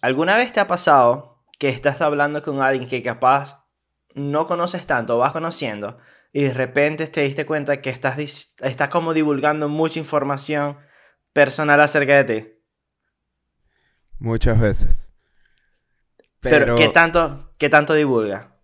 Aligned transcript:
¿alguna 0.00 0.36
vez 0.36 0.52
te 0.52 0.60
ha 0.60 0.66
pasado 0.66 1.42
que 1.58 1.68
estás 1.68 2.00
hablando 2.00 2.42
con 2.42 2.62
alguien 2.62 2.88
que 2.88 3.02
capaz 3.02 3.66
no 4.14 4.46
conoces 4.46 4.86
tanto, 4.86 5.18
vas 5.18 5.32
conociendo, 5.32 5.98
y 6.32 6.44
de 6.44 6.54
repente 6.54 7.06
te 7.06 7.22
diste 7.22 7.46
cuenta 7.46 7.80
que 7.80 7.90
estás, 7.90 8.18
estás 8.18 8.88
como 8.88 9.14
divulgando 9.14 9.68
mucha 9.68 9.98
información 9.98 10.78
personal 11.32 11.80
acerca 11.80 12.22
de 12.22 12.24
ti? 12.24 12.48
Muchas 14.18 14.60
veces. 14.60 15.12
Pero, 16.40 16.74
¿qué, 16.74 16.88
tanto, 16.88 17.52
¿qué 17.58 17.68
tanto 17.68 17.94
divulga? 17.94 18.56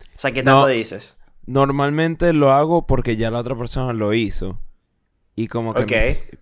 O 0.00 0.18
sea, 0.18 0.32
¿qué 0.32 0.42
tanto 0.42 0.66
dices? 0.66 1.16
Normalmente 1.46 2.32
lo 2.32 2.52
hago 2.52 2.86
porque 2.86 3.16
ya 3.16 3.30
la 3.30 3.38
otra 3.38 3.56
persona 3.56 3.92
lo 3.92 4.14
hizo. 4.14 4.60
Y 5.34 5.46
como 5.46 5.72
que, 5.72 5.86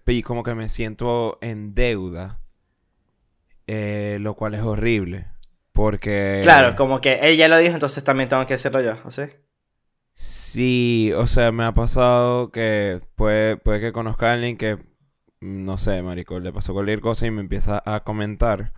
me, 0.07 0.13
y 0.15 0.23
como 0.23 0.43
que 0.43 0.55
me 0.55 0.71
siento 0.71 1.39
en 1.43 1.75
deuda. 1.75 2.41
Eh, 3.67 4.19
lo 4.21 4.35
cual 4.35 4.55
es 4.55 4.63
horrible. 4.63 5.27
Porque... 5.73 6.41
Claro, 6.43 6.77
como 6.77 7.01
que 7.01 7.15
él 7.23 7.37
ya 7.37 7.49
lo 7.49 7.59
dijo, 7.59 7.75
entonces 7.75 8.03
también 8.03 8.29
tengo 8.29 8.47
que 8.47 8.55
hacerlo 8.55 8.81
yo, 8.81 8.93
¿o 9.05 9.11
sí? 9.11 9.23
Sí, 10.13 11.13
o 11.15 11.27
sea, 11.27 11.53
me 11.53 11.65
ha 11.65 11.75
pasado 11.75 12.51
que 12.51 13.01
puede, 13.17 13.59
puede 13.59 13.81
que 13.81 13.93
conozca 13.93 14.31
a 14.31 14.33
alguien 14.33 14.57
que, 14.57 14.79
no 15.41 15.77
sé, 15.77 16.01
marico, 16.03 16.41
le 16.41 16.53
pasó 16.53 16.73
cualquier 16.73 17.01
cosa 17.01 17.27
y 17.27 17.31
me 17.31 17.43
empieza 17.43 17.83
a 17.85 18.05
comentar. 18.05 18.73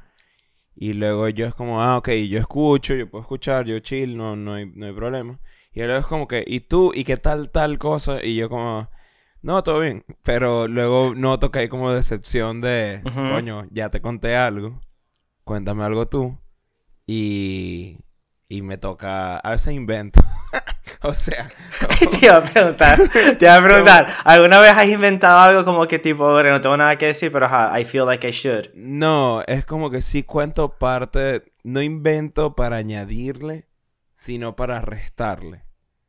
Y 0.75 0.95
luego 0.95 1.29
yo 1.29 1.47
es 1.47 1.55
como, 1.55 1.81
ah, 1.81 1.99
ok, 1.99 2.09
yo 2.29 2.41
escucho, 2.41 2.95
yo 2.95 3.09
puedo 3.09 3.23
escuchar, 3.23 3.67
yo 3.67 3.79
chill, 3.81 4.17
no, 4.17 4.35
no, 4.35 4.55
hay, 4.55 4.67
no 4.75 4.87
hay 4.87 4.93
problema. 4.93 5.39
Y 5.73 5.81
luego 5.83 6.01
es 6.01 6.07
como 6.07 6.27
que, 6.27 6.45
¿y 6.47 6.61
tú? 6.61 6.93
¿Y 6.95 7.05
qué 7.05 7.17
tal 7.17 7.51
tal 7.51 7.79
cosa? 7.79 8.25
Y 8.25 8.35
yo 8.35 8.49
como, 8.49 8.89
no, 9.43 9.63
todo 9.63 9.81
bien. 9.81 10.05
Pero 10.25 10.67
luego 10.67 11.15
noto 11.15 11.53
que 11.53 11.61
hay 11.61 11.69
como 11.69 11.93
decepción 11.93 12.61
de, 12.61 13.03
coño, 13.05 13.67
ya 13.71 13.91
te 13.91 14.01
conté 14.01 14.35
algo, 14.35 14.81
cuéntame 15.49 15.83
algo 15.83 16.07
tú. 16.07 16.39
Y, 17.07 17.97
y 18.51 18.61
me 18.61 18.77
toca, 18.77 19.39
a 19.39 19.51
veces 19.53 19.73
invento. 19.73 20.21
o 21.03 21.15
sea, 21.15 21.49
te 22.11 22.27
iba 22.27 22.37
a 22.37 22.45
preguntar, 22.45 23.01
te 23.39 23.47
iba 23.47 23.57
a 23.57 23.63
preguntar, 23.65 24.09
¿alguna 24.25 24.61
vez 24.61 24.73
has 24.73 24.89
inventado 24.89 25.41
algo 25.41 25.65
como 25.65 25.89
que 25.89 25.99
tipo, 25.99 26.31
bueno, 26.31 26.51
no 26.51 26.61
tengo 26.61 26.77
nada 26.77 26.99
que 26.99 27.07
decir, 27.07 27.33
pero 27.33 27.49
I 27.75 27.87
feel 27.87 28.05
like 28.05 28.29
I 28.29 28.31
should? 28.31 28.67
No, 28.75 29.43
es 29.47 29.65
como 29.65 29.91
que 29.91 30.03
sí 30.03 30.23
cuento 30.23 30.77
parte, 30.77 31.45
no 31.65 31.81
invento 31.81 32.55
para 32.55 32.77
añadirle, 32.77 33.69
sino 34.13 34.55
para 34.55 34.83
restarle. 34.83 35.65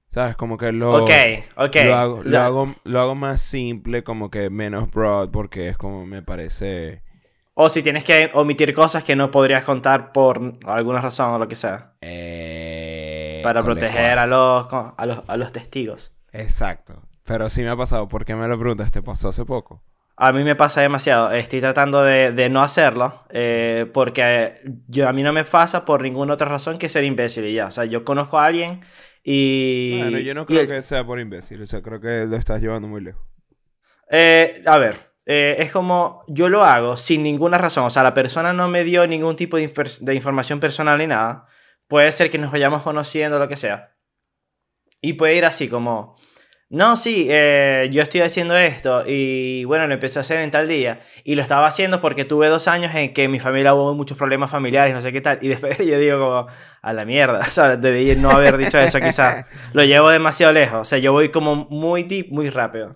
¿Sabes? 0.08 0.36
Como 0.36 0.58
que 0.58 0.74
lo, 0.74 1.04
okay, 1.04 1.46
okay. 1.56 1.86
lo, 1.86 1.96
hago, 1.96 2.24
lo, 2.24 2.40
hago, 2.40 2.76
lo 2.84 3.00
hago 3.00 3.16
más 3.16 3.42
simple, 3.42 4.04
como 4.04 4.32
que 4.32 4.50
menos 4.50 4.92
broad, 4.92 5.30
porque 5.30 5.70
es 5.70 5.78
como 5.78 6.06
me 6.06 6.24
parece 6.24 7.04
o 7.62 7.70
si 7.70 7.84
tienes 7.84 8.06
que 8.06 8.32
omitir 8.36 8.74
cosas 8.74 9.04
que 9.04 9.18
no 9.18 9.32
podrías 9.32 9.66
contar 9.66 10.14
por 10.14 10.54
alguna 10.66 11.02
razón 11.02 11.34
o 11.34 11.40
lo 11.40 11.50
que 11.50 11.58
sea. 11.58 11.92
Eh, 12.00 13.42
para 13.44 13.62
proteger 13.64 14.18
a 14.18 14.26
los, 14.26 14.66
a, 14.72 15.36
los, 15.36 15.52
testigos. 15.52 16.14
Exacto. 16.32 17.02
Pero 17.26 17.50
sí 17.50 17.62
me 17.62 17.68
ha 17.68 17.76
pasado. 17.76 18.08
¿Por 18.08 18.24
qué 18.24 18.34
me 18.34 18.48
lo 18.48 18.58
preguntas? 18.58 18.94
¿Te 18.94 19.02
pasó 19.02 19.28
hace 19.28 19.44
poco? 19.44 19.84
A 20.16 20.32
mí 20.32 20.46
me 20.46 20.56
pasa 20.56 20.80
demasiado. 20.80 21.34
Estoy 21.34 21.60
tratando 21.60 22.02
de, 22.02 22.50
no 22.50 22.62
hacerlo. 22.62 23.26
Eh, 23.30 23.88
porque 23.94 24.62
yo, 24.88 25.10
a 25.10 25.12
mí 25.12 25.22
no 25.22 25.34
me 25.34 25.44
pasa 25.44 25.84
por 25.84 26.02
ninguna 26.02 26.36
otra 26.36 26.48
razón 26.48 26.78
que 26.78 26.88
ser 26.88 27.04
imbécil 27.04 27.44
y 27.44 27.56
ya. 27.56 27.66
O 27.68 27.72
sea, 27.72 27.84
yo 27.84 28.06
conozco 28.06 28.40
a 28.40 28.46
alguien 28.46 28.80
y... 29.22 29.98
Bueno, 29.98 30.20
yo 30.20 30.34
no 30.34 30.46
creo 30.46 30.66
que 30.66 30.82
sea 30.82 31.06
por 31.06 31.20
imbécil. 31.20 31.62
O 31.62 31.66
sea, 31.66 31.82
creo 31.82 32.00
que 32.00 32.26
lo 32.26 32.38
estás 32.38 32.62
llevando 32.62 32.88
muy 32.88 33.02
lejos. 33.02 33.22
Eh, 34.10 34.64
a 34.66 34.78
ver, 34.78 35.09
eh, 35.32 35.58
es 35.62 35.72
como 35.72 36.24
yo 36.28 36.50
lo 36.50 36.64
hago 36.64 36.98
sin 36.98 37.22
ninguna 37.22 37.60
razón. 37.60 37.86
O 37.86 37.92
sea, 37.92 38.02
la 38.02 38.16
persona 38.16 38.52
no 38.52 38.68
me 38.68 38.84
dio 38.84 39.06
ningún 39.06 39.36
tipo 39.36 39.58
de, 39.58 40.16
información 40.16 40.60
personal 40.60 40.98
ni 40.98 41.06
nada. 41.06 41.46
Puede 41.88 42.12
ser 42.12 42.32
que 42.32 42.40
nos 42.40 42.52
vayamos 42.52 42.82
conociendo, 42.82 43.38
lo 43.38 43.48
que 43.48 43.56
sea. 43.56 43.96
Y 45.02 45.14
puede 45.14 45.36
ir 45.36 45.46
así 45.46 45.70
como, 45.70 46.18
no, 46.70 46.98
sí, 46.98 47.28
eh, 47.30 47.90
yo 47.92 48.02
estoy 48.02 48.22
haciendo 48.22 48.58
esto 48.58 49.04
y 49.06 49.66
bueno, 49.66 49.86
lo 49.86 49.94
empecé 49.94 50.18
a 50.18 50.22
hacer 50.22 50.40
en 50.40 50.50
tal 50.50 50.68
día. 50.68 51.02
Y 51.24 51.36
lo 51.36 51.44
estaba 51.44 51.68
haciendo 51.68 52.02
porque 52.02 52.26
tuve 52.26 52.48
dos 52.48 52.68
años 52.68 52.96
en 52.96 53.14
que 53.14 53.28
mi 53.28 53.40
familia 53.40 53.76
hubo 53.76 53.94
muchos 53.94 54.18
problemas 54.18 54.50
familiares, 54.50 54.96
no 54.96 55.02
sé 55.04 55.12
qué 55.12 55.22
tal. 55.22 55.38
Y 55.44 55.48
después 55.48 55.78
yo 55.86 56.00
digo 56.00 56.18
como, 56.18 56.48
a 56.82 56.94
la 56.94 57.06
mierda, 57.06 57.40
o 57.48 57.52
sea, 57.52 57.78
no 57.78 58.32
haber 58.32 58.58
dicho 58.58 58.80
eso 58.80 59.00
quizás. 59.00 59.46
Lo 59.74 59.84
llevo 59.84 60.10
demasiado 60.10 60.54
lejos. 60.54 60.80
O 60.80 60.86
sea, 60.86 60.98
yo 60.98 61.14
voy 61.14 61.30
como 61.30 61.56
muy 61.56 62.28
muy 62.32 62.50
rápido. 62.50 62.96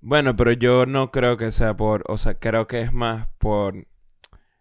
Bueno, 0.00 0.36
pero 0.36 0.52
yo 0.52 0.86
no 0.86 1.10
creo 1.10 1.36
que 1.36 1.50
sea 1.50 1.76
por, 1.76 2.04
o 2.06 2.16
sea, 2.18 2.34
creo 2.34 2.66
que 2.66 2.80
es 2.80 2.92
más 2.92 3.28
por... 3.38 3.86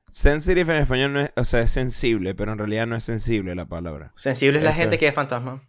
Sensitive 0.09 0.73
en 0.73 0.81
español 0.81 1.13
no 1.13 1.21
es, 1.21 1.33
o 1.35 1.43
sea, 1.43 1.61
es 1.61 1.69
sensible, 1.69 2.33
pero 2.33 2.53
en 2.53 2.57
realidad 2.57 2.87
no 2.87 2.95
es 2.95 3.03
sensible 3.03 3.53
la 3.53 3.65
palabra. 3.65 4.13
Sensible 4.15 4.59
es 4.59 4.63
la 4.63 4.73
gente 4.73 4.97
que 4.97 5.07
es 5.07 5.13
fantasma. 5.13 5.61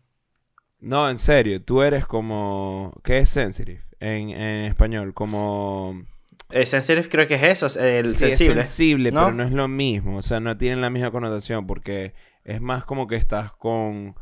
No, 0.81 1.11
en 1.11 1.19
serio, 1.19 1.63
tú 1.63 1.83
eres 1.83 2.07
como... 2.07 2.95
¿Qué 3.03 3.19
es 3.19 3.29
sensitive 3.29 3.83
en, 4.01 4.31
en 4.31 4.65
español? 4.65 5.13
Como... 5.13 6.03
El 6.51 6.67
sensitive 6.67 7.09
creo 7.09 7.27
que 7.27 7.35
es 7.35 7.43
eso, 7.43 7.67
el 7.81 8.07
sí, 8.07 8.15
sensible. 8.15 8.61
Es 8.63 8.69
sensible, 8.69 9.11
pero 9.11 9.33
no 9.33 9.43
es 9.43 9.53
lo 9.53 9.69
mismo. 9.69 10.17
O 10.17 10.23
sea, 10.23 10.41
no 10.41 10.57
tienen 10.57 10.81
la 10.81 10.89
misma 10.89 11.11
connotación 11.11 11.67
porque 11.67 12.15
es 12.45 12.61
más 12.63 12.85
como 12.85 13.07
que 13.07 13.17
estás 13.17 13.53
con... 13.53 14.15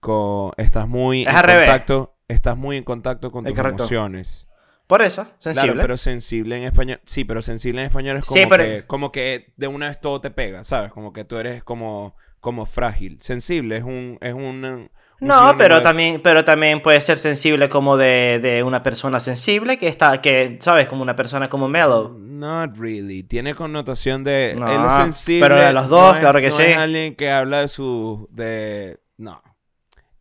con 0.00 0.52
estás 0.56 0.88
muy 0.88 1.24
en 1.24 1.32
contacto. 1.32 2.16
Estás 2.26 2.56
muy 2.56 2.76
en 2.76 2.84
contacto 2.84 3.30
con 3.30 3.44
tus 3.44 3.56
emociones. 3.56 4.48
Por 4.90 5.02
eso, 5.02 5.24
sensible. 5.38 5.72
Claro, 5.72 5.82
pero 5.82 5.96
sensible 5.96 6.56
en 6.56 6.64
español. 6.64 7.00
Sí, 7.04 7.22
pero 7.22 7.42
sensible 7.42 7.80
en 7.80 7.86
español 7.86 8.16
es 8.16 8.24
como, 8.24 8.48
que, 8.50 8.84
como 8.88 9.12
que 9.12 9.52
de 9.56 9.68
una 9.68 9.86
vez 9.86 10.00
todo 10.00 10.20
te 10.20 10.32
pega, 10.32 10.64
¿sabes? 10.64 10.90
Como 10.90 11.12
que 11.12 11.24
tú 11.24 11.36
eres 11.36 11.62
como, 11.62 12.16
como 12.40 12.66
frágil. 12.66 13.18
Sensible 13.22 13.76
es 13.76 13.84
un. 13.84 14.18
Es 14.20 14.34
un, 14.34 14.90
no, 15.20 15.54
pero 15.56 15.80
también, 15.80 16.20
pero 16.22 16.44
también 16.44 16.82
puede 16.82 17.00
ser 17.00 17.18
sensible 17.18 17.68
como 17.68 17.96
de, 17.96 18.40
de, 18.42 18.64
una 18.64 18.82
persona 18.82 19.20
sensible 19.20 19.78
que 19.78 19.86
está, 19.86 20.20
que, 20.20 20.58
¿sabes? 20.60 20.88
Como 20.88 21.02
una 21.02 21.14
persona 21.14 21.48
como 21.48 21.68
mellow. 21.68 22.18
Not 22.18 22.76
really. 22.76 23.22
Tiene 23.22 23.54
connotación 23.54 24.24
de. 24.24 24.54
él 24.54 24.84
es 24.88 24.92
sensible. 24.94 25.46
Pero 25.46 25.60
de 25.60 25.72
los 25.72 25.86
dos, 25.86 26.16
claro 26.16 26.40
que 26.40 26.48
no 26.48 26.56
sí. 26.56 26.62
Es 26.62 26.76
alguien 26.76 27.14
que 27.14 27.30
habla 27.30 27.60
de 27.60 27.68
su. 27.68 28.28
de. 28.32 28.98
No. 29.18 29.40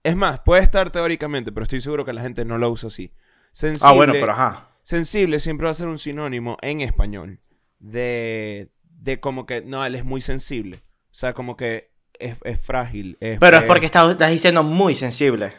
Es 0.04 0.16
más, 0.16 0.42
puede 0.42 0.62
estar 0.62 0.92
teóricamente, 0.92 1.52
pero 1.52 1.64
estoy 1.64 1.82
seguro 1.82 2.06
que 2.06 2.14
la 2.14 2.22
gente 2.22 2.46
no 2.46 2.60
lo 2.60 2.70
usa 2.70 2.86
así. 2.86 3.12
Sensible, 3.60 3.92
ah, 3.92 3.94
bueno, 3.94 4.14
pero 4.14 4.32
ajá. 4.32 4.70
Sensible 4.84 5.42
siempre 5.42 5.66
va 5.66 5.72
a 5.72 5.74
ser 5.74 5.90
un 5.90 6.00
sinónimo 6.00 6.56
en 6.62 6.80
español 6.80 7.42
de, 7.80 8.70
de 8.84 9.20
como 9.20 9.46
que, 9.46 9.62
no, 9.62 9.84
él 9.84 9.96
es 9.96 10.06
muy 10.06 10.22
sensible. 10.22 10.78
O 10.78 11.14
sea, 11.14 11.34
como 11.34 11.58
que 11.58 11.92
es, 12.20 12.38
frágil. 12.62 13.18
pero 13.20 13.58
es 13.58 13.64
porque 13.64 13.88
estás, 13.88 14.18
diciendo 14.32 14.64
muy 14.64 14.96
sensible. 14.96 15.52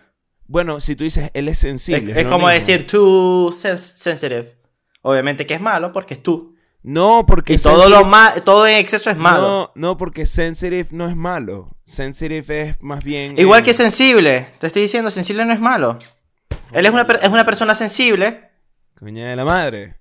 Bueno, 0.47 0.81
si 0.81 0.97
tú 0.97 1.05
dices 1.05 1.31
él 1.35 1.49
es 1.49 1.59
sensible. 1.59 2.19
Es, 2.19 2.27
como 2.27 2.49
decir 2.49 2.87
too 2.87 3.53
sensitive. 3.53 4.57
Obviamente 5.03 5.45
que 5.45 5.53
es 5.53 5.61
malo 5.61 5.93
porque 5.93 6.15
es 6.15 6.23
tú. 6.23 6.57
No, 6.83 7.27
porque. 7.27 7.53
Y 7.53 7.59
todo, 7.59 7.87
lo 7.91 8.11
todo 8.45 8.67
en 8.67 8.79
exceso 8.79 9.11
es 9.11 9.19
malo. 9.19 9.43
No, 9.43 9.73
no, 9.75 9.97
porque 9.99 10.25
sensitive 10.25 10.89
no 10.93 11.07
es 11.07 11.17
malo. 11.17 11.77
Sensitive 11.85 12.63
es 12.63 12.83
más 12.83 13.05
bien. 13.05 13.39
Igual 13.39 13.63
que 13.63 13.75
sensible. 13.75 14.49
Te 14.59 14.69
estoy 14.69 14.81
diciendo, 14.81 15.11
sensible 15.11 15.45
no 15.45 15.53
es 15.53 15.61
malo. 15.61 15.99
Él 16.73 16.87
es 16.87 16.93
una, 16.93 17.07
es 17.23 17.29
una 17.29 17.45
persona 17.45 17.75
sensible. 17.75 18.51
Coña 18.99 19.31
de 19.31 19.37
la 19.37 19.45
madre. 19.45 19.97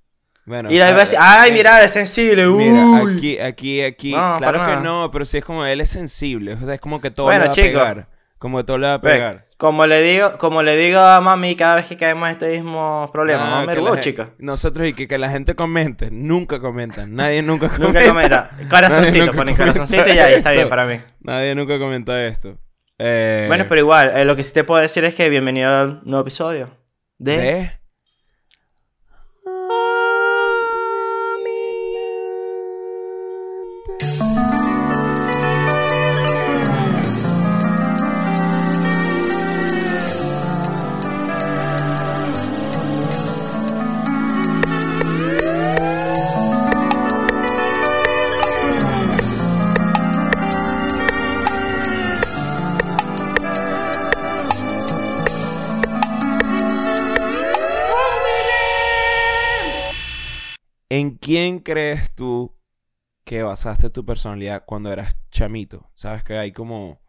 Bueno, 0.45 0.71
y 0.71 0.79
ay, 0.81 1.51
mira, 1.51 1.83
es 1.83 1.91
sensible. 1.91 2.47
Mira, 2.47 3.01
aquí, 3.01 3.37
aquí, 3.39 3.81
aquí. 3.81 4.11
claro 4.11 4.63
que 4.63 4.77
no, 4.77 5.09
pero 5.11 5.23
sí 5.23 5.37
es 5.37 5.45
como 5.45 5.63
él 5.63 5.79
es 5.79 5.89
sensible. 5.89 6.53
O 6.53 6.65
sea, 6.65 6.73
es 6.73 6.81
como 6.81 6.99
que 6.99 7.11
todo 7.11 7.29
le 7.29 7.37
va 7.37 7.45
a 7.45 7.51
pegar. 7.51 8.07
Como 8.39 8.57
que 8.57 8.63
todo 8.63 8.77
le 8.79 8.87
va 8.87 8.93
a 8.95 9.01
pegar. 9.01 9.45
Como 9.57 9.85
le 9.85 10.01
digo, 10.01 10.37
como 10.37 10.63
le 10.63 10.77
digo 10.77 10.99
a 10.99 11.19
mami 11.19 11.55
cada 11.55 11.75
vez 11.75 11.85
que 11.85 11.97
caemos 11.97 12.27
en 12.29 12.31
este 12.31 12.49
mismo 12.49 13.09
problema. 13.11 13.66
No, 13.66 13.75
no 13.75 13.99
chica. 13.99 14.29
Nosotros 14.39 14.87
y 14.87 14.93
que, 14.93 15.07
que, 15.07 15.17
la 15.17 15.29
gente 15.29 15.53
comente. 15.53 16.09
Nunca 16.11 16.59
comentan. 16.59 17.13
Nadie 17.13 17.43
nunca 17.43 17.67
comenta. 17.67 17.99
nunca 17.99 18.07
comenta. 18.07 18.49
Corazoncito, 18.69 19.33
ponen 19.33 19.55
corazoncito 19.55 20.09
y 20.09 20.16
ya, 20.16 20.29
está 20.29 20.52
bien 20.52 20.69
para 20.69 20.85
mí. 20.85 20.99
Nadie 21.19 21.53
nunca 21.53 21.78
comenta 21.78 22.25
esto. 22.25 22.57
Eh, 22.99 23.46
bueno, 23.47 23.66
pero 23.67 23.81
igual, 23.81 24.11
eh, 24.16 24.25
lo 24.25 24.35
que 24.35 24.43
sí 24.43 24.53
te 24.53 24.63
puedo 24.63 24.81
decir 24.81 25.05
es 25.05 25.16
que 25.16 25.29
bienvenido 25.29 25.73
al 25.73 26.01
nuevo 26.03 26.22
episodio. 26.22 26.69
¿De? 27.17 27.37
¿De? 27.37 27.78
Quién 61.29 61.59
crees 61.59 62.16
tú 62.16 62.58
que 63.23 63.43
basaste 63.43 63.91
tu 63.91 64.03
personalidad 64.03 64.64
cuando 64.66 64.91
eras 64.91 65.16
chamito. 65.29 65.91
Sabes 65.93 66.23
que 66.23 66.35
hay 66.40 66.52
como... 66.52 67.03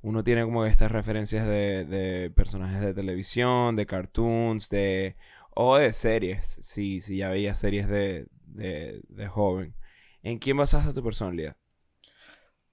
Uno 0.00 0.22
tiene 0.22 0.44
como 0.44 0.64
estas 0.64 0.92
referencias 0.92 1.44
de, 1.44 1.84
de 1.84 2.30
personajes 2.30 2.80
de 2.80 2.94
televisión, 2.94 3.74
de 3.74 3.84
cartoons, 3.84 4.70
de... 4.70 5.16
O 5.56 5.76
de 5.76 5.92
series, 5.92 6.60
si, 6.62 7.00
si 7.00 7.16
ya 7.16 7.30
veías 7.30 7.58
series 7.58 7.88
de, 7.88 8.28
de, 8.46 9.26
joven. 9.26 9.74
¿En 10.22 10.38
quién 10.38 10.56
basaste 10.56 10.92
tu 10.92 11.02
personalidad? 11.02 11.56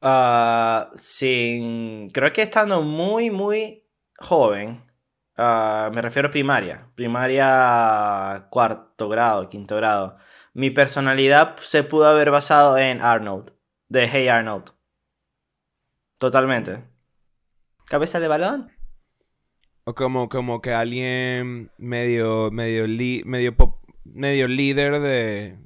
Ah, 0.02 0.92
sin... 0.94 2.12
Creo 2.12 2.32
que 2.32 2.44
estando 2.44 2.84
muy, 2.84 3.32
muy 3.32 3.88
joven, 4.20 4.84
ah, 5.36 5.90
me 5.92 6.04
refiero 6.04 6.28
a 6.28 6.32
primaria, 6.32 6.92
primaria 6.94 8.46
cuarto 8.52 9.10
grado, 9.10 9.50
quinto 9.50 9.78
grado, 9.78 10.20
mi 10.56 10.72
personalidad 10.72 11.58
se 11.58 11.84
pudo 11.84 12.08
haber 12.08 12.32
basado 12.32 12.78
en 12.78 13.02
Arnold, 13.02 13.52
de 13.90 14.08
Hey 14.08 14.30
Arnold. 14.30 14.72
Totalmente. 16.18 16.84
Cabeza 17.86 18.20
de 18.22 18.28
balón. 18.30 18.72
O 19.84 19.94
como, 19.94 20.30
como 20.30 20.62
que 20.62 20.74
alguien 20.74 21.72
medio, 21.78 22.52
medio, 22.52 22.88
li- 22.88 23.22
medio, 23.26 23.56
pop- 23.56 23.84
medio 24.06 24.48
líder 24.48 25.02
de... 25.02 25.58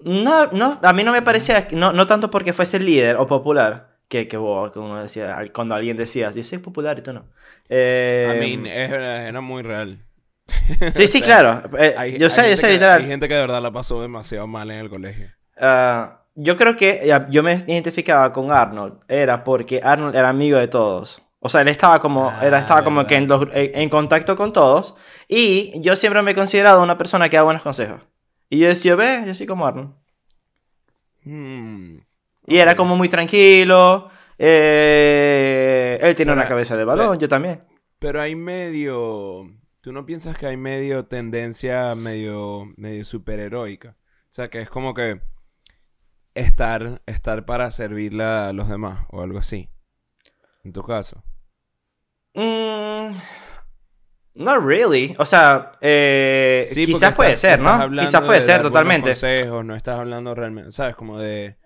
No, 0.00 0.46
no, 0.46 0.80
a 0.82 0.92
mí 0.94 1.04
no 1.04 1.12
me 1.12 1.20
parecía, 1.22 1.68
no, 1.72 1.92
no 1.92 2.06
tanto 2.06 2.30
porque 2.30 2.54
fuese 2.54 2.80
líder 2.80 3.16
o 3.16 3.26
popular, 3.26 3.98
que, 4.08 4.26
que, 4.28 4.38
uno 4.38 5.02
decía, 5.02 5.44
cuando 5.52 5.74
alguien 5.74 5.96
decía, 5.96 6.30
yo 6.30 6.42
soy 6.42 6.58
popular 6.58 6.98
y 6.98 7.02
tú 7.02 7.12
no. 7.12 7.26
Eh, 7.68 8.32
I 8.34 8.40
mean, 8.40 8.66
era, 8.66 9.28
era 9.28 9.40
muy 9.42 9.62
real. 9.62 9.98
sí, 10.94 11.06
sí, 11.06 11.18
sea, 11.18 11.22
claro. 11.22 11.62
eh, 11.78 11.94
Hay- 11.96 12.18
yo 12.18 12.30
sé, 12.30 12.42
yo 12.42 12.46
gente 12.48 12.56
sé, 12.56 12.66
que- 12.68 12.72
literal. 12.74 13.00
Hay 13.02 13.06
gente 13.08 13.28
que 13.28 13.34
de 13.34 13.40
verdad 13.40 13.62
la 13.62 13.70
pasó 13.70 14.00
demasiado 14.02 14.46
mal 14.46 14.70
en 14.70 14.78
el 14.78 14.90
colegio. 14.90 15.28
Ah, 15.60 16.22
yo 16.34 16.56
creo 16.56 16.76
que 16.76 17.12
yo 17.30 17.42
me 17.42 17.52
identificaba 17.66 18.32
con 18.32 18.50
Arnold, 18.52 19.00
era 19.08 19.44
porque 19.44 19.80
Arnold 19.82 20.16
era 20.16 20.28
amigo 20.30 20.58
de 20.58 20.68
todos. 20.68 21.22
O 21.40 21.48
sea, 21.48 21.60
él 21.62 21.68
estaba 21.68 21.98
como, 21.98 22.28
Ah, 22.30 22.40
era, 22.46 22.58
estaba 22.58 22.84
como 22.84 23.04
que 23.06 23.16
en, 23.16 23.26
los- 23.28 23.48
en- 23.52 23.88
contacto 23.88 24.36
con 24.36 24.52
todos. 24.52 24.94
Y 25.28 25.80
yo 25.80 25.96
siempre 25.96 26.22
me 26.22 26.30
he 26.30 26.34
considerado 26.34 26.82
una 26.82 26.96
persona 26.96 27.28
que 27.28 27.36
da 27.36 27.42
buenos 27.42 27.62
consejos. 27.62 28.00
Y 28.48 28.58
yo 28.58 28.68
decía, 28.68 28.94
ve, 28.94 29.24
yo 29.26 29.34
soy 29.34 29.46
como 29.46 29.66
Arnold. 29.66 29.90
Hmm. 31.24 31.98
Y 32.46 32.58
era 32.58 32.74
como 32.76 32.96
muy 32.96 33.08
tranquilo. 33.08 34.08
eh, 34.38 35.98
él 36.02 36.16
tiene 36.16 36.32
una 36.32 36.42
Pero- 36.42 36.48
cabeza 36.50 36.76
de 36.76 36.84
balón, 36.84 37.18
yo 37.18 37.28
también. 37.28 37.62
Pero 37.98 38.20
hay 38.20 38.34
medio... 38.34 39.46
¿Tú 39.82 39.92
no 39.92 40.06
piensas 40.06 40.38
que 40.38 40.46
hay 40.46 40.56
medio 40.56 41.06
tendencia 41.06 41.92
medio, 41.96 42.72
medio 42.76 43.04
superheroica? 43.04 43.96
O 43.98 44.32
sea, 44.32 44.48
que 44.48 44.60
es 44.60 44.70
como 44.70 44.94
que 44.94 45.20
estar, 46.34 47.02
estar 47.06 47.44
para 47.44 47.68
servirle 47.72 48.22
a 48.22 48.52
los 48.52 48.68
demás 48.68 49.06
o 49.10 49.22
algo 49.22 49.40
así. 49.40 49.68
En 50.62 50.72
tu 50.72 50.84
caso. 50.84 51.24
Mm, 52.34 53.16
not 54.34 54.62
really. 54.64 55.16
O 55.18 55.26
sea, 55.26 55.72
eh, 55.80 56.64
Sí, 56.68 56.86
quizás 56.86 57.16
puede 57.16 57.36
ser, 57.36 57.58
¿no? 57.58 57.90
Quizás 57.90 58.22
puede 58.22 58.38
de 58.38 58.46
ser 58.46 58.62
totalmente. 58.62 59.08
consejos, 59.10 59.64
no 59.64 59.74
estás 59.74 59.98
hablando 59.98 60.32
realmente, 60.36 60.70
¿sabes? 60.70 60.94
Como 60.94 61.18
de... 61.18 61.58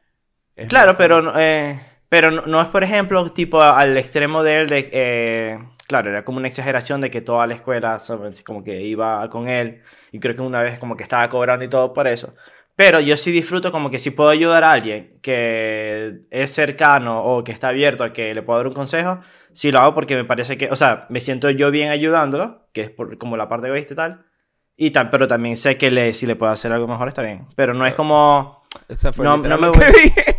Claro, 0.70 0.96
pero, 0.96 1.38
eh, 1.38 1.78
pero 2.08 2.30
no, 2.30 2.42
no 2.46 2.60
es, 2.60 2.68
por 2.68 2.84
ejemplo, 2.84 3.30
tipo 3.32 3.60
al 3.60 3.96
extremo 3.96 4.42
de 4.42 4.60
él 4.60 4.68
de... 4.68 4.90
eh, 4.92 5.58
claro, 5.88 6.10
era 6.10 6.24
como 6.24 6.38
una 6.38 6.48
exageración 6.48 7.00
de 7.00 7.10
que 7.10 7.20
toda 7.20 7.46
la 7.46 7.54
escuela 7.54 7.98
como 8.44 8.62
que 8.62 8.82
iba 8.82 9.28
con 9.30 9.48
él. 9.48 9.82
Y 10.12 10.20
creo 10.20 10.34
que 10.34 10.42
una 10.42 10.62
vez 10.62 10.78
como 10.78 10.96
que 10.96 11.02
estaba 11.02 11.28
cobrando 11.28 11.64
y 11.64 11.68
todo 11.68 11.92
por 11.92 12.06
eso. 12.06 12.34
Pero 12.76 13.00
yo 13.00 13.16
sí 13.16 13.32
disfruto 13.32 13.72
como 13.72 13.90
que 13.90 13.98
si 13.98 14.10
puedo 14.10 14.28
ayudar 14.30 14.62
a 14.64 14.70
alguien 14.72 15.18
que 15.22 16.20
es 16.30 16.52
cercano 16.52 17.24
o 17.24 17.42
que 17.42 17.52
está 17.52 17.68
abierto 17.68 18.04
a 18.04 18.12
que 18.12 18.34
le 18.34 18.42
puedo 18.42 18.58
dar 18.58 18.66
un 18.68 18.74
consejo, 18.74 19.20
sí 19.52 19.72
lo 19.72 19.80
hago 19.80 19.94
porque 19.94 20.14
me 20.14 20.24
parece 20.24 20.56
que, 20.58 20.68
o 20.70 20.76
sea, 20.76 21.06
me 21.08 21.20
siento 21.20 21.48
yo 21.50 21.70
bien 21.70 21.88
ayudándolo, 21.88 22.68
que 22.72 22.82
es 22.82 22.90
por- 22.90 23.16
como 23.18 23.36
la 23.36 23.48
parte 23.48 23.68
egoísta 23.68 23.94
y 23.94 23.96
tal. 23.96 24.26
Y 24.76 24.90
tal, 24.90 25.08
pero 25.08 25.26
también 25.26 25.56
sé 25.56 25.78
que 25.78 25.90
le, 25.90 26.12
si 26.12 26.26
le 26.26 26.36
puedo 26.36 26.52
hacer 26.52 26.70
algo 26.70 26.86
mejor 26.86 27.08
está 27.08 27.22
bien. 27.22 27.46
Pero 27.56 27.72
no 27.72 27.86
es 27.86 27.94
como... 27.94 28.62
Esa 28.88 29.10
fue 29.10 29.24
no- 29.24 29.38
no 29.38 29.56
me 29.58 29.70
que 29.70 29.78
voy- 29.78 29.86
dije. 30.04 30.35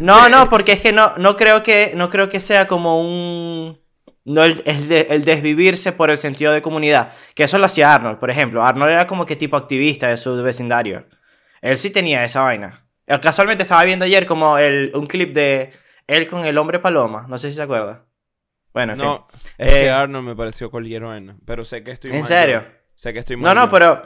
No, 0.00 0.28
no, 0.28 0.48
porque 0.50 0.72
es 0.72 0.80
que 0.80 0.92
no, 0.92 1.14
no 1.16 1.36
creo 1.36 1.62
que 1.62 1.92
no 1.94 2.08
creo 2.10 2.28
que 2.28 2.40
sea 2.40 2.66
como 2.66 3.00
un 3.00 3.78
no 4.24 4.44
el, 4.44 4.60
el 4.66 4.88
de- 4.88 5.06
el 5.10 5.24
desvivirse 5.24 5.92
por 5.92 6.10
el 6.10 6.18
sentido 6.18 6.52
de 6.52 6.60
comunidad, 6.62 7.12
que 7.34 7.44
eso 7.44 7.58
lo 7.58 7.66
hacía 7.66 7.94
Arnold, 7.94 8.18
por 8.18 8.28
ejemplo. 8.30 8.62
Arnold 8.64 8.90
era 8.92 9.06
como 9.06 9.24
que 9.24 9.36
tipo 9.36 9.56
activista 9.56 10.08
de 10.08 10.16
su 10.16 10.42
vecindario. 10.42 11.06
Él 11.60 11.78
sí 11.78 11.90
tenía 11.90 12.24
esa 12.24 12.42
vaina. 12.42 12.86
Eh, 13.06 13.18
Casualmente 13.20 13.62
estaba 13.62 13.84
viendo 13.84 14.04
ayer 14.04 14.26
como 14.26 14.58
el, 14.58 14.90
un 14.94 15.06
clip 15.06 15.32
de 15.32 15.70
él 16.08 16.28
con 16.28 16.44
el 16.44 16.58
hombre 16.58 16.80
paloma, 16.80 17.26
no 17.28 17.38
sé 17.38 17.50
si 17.50 17.56
se 17.56 17.62
acuerda. 17.62 18.04
Bueno, 18.74 18.92
en 18.94 18.98
fin. 18.98 19.08
No, 19.08 19.28
es 19.58 19.72
que 19.74 19.86
Eh, 19.86 19.90
Arnold 19.90 20.26
me 20.26 20.36
pareció 20.36 20.70
vaina, 21.08 21.36
pero 21.46 21.64
sé 21.64 21.82
que 21.84 21.92
estoy 21.92 22.10
¿En 22.10 22.18
mal 22.18 22.26
serio? 22.26 22.62
yo. 22.62 22.72
Sé 22.94 23.12
que 23.12 23.20
estoy 23.20 23.36
No, 23.36 23.42
mal 23.42 23.54
no, 23.54 23.64
yo. 23.66 23.70
pero 23.70 24.02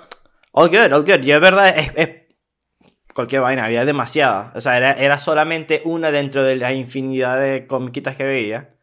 all 0.52 0.68
good, 0.68 0.92
all 0.92 1.02
good. 1.02 1.20
Yo 1.22 1.34
es 1.36 1.40
verdad 1.40 1.68
es, 1.76 1.92
es 1.96 2.08
cualquier 3.14 3.42
vaina, 3.42 3.64
había 3.64 3.84
demasiada. 3.84 4.52
O 4.54 4.60
sea, 4.60 4.76
era, 4.76 4.92
era 4.92 5.18
solamente 5.18 5.82
una 5.84 6.10
dentro 6.10 6.42
de 6.42 6.56
la 6.56 6.72
infinidad 6.72 7.40
de 7.40 7.66
comiquitas 7.66 8.16
que 8.16 8.24
veía. 8.24 8.74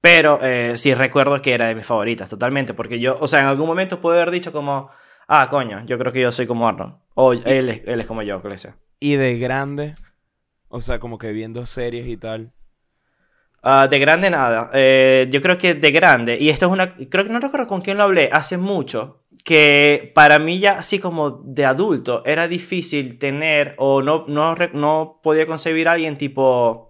Pero 0.00 0.38
eh, 0.42 0.76
sí 0.76 0.94
recuerdo 0.94 1.40
que 1.42 1.54
era 1.54 1.66
de 1.68 1.74
mis 1.76 1.86
favoritas, 1.86 2.28
totalmente. 2.28 2.74
Porque 2.74 2.98
yo, 2.98 3.16
o 3.20 3.26
sea, 3.26 3.40
en 3.40 3.46
algún 3.46 3.66
momento 3.66 4.00
puedo 4.00 4.16
haber 4.16 4.30
dicho 4.32 4.52
como, 4.52 4.90
ah, 5.28 5.48
coño, 5.48 5.84
yo 5.86 5.96
creo 5.98 6.12
que 6.12 6.20
yo 6.20 6.32
soy 6.32 6.46
como 6.46 6.68
Arnold. 6.68 6.94
O 7.14 7.32
él, 7.32 7.68
es- 7.68 7.82
él 7.86 8.00
es 8.00 8.06
como 8.06 8.22
yo, 8.22 8.42
que 8.42 8.58
sea. 8.58 8.76
Y 8.98 9.14
de 9.16 9.38
grande, 9.38 9.94
o 10.68 10.80
sea, 10.80 10.98
como 10.98 11.18
que 11.18 11.32
viendo 11.32 11.66
series 11.66 12.06
y 12.08 12.16
tal. 12.16 12.52
Ah, 13.62 13.86
de 13.88 13.98
grande 14.00 14.28
nada. 14.30 14.70
Eh, 14.74 15.28
yo 15.30 15.40
creo 15.40 15.56
que 15.56 15.74
de 15.74 15.90
grande, 15.92 16.36
y 16.38 16.50
esto 16.50 16.66
es 16.66 16.72
una. 16.72 16.96
Creo 16.96 17.24
que 17.24 17.30
no 17.30 17.38
recuerdo 17.38 17.68
con 17.68 17.80
quién 17.80 17.96
lo 17.96 18.02
hablé 18.04 18.28
hace 18.32 18.58
mucho. 18.58 19.21
Que 19.44 20.12
para 20.14 20.38
mí, 20.38 20.60
ya 20.60 20.78
así 20.78 20.98
como 20.98 21.30
de 21.30 21.64
adulto, 21.64 22.22
era 22.24 22.46
difícil 22.46 23.18
tener 23.18 23.74
o 23.78 24.00
no, 24.02 24.24
no, 24.28 24.54
no 24.72 25.20
podía 25.22 25.46
concebir 25.46 25.88
a 25.88 25.92
alguien 25.92 26.16
tipo. 26.16 26.88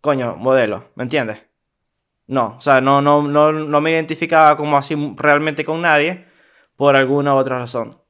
Coño, 0.00 0.36
modelo, 0.36 0.90
¿me 0.94 1.02
entiendes? 1.02 1.38
No, 2.28 2.56
o 2.58 2.60
sea, 2.60 2.80
no, 2.80 3.02
no, 3.02 3.22
no, 3.22 3.52
no 3.52 3.80
me 3.80 3.90
identificaba 3.90 4.56
como 4.56 4.76
así 4.76 4.94
realmente 5.16 5.64
con 5.64 5.82
nadie 5.82 6.26
por 6.76 6.94
alguna 6.94 7.34
u 7.34 7.38
otra 7.38 7.58
razón. 7.58 8.00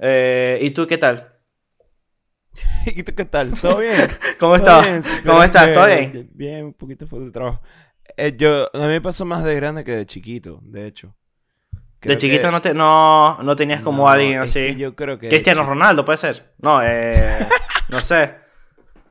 Eh, 0.00 0.58
¿Y 0.62 0.70
tú 0.70 0.86
qué 0.86 0.96
tal? 0.96 1.34
¿Y 2.86 3.02
tú 3.02 3.14
qué 3.14 3.24
tal? 3.24 3.52
¿Todo 3.60 3.78
bien? 3.78 4.08
¿Cómo 4.38 4.58
¿Todo 4.58 4.80
estás? 4.80 5.22
¿Cómo 5.24 5.42
estás? 5.42 5.72
¿Todo 5.74 5.86
bien? 5.86 6.30
Bien, 6.32 6.66
un 6.66 6.74
poquito 6.74 7.06
fue 7.06 7.20
de 7.20 7.30
trabajo. 7.30 7.60
Eh, 8.16 8.34
yo, 8.36 8.70
a 8.72 8.78
mí 8.78 8.86
me 8.86 9.00
pasó 9.00 9.24
más 9.24 9.44
de 9.44 9.54
grande 9.56 9.84
que 9.84 9.92
de 9.92 10.06
chiquito, 10.06 10.60
de 10.62 10.86
hecho. 10.86 11.14
Creo 12.00 12.14
de 12.14 12.18
chiquito 12.18 12.42
que- 12.46 12.50
no, 12.52 12.62
te, 12.62 12.74
no, 12.74 13.42
no 13.42 13.56
tenías 13.56 13.80
como 13.80 14.04
No, 14.04 14.08
alguien 14.08 14.38
así. 14.38 14.76
yo 14.76 14.94
creo 14.94 15.18
que 15.18 15.28
Cristiano 15.28 15.64
Ronaldo, 15.64 16.04
puede 16.04 16.18
ser. 16.18 16.52
No, 16.58 16.80
eh, 16.82 17.38
no 17.90 18.00
sé. 18.02 18.34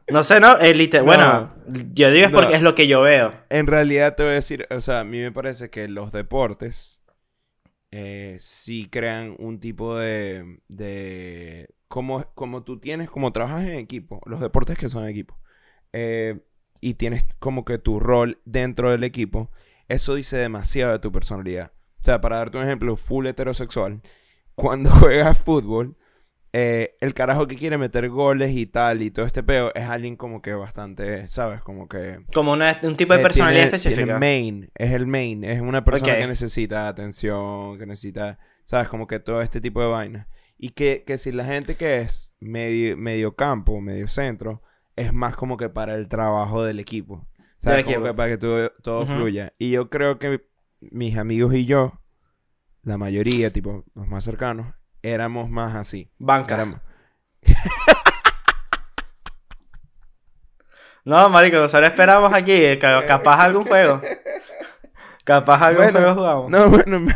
No 0.10 0.24
sé, 0.24 0.40
¿no? 0.40 0.58
El 0.58 0.78
lite- 0.78 1.00
No. 1.00 1.06
Bueno, 1.06 1.54
yo 1.94 2.12
digo 2.12 2.28
es 2.28 2.32
porque 2.32 2.56
es 2.56 2.62
lo 2.62 2.76
que 2.76 2.88
yo 2.88 3.02
veo. 3.02 3.34
En 3.50 3.68
realidad 3.68 4.16
te 4.16 4.24
voy 4.24 4.32
a 4.32 4.36
decir, 4.36 4.66
o 4.70 4.80
sea, 4.80 5.00
a 5.00 5.04
mí 5.04 5.20
me 5.20 5.34
parece 5.34 5.70
que 5.70 5.90
los 5.90 6.14
deportes 6.14 7.02
eh, 7.92 8.38
sí 8.40 8.88
crean 8.90 9.36
un 9.40 9.60
tipo 9.60 9.98
de, 9.98 10.60
de 10.70 11.70
como, 11.90 12.24
como 12.36 12.64
tú 12.64 12.80
tienes, 12.80 13.10
como 13.10 13.32
trabajas 13.34 13.64
en 13.64 13.76
equipo, 13.76 14.22
los 14.26 14.40
deportes 14.40 14.78
que 14.78 14.90
son 14.90 15.08
equipo, 15.08 15.38
eh, 15.94 16.40
y 16.82 16.94
tienes 16.96 17.26
como 17.40 17.66
que 17.66 17.78
tu 17.78 18.00
rol 18.00 18.40
dentro 18.46 18.92
del 18.92 19.04
equipo, 19.04 19.52
eso 19.88 20.16
dice 20.16 20.38
demasiado 20.38 20.92
de 20.94 21.00
tu 21.00 21.12
personalidad. 21.12 21.72
O 22.08 22.10
sea, 22.10 22.22
para 22.22 22.38
darte 22.38 22.58
un 22.58 22.64
ejemplo, 22.64 22.96
full 22.96 23.28
heterosexual, 23.28 24.02
cuando 24.56 24.90
juegas 24.92 25.38
fútbol, 25.38 25.98
eh, 26.54 26.96
el 27.02 27.14
carajo 27.14 27.48
que 27.48 27.58
quiere 27.58 27.78
meter 27.78 28.08
goles 28.08 28.56
y 28.56 28.66
tal 28.66 29.02
y 29.02 29.12
todo 29.12 29.26
este 29.26 29.44
peo 29.44 29.74
es 29.76 29.84
alguien 29.84 30.16
como 30.16 30.42
que 30.42 30.54
bastante, 30.54 31.28
¿sabes? 31.28 31.62
Como 31.62 31.90
que... 31.90 32.22
Como 32.34 32.54
una- 32.54 32.80
un 32.84 32.96
tipo 32.96 33.14
de 33.14 33.20
Eh, 33.20 33.24
personalidad 33.24 33.64
tiene- 33.64 33.76
específica. 33.76 34.04
tiene 34.06 34.20
main, 34.20 34.72
es 34.74 34.92
el 34.94 35.06
main, 35.06 35.44
es 35.44 35.60
una 35.60 35.84
persona 35.84 36.16
que 36.16 36.28
necesita 36.28 36.88
atención, 36.88 37.78
que 37.78 37.86
necesita, 37.86 38.40
¿sabes? 38.64 38.88
Como 38.88 39.06
que 39.06 39.20
todo 39.20 39.42
este 39.42 39.60
tipo 39.60 39.82
de 39.82 39.88
vainas. 39.88 40.28
Y 40.58 40.70
que, 40.70 41.04
que 41.06 41.18
si 41.18 41.34
la 41.34 41.44
gente 41.44 41.76
que 41.76 41.98
es 42.00 42.34
medio, 42.40 42.96
medio 42.96 43.36
campo, 43.36 43.82
medio 43.82 44.08
centro, 44.08 44.64
es 44.96 45.12
más 45.12 45.36
como 45.36 45.58
que 45.58 45.68
para 45.68 45.94
el 45.96 46.08
trabajo 46.08 46.64
del 46.64 46.80
equipo. 46.80 47.28
¿Sabes? 47.58 47.84
Como 47.84 48.06
que 48.06 48.14
para 48.14 48.30
que 48.30 48.38
todo, 48.38 48.70
todo 48.82 49.06
fluya. 49.06 49.52
Y 49.60 49.72
yo 49.72 49.90
creo 49.90 50.20
que 50.20 50.47
mis 50.80 51.18
amigos 51.18 51.54
y 51.56 51.66
yo, 51.66 52.00
la 52.84 52.98
mayoría, 52.98 53.52
tipo, 53.52 53.84
los 53.96 54.08
más 54.08 54.24
cercanos, 54.24 54.68
éramos 55.02 55.50
más 55.50 55.76
así. 55.76 56.12
Banca. 56.18 56.56
Éramos- 56.56 56.82
No, 61.06 61.30
marico, 61.30 61.56
nosotros 61.58 61.90
esperamos 61.90 62.34
aquí. 62.34 62.52
eh, 62.52 62.78
ca- 62.78 63.06
Capaz 63.06 63.42
algún 63.42 63.64
juego. 63.66 64.02
Capaz 65.24 65.62
algún 65.62 65.84
Bueno, 65.84 66.00
juego 66.00 66.14
jugamos. 66.16 66.50
No, 66.52 66.70
bueno, 66.70 67.00
me, 67.00 67.14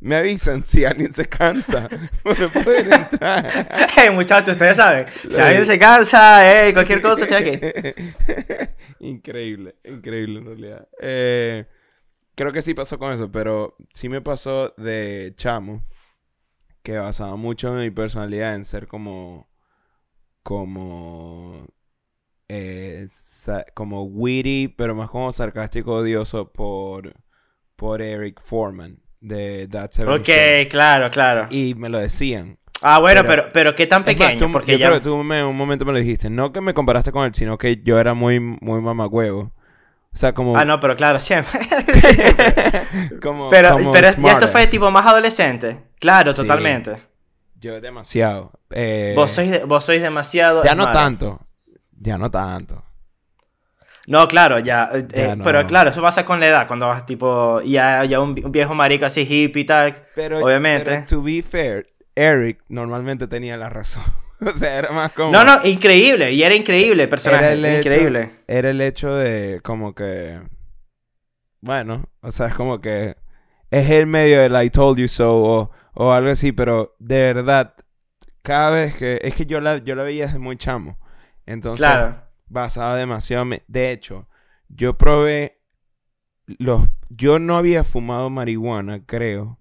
me 0.00 0.16
avisan 0.16 0.62
si 0.62 0.84
alguien 0.84 1.12
se 1.12 1.24
cansa. 1.26 1.88
Bueno, 2.24 2.48
pueden 2.48 2.92
entrar. 2.92 3.88
Hey, 3.96 4.10
muchachos, 4.10 4.50
ustedes 4.52 4.76
saben. 4.76 5.06
Si 5.28 5.40
alguien 5.40 5.66
se 5.66 5.78
cansa, 5.78 6.42
hey, 6.48 6.72
cualquier 6.72 7.02
cosa, 7.02 7.24
estoy 7.24 7.36
aquí. 7.56 7.60
increíble, 9.00 9.76
increíble 9.84 10.38
en 10.38 10.44
realidad. 10.46 10.88
Eh, 11.00 11.66
creo 12.34 12.52
que 12.52 12.62
sí 12.62 12.74
pasó 12.74 12.98
con 12.98 13.12
eso, 13.12 13.30
pero 13.32 13.76
sí 13.92 14.08
me 14.08 14.20
pasó 14.20 14.74
de 14.76 15.32
chamo 15.36 15.84
que 16.82 16.98
basaba 16.98 17.36
mucho 17.36 17.68
en 17.76 17.82
mi 17.84 17.90
personalidad 17.90 18.54
en 18.54 18.64
ser 18.64 18.86
como 18.88 19.48
como 20.42 21.66
eh, 22.48 23.08
como 23.74 24.04
witty, 24.04 24.68
pero 24.68 24.94
más 24.94 25.08
como 25.10 25.32
sarcástico 25.32 25.92
odioso 25.94 26.52
por 26.52 27.14
por 27.76 28.02
Eric 28.02 28.40
Foreman 28.40 29.00
de 29.20 29.66
That 29.68 29.92
70 29.92 30.12
Ok, 30.20 30.28
Show. 30.28 30.68
claro, 30.70 31.10
claro. 31.10 31.46
Y 31.50 31.74
me 31.74 31.88
lo 31.88 31.98
decían. 31.98 32.58
Ah, 32.82 32.98
bueno, 33.00 33.22
pero- 33.22 33.44
pero, 33.44 33.52
pero 33.52 33.74
qué 33.74 33.86
tan 33.86 34.04
más, 34.04 34.06
pequeño, 34.06 34.46
tú- 34.46 34.52
porque 34.52 34.72
yo 34.72 34.78
ya... 34.78 34.86
creo 34.88 34.98
que 35.00 35.04
tú 35.04 35.16
me- 35.24 35.40
en 35.40 35.46
un 35.46 35.56
momento 35.56 35.86
me 35.86 35.92
lo 35.92 35.98
dijiste. 35.98 36.28
No 36.28 36.52
que 36.52 36.60
me 36.60 36.74
comparaste 36.74 37.12
con 37.12 37.24
él, 37.24 37.34
sino 37.34 37.56
que 37.56 37.82
yo 37.82 37.98
era 37.98 38.12
muy, 38.14 38.38
muy 38.40 38.80
mamagüevo. 38.82 39.53
O 40.14 40.16
sea, 40.16 40.32
como... 40.32 40.56
Ah, 40.56 40.64
no, 40.64 40.78
pero 40.78 40.94
claro, 40.96 41.18
siempre. 41.18 41.58
como, 43.22 43.50
pero 43.50 43.72
como 43.72 43.92
pero 43.92 44.10
ya 44.12 44.30
esto 44.32 44.48
fue 44.48 44.66
tipo 44.68 44.90
más 44.90 45.04
adolescente. 45.06 45.88
Claro, 45.98 46.32
Sí. 46.32 46.42
totalmente. 46.42 46.96
Yo 47.60 47.80
demasiado. 47.80 48.52
Eh, 48.70 49.14
Vos, 49.16 49.32
sois 49.32 49.50
de- 49.50 49.64
vos 49.64 49.84
sois 49.84 50.00
demasiado... 50.02 50.62
Ya 50.62 50.74
no 50.74 50.90
tanto. 50.92 51.40
Ya 51.98 52.16
no 52.18 52.30
tanto. 52.30 52.84
No, 54.06 54.28
claro, 54.28 54.58
ya. 54.58 54.90
eh, 54.92 55.06
Ya 55.10 55.32
eh, 55.32 55.36
no. 55.36 55.44
Pero 55.44 55.66
claro, 55.66 55.90
eso 55.90 56.02
pasa 56.02 56.24
con 56.24 56.38
la 56.38 56.46
edad, 56.46 56.66
cuando 56.68 56.86
vas 56.86 57.06
tipo... 57.06 57.60
Ya, 57.62 58.04
ya 58.04 58.20
un, 58.20 58.38
un 58.44 58.52
viejo 58.52 58.74
marico 58.74 59.06
así 59.06 59.22
hippie 59.22 59.62
y 59.62 59.66
tal. 59.66 59.94
Pero, 60.14 60.44
Obviamente. 60.44 60.90
pero 60.90 61.06
to 61.06 61.22
be 61.22 61.42
fair, 61.42 61.86
Eric 62.14 62.62
normalmente 62.68 63.26
tenía 63.26 63.56
la 63.56 63.70
razón. 63.70 64.04
o 64.46 64.52
sea, 64.52 64.78
era 64.78 64.92
más 64.92 65.12
como... 65.12 65.32
No, 65.32 65.44
no, 65.44 65.64
increíble. 65.66 66.32
Y 66.32 66.42
era 66.42 66.54
increíble 66.54 67.04
el 67.04 67.08
personaje. 67.08 67.44
Era 67.44 67.52
el 67.52 67.64
hecho- 67.64 67.88
increíble. 67.88 68.30
Era 68.46 68.70
el 68.70 68.80
hecho 68.80 69.14
de 69.14 69.60
como 69.62 69.94
que... 69.94 70.40
Bueno, 71.60 72.08
o 72.20 72.30
sea, 72.30 72.48
es 72.48 72.54
como 72.54 72.80
que... 72.80 73.16
Es 73.70 73.90
el 73.90 74.06
medio 74.06 74.40
del 74.40 74.62
I 74.64 74.70
told 74.70 74.98
you 74.98 75.08
so 75.08 75.36
o, 75.36 75.70
o 75.94 76.12
algo 76.12 76.30
así, 76.30 76.52
pero 76.52 76.94
de 76.98 77.18
verdad, 77.32 77.74
cada 78.42 78.70
vez 78.70 78.94
que... 78.96 79.18
Es 79.22 79.34
que 79.34 79.46
yo 79.46 79.60
la, 79.60 79.78
yo 79.78 79.94
la 79.94 80.02
veía 80.02 80.26
desde 80.26 80.38
muy 80.38 80.56
chamo. 80.56 80.98
Entonces, 81.46 81.84
Claro. 81.86 82.22
basaba 82.46 82.96
demasiado... 82.96 83.44
me- 83.44 83.64
De 83.66 83.90
hecho, 83.92 84.28
yo 84.68 84.96
probé 84.98 85.60
los... 86.46 86.82
Yo 87.08 87.38
no 87.38 87.56
había 87.56 87.84
fumado 87.84 88.28
marihuana, 88.28 89.04
creo, 89.06 89.58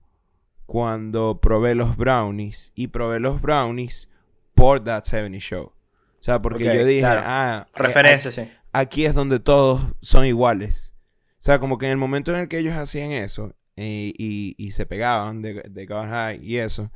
cuando 0.66 1.40
probé 1.40 1.76
los 1.76 1.96
brownies. 1.98 2.72
Y 2.76 2.88
probé 2.88 3.20
los 3.20 3.42
brownies 3.42 4.10
por 4.54 4.84
That 4.84 5.04
70 5.06 5.40
Show. 5.40 5.66
O 5.66 5.74
sea, 6.20 6.42
porque 6.42 6.70
Ok, 6.70 6.76
yo 6.76 6.86
dije, 6.86 7.02
claro. 7.02 7.22
ah... 7.26 7.68
Referencia, 7.76 8.32
sí. 8.32 8.50
aquí 8.72 9.06
es 9.06 9.14
donde 9.14 9.40
todos 9.40 9.82
son 10.02 10.26
iguales. 10.26 10.94
O 11.32 11.46
sea, 11.46 11.60
como 11.60 11.78
que 11.78 11.86
en 11.86 11.92
el 11.92 11.98
momento 11.98 12.34
en 12.34 12.40
el 12.40 12.48
que 12.48 12.60
ellos 12.60 12.76
hacían 12.76 13.12
eso 13.12 13.54
eh, 13.76 14.14
y, 14.18 14.56
y 14.58 14.72
se 14.72 14.86
pegaban 14.86 15.42
de, 15.42 15.64
de 15.70 15.86
God 15.86 16.06
High 16.06 16.40
y 16.42 16.60
eso, 16.60 16.92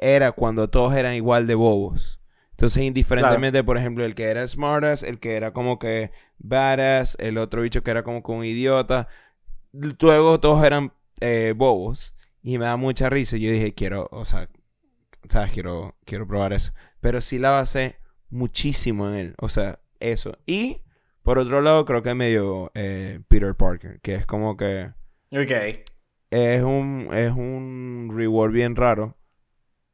era 0.00 0.32
cuando 0.32 0.68
todos 0.68 0.94
eran 0.94 1.14
igual 1.14 1.46
de 1.46 1.54
bobos. 1.54 2.20
Entonces, 2.50 2.82
indiferentemente, 2.82 3.62
por 3.62 3.78
ejemplo, 3.78 4.04
el 4.04 4.16
que 4.16 4.24
era 4.24 4.44
smartass, 4.44 5.04
el 5.04 5.20
que 5.20 5.36
era 5.36 5.52
como 5.52 5.78
que 5.78 6.10
badass, 6.38 7.16
el 7.20 7.38
otro 7.38 7.62
bicho 7.62 7.84
que 7.84 7.92
era 7.92 8.02
como 8.02 8.20
que 8.24 8.32
un 8.32 8.44
idiota, 8.44 9.06
luego 9.72 10.40
todos 10.40 10.64
eran 10.64 10.92
eh, 11.20 11.54
bobos. 11.56 12.14
Y 12.42 12.58
me 12.58 12.64
da 12.64 12.76
mucha 12.76 13.08
risa. 13.10 13.36
Y 13.36 13.42
yo 13.42 13.52
dije, 13.52 13.74
quiero, 13.74 14.08
o 14.10 14.24
sea, 14.24 14.48
¿sabes? 15.30 15.52
Quiero, 15.52 15.96
quiero 16.04 16.26
probar 16.26 16.52
eso. 16.52 16.72
Pero 17.00 17.20
sí 17.20 17.38
la 17.38 17.50
basé 17.52 17.98
muchísimo 18.30 19.08
en 19.08 19.14
él. 19.14 19.34
O 19.38 19.48
sea, 19.48 19.80
eso. 20.00 20.38
Y 20.46 20.82
por 21.22 21.38
otro 21.38 21.60
lado, 21.60 21.84
creo 21.84 22.02
que 22.02 22.14
medio 22.14 22.70
eh, 22.74 23.20
Peter 23.28 23.54
Parker, 23.54 24.00
que 24.00 24.14
es 24.14 24.26
como 24.26 24.56
que 24.56 24.92
Ok. 25.32 25.52
es 26.30 26.62
un, 26.62 27.08
es 27.12 27.32
un 27.32 28.10
reward 28.14 28.52
bien 28.52 28.76
raro, 28.76 29.16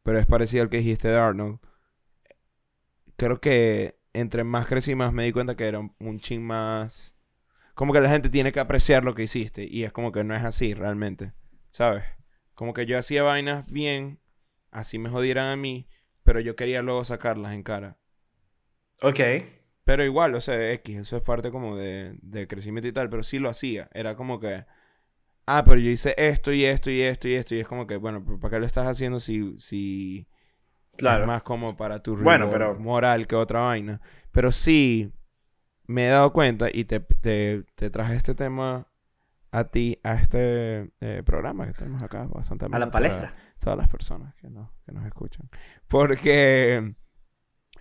pero 0.02 0.18
es 0.18 0.26
parecido 0.26 0.64
al 0.64 0.70
que 0.70 0.78
dijiste 0.78 1.08
de 1.08 1.18
Arnold. 1.18 1.58
Creo 3.16 3.40
que 3.40 3.98
entre 4.12 4.44
más 4.44 4.66
crecí, 4.66 4.94
más 4.94 5.12
me 5.12 5.24
di 5.24 5.32
cuenta 5.32 5.56
que 5.56 5.66
era 5.66 5.80
un, 5.80 5.94
un 5.98 6.20
chin 6.20 6.42
más... 6.44 7.16
Como 7.74 7.92
que 7.92 8.00
la 8.00 8.10
gente 8.10 8.30
tiene 8.30 8.52
que 8.52 8.60
apreciar 8.60 9.04
lo 9.04 9.14
que 9.14 9.24
hiciste 9.24 9.64
y 9.68 9.84
es 9.84 9.92
como 9.92 10.12
que 10.12 10.24
no 10.24 10.34
es 10.36 10.44
así 10.44 10.74
realmente, 10.74 11.32
¿sabes? 11.70 12.04
Como 12.54 12.72
que 12.72 12.86
yo 12.86 12.98
hacía 12.98 13.24
vainas 13.24 13.66
bien, 13.66 14.20
así 14.74 14.98
me 14.98 15.08
jodieran 15.08 15.46
a 15.48 15.56
mí, 15.56 15.88
pero 16.22 16.40
yo 16.40 16.56
quería 16.56 16.82
luego 16.82 17.04
sacarlas 17.04 17.54
en 17.54 17.62
cara. 17.62 17.96
Ok. 19.02 19.20
Pero 19.84 20.04
igual, 20.04 20.34
o 20.34 20.40
sea, 20.40 20.72
X, 20.72 20.98
eso 20.98 21.16
es 21.16 21.22
parte 21.22 21.50
como 21.50 21.76
de, 21.76 22.16
de 22.22 22.46
crecimiento 22.46 22.88
y 22.88 22.92
tal, 22.92 23.10
pero 23.10 23.22
sí 23.22 23.38
lo 23.38 23.50
hacía. 23.50 23.88
Era 23.92 24.16
como 24.16 24.40
que, 24.40 24.64
ah, 25.46 25.62
pero 25.64 25.76
yo 25.78 25.90
hice 25.90 26.14
esto 26.16 26.52
y 26.52 26.64
esto 26.64 26.90
y 26.90 27.02
esto 27.02 27.28
y 27.28 27.34
esto, 27.34 27.54
y 27.54 27.60
es 27.60 27.68
como 27.68 27.86
que, 27.86 27.96
bueno, 27.96 28.24
¿para 28.40 28.50
qué 28.54 28.60
lo 28.60 28.66
estás 28.66 28.86
haciendo 28.86 29.20
si, 29.20 29.58
si 29.58 30.26
Claro. 30.96 31.22
es 31.24 31.26
más 31.26 31.42
como 31.42 31.76
para 31.76 32.02
tu 32.02 32.16
Bueno, 32.16 32.48
pero- 32.50 32.76
moral 32.76 33.26
que 33.26 33.34
otra 33.36 33.60
vaina? 33.60 34.00
Pero 34.32 34.52
sí, 34.52 35.12
me 35.86 36.06
he 36.06 36.08
dado 36.10 36.32
cuenta 36.32 36.68
y 36.72 36.84
te, 36.84 37.00
te, 37.00 37.64
te 37.74 37.90
traje 37.90 38.14
este 38.14 38.34
tema 38.34 38.88
a 39.50 39.64
ti, 39.64 40.00
a 40.02 40.14
este 40.14 40.90
eh, 41.00 41.22
programa 41.26 41.66
que 41.66 41.74
tenemos 41.74 42.02
acá, 42.02 42.24
bastante 42.24 42.64
A 42.64 42.68
la 42.70 42.78
para 42.78 42.90
palestra. 42.90 43.34
Todas 43.64 43.78
las 43.78 43.88
personas 43.88 44.34
que, 44.36 44.50
no, 44.50 44.72
que 44.84 44.92
nos 44.92 45.06
escuchan. 45.06 45.48
Porque 45.88 46.94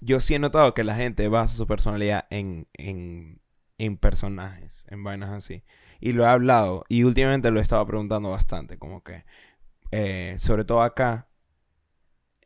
yo 0.01 0.19
sí 0.19 0.33
he 0.33 0.39
notado 0.39 0.73
que 0.73 0.83
la 0.83 0.95
gente 0.95 1.27
basa 1.27 1.55
su 1.55 1.67
personalidad 1.67 2.25
en, 2.29 2.67
en, 2.73 3.41
en 3.77 3.97
personajes, 3.97 4.85
en 4.89 5.03
vainas 5.03 5.31
así. 5.31 5.63
Y 5.99 6.13
lo 6.13 6.23
he 6.23 6.27
hablado 6.27 6.85
y 6.89 7.03
últimamente 7.03 7.51
lo 7.51 7.59
he 7.59 7.61
estado 7.61 7.85
preguntando 7.85 8.29
bastante, 8.29 8.77
como 8.77 9.03
que, 9.03 9.25
eh, 9.91 10.35
sobre 10.37 10.65
todo 10.65 10.81
acá, 10.81 11.27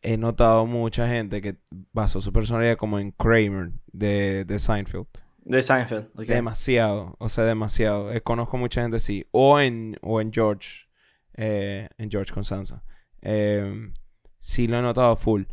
he 0.01 0.17
notado 0.17 0.65
mucha 0.65 1.07
gente 1.07 1.41
que 1.41 1.57
basó 1.69 2.21
su 2.21 2.31
personalidad 2.33 2.77
como 2.77 2.99
en 2.99 3.11
Kramer 3.11 3.71
de, 3.91 4.45
de 4.45 4.59
Seinfeld. 4.59 5.07
De 5.43 5.61
Seinfeld. 5.61 6.13
Demasiado, 6.15 7.15
o 7.19 7.29
sea, 7.29 7.45
demasiado. 7.45 8.11
Eh, 8.11 8.21
conozco 8.21 8.57
mucha 8.57 8.81
gente 8.81 8.97
así. 8.97 9.27
O 9.31 9.59
en, 9.59 9.97
o 10.01 10.21
en 10.21 10.31
George, 10.31 10.87
eh, 11.35 11.87
en 11.97 12.11
George 12.11 12.33
Constanza. 12.33 12.83
Eh, 13.21 13.91
sí 14.39 14.67
lo 14.67 14.77
he 14.79 14.81
notado 14.81 15.15
full. 15.15 15.43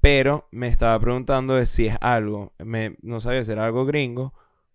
Pero 0.00 0.48
me 0.50 0.68
estaba 0.68 0.98
preguntando 1.00 1.64
si 1.66 1.86
es 1.86 1.96
algo, 2.00 2.52
no 3.02 3.20
sabía 3.20 3.44
si 3.44 3.52
era 3.52 3.64
algo 3.64 3.86
gringo 3.86 4.34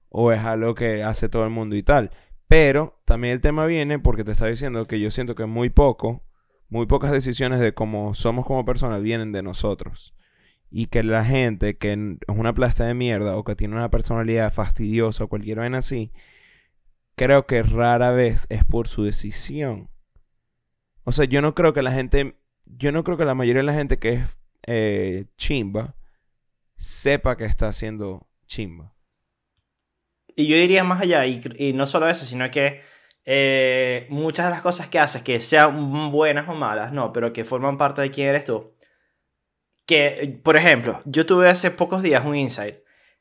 o 0.10 0.32
es 0.32 0.39
algo 0.39 0.74
que 0.74 1.03
hace 1.03 1.29
todo 1.29 1.44
el 1.44 1.51
mundo 1.51 1.75
y 1.75 1.84
tal. 1.84 2.12
Pero 2.48 3.00
también 3.06 3.34
el 3.34 3.41
tema 3.41 3.68
viene 3.68 4.00
porque 4.00 4.24
te 4.24 4.32
está 4.32 4.48
diciendo 4.48 4.88
que 4.88 5.00
yo 5.00 5.12
siento 5.12 5.36
que 5.36 5.46
muy 5.46 5.70
poco, 5.70 6.24
muy 6.68 6.88
pocas 6.88 7.12
decisiones 7.12 7.60
de 7.60 7.74
cómo 7.75 8.15
somos 8.15 8.46
como 8.46 8.65
personas 8.65 9.03
vienen 9.03 9.32
de 9.32 9.44
nosotros. 9.44 10.15
Y 10.72 10.88
que 10.88 11.03
la 11.03 11.24
gente 11.25 11.77
que 11.77 11.94
es 11.94 12.36
una 12.36 12.53
plasta 12.53 12.86
de 12.86 12.96
mierda 12.96 13.38
o 13.38 13.44
que 13.44 13.56
tiene 13.56 13.75
una 13.75 13.91
personalidad 13.91 14.51
fastidiosa 14.51 15.24
o 15.24 15.27
cualquier 15.27 15.60
vaina 15.60 15.79
así, 15.79 16.12
creo 17.15 17.46
que 17.46 17.62
rara 17.62 18.12
vez 18.12 18.48
es 18.50 18.65
por 18.65 18.88
su 18.88 19.03
decisión. 19.03 19.89
O 21.03 21.12
sea, 21.12 21.25
yo 21.25 21.41
no 21.41 21.53
creo 21.53 21.74
que 21.74 21.82
la 21.82 21.91
gente, 21.91 22.38
yo 22.70 22.92
no 22.92 23.04
creo 23.04 23.18
que 23.18 23.26
la 23.26 23.36
mayoría 23.36 23.62
de 23.62 23.66
la 23.66 23.74
gente 23.74 24.00
que 24.00 24.14
es 24.14 24.38
eh, 24.66 25.26
chimba 25.38 25.96
sepa 26.76 27.36
que 27.38 27.46
está 27.46 27.68
haciendo 27.68 28.28
chimba. 28.46 28.94
Y 30.36 30.48
yo 30.48 30.56
diría 30.56 30.84
más 30.84 31.02
allá, 31.02 31.26
y, 31.26 31.42
y 31.58 31.74
no 31.74 31.86
solo 31.86 32.08
eso, 32.08 32.26
sino 32.26 32.50
que 32.50 32.82
eh, 33.26 34.08
muchas 34.10 34.46
de 34.46 34.52
las 34.52 34.62
cosas 34.62 34.88
que 34.88 34.98
haces, 34.98 35.22
que 35.22 35.40
sean 35.40 36.12
buenas 36.12 36.48
o 36.50 36.54
malas, 36.54 36.92
no, 36.94 37.14
pero 37.14 37.34
que 37.34 37.46
forman 37.46 37.78
parte 37.78 38.02
de 38.02 38.12
quién 38.12 38.30
eres 38.30 38.46
tú. 38.46 38.74
Que, 39.86 40.40
por 40.44 40.58
ejemplo, 40.58 41.02
yo 41.06 41.26
tuve 41.26 41.50
hace 41.50 41.72
pocos 41.72 42.02
días 42.02 42.26
un 42.26 42.36
insight 42.36 42.78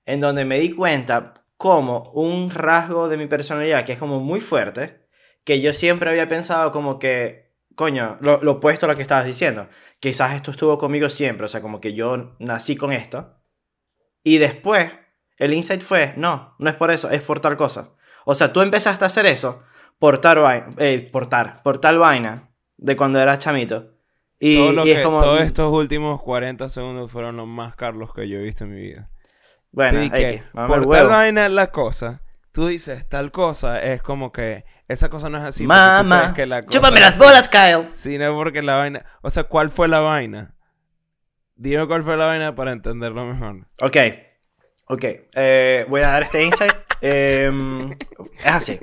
en 0.07 0.21
donde 0.21 0.45
me 0.45 0.59
di 0.61 0.71
cuenta 0.73 1.35
como 1.59 2.11
un 2.13 2.51
rasgo 2.51 3.09
de 3.09 3.17
mi 3.19 3.27
personalidad 3.27 3.85
que 3.85 3.93
es 3.93 3.99
como 3.99 4.21
muy 4.21 4.41
fuerte, 4.41 5.01
que 5.45 5.61
yo 5.61 5.73
siempre 5.75 6.09
había 6.09 6.29
pensado 6.29 6.73
como 6.73 6.99
que, 6.99 7.48
coño, 7.79 8.19
lo, 8.21 8.43
lo 8.43 8.53
opuesto 8.53 8.85
a 8.87 8.89
lo 8.89 8.97
que 8.97 9.03
estabas 9.03 9.25
diciendo. 9.25 9.69
Quizás 10.01 10.35
esto 10.35 10.51
estuvo 10.51 10.77
conmigo 10.77 11.09
siempre, 11.09 11.45
o 11.47 11.49
sea, 11.49 11.63
como 11.63 11.81
que 11.81 11.95
yo 11.95 12.35
nací 12.41 12.77
con 12.77 12.93
esto. 12.93 13.37
Y 14.25 14.39
después, 14.39 14.93
el 15.37 15.55
insight 15.55 15.81
fue, 15.81 16.13
no, 16.17 16.57
no 16.59 16.69
es 16.69 16.75
por 16.77 16.91
eso, 16.91 17.09
es 17.09 17.23
por 17.23 17.39
tal 17.39 17.57
cosa. 17.57 17.95
O 18.27 18.35
sea, 18.35 18.53
tú 18.53 18.61
empezaste 18.63 19.05
a 19.05 19.07
hacer 19.07 19.27
eso 19.27 19.63
por 20.01 20.19
tal 20.21 20.41
vaina, 20.41 20.67
eh, 20.79 21.09
por 21.11 21.29
tal, 21.29 21.61
por 21.63 21.79
tal 21.79 21.99
vaina 21.99 22.51
de 22.77 22.97
cuando 22.97 23.21
eras 23.21 23.39
chamito. 23.39 23.95
Y, 24.41 24.57
Todo 24.57 24.73
lo 24.73 24.87
y 24.87 24.91
es 24.91 24.99
que- 24.99 25.05
como, 25.05 25.21
Todos 25.21 25.41
estos 25.43 25.73
últimos 25.73 26.21
40 26.21 26.69
segundos 26.69 27.11
fueron 27.13 27.37
los 27.37 27.47
más 27.47 27.77
Carlos 27.77 28.13
que 28.13 28.29
yo 28.29 28.39
he 28.39 28.43
visto 28.43 28.65
en 28.65 28.75
mi 28.75 28.81
vida. 28.81 29.09
bueno, 29.71 30.01
que, 30.13 30.43
por 30.53 30.85
tal 30.91 31.07
vaina 31.09 31.49
la 31.49 31.71
cosa, 31.71 32.23
tú 32.53 32.67
dices 32.67 33.09
tal 33.09 33.31
cosa, 33.31 33.83
es 33.83 34.03
como 34.03 34.33
que 34.33 34.65
esa 34.89 35.09
cosa 35.11 35.29
no 35.29 35.39
es 35.39 35.45
así. 35.45 35.67
Mamá, 35.67 36.33
que 36.35 36.47
la 36.47 36.63
chúpame 36.65 37.01
las 37.01 37.19
bolas, 37.19 37.49
Kyle. 37.49 37.89
Sino 37.93 38.35
porque 38.35 38.63
la 38.63 38.77
vaina. 38.77 39.05
O 39.23 39.31
sea, 39.31 39.45
¿cuál 39.45 39.69
fue 39.71 39.89
la 39.89 40.01
vaina? 40.01 40.55
Dime 41.57 41.87
cuál 41.87 42.05
fue 42.05 42.17
la 42.17 42.27
vaina 42.27 42.55
para 42.55 42.73
entenderlo 42.73 43.25
mejor. 43.27 43.67
Ok, 43.83 43.97
ok. 44.87 45.05
eh, 45.35 45.87
voy 45.89 46.01
a 46.03 46.09
dar 46.09 46.23
este 46.23 46.43
insight. 46.45 46.73
Em, 47.01 47.93
es 47.93 48.47
así. 48.47 48.79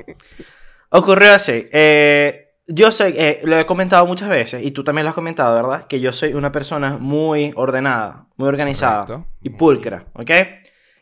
Ocurrió 0.90 1.34
así. 1.34 1.68
eh, 1.72 2.42
yo 2.68 2.92
soy, 2.92 3.14
eh, 3.18 3.42
lo 3.44 3.60
he 3.60 3.66
comentado 3.66 4.06
muchas 4.08 4.30
veces, 4.30 4.64
y 4.64 4.72
tú 4.72 4.84
también 4.84 5.04
lo 5.04 5.10
has 5.10 5.16
comentado, 5.16 5.54
¿verdad? 5.56 5.86
Que 5.86 6.00
yo 6.00 6.12
soy 6.14 6.34
una 6.34 6.52
persona 6.52 6.98
muy 6.98 7.52
ordenada, 7.56 8.26
muy 8.38 8.48
organizada 8.48 9.06
Correcto. 9.06 9.28
y 9.42 9.50
pulcra, 9.52 10.06
¿ok? 10.14 10.32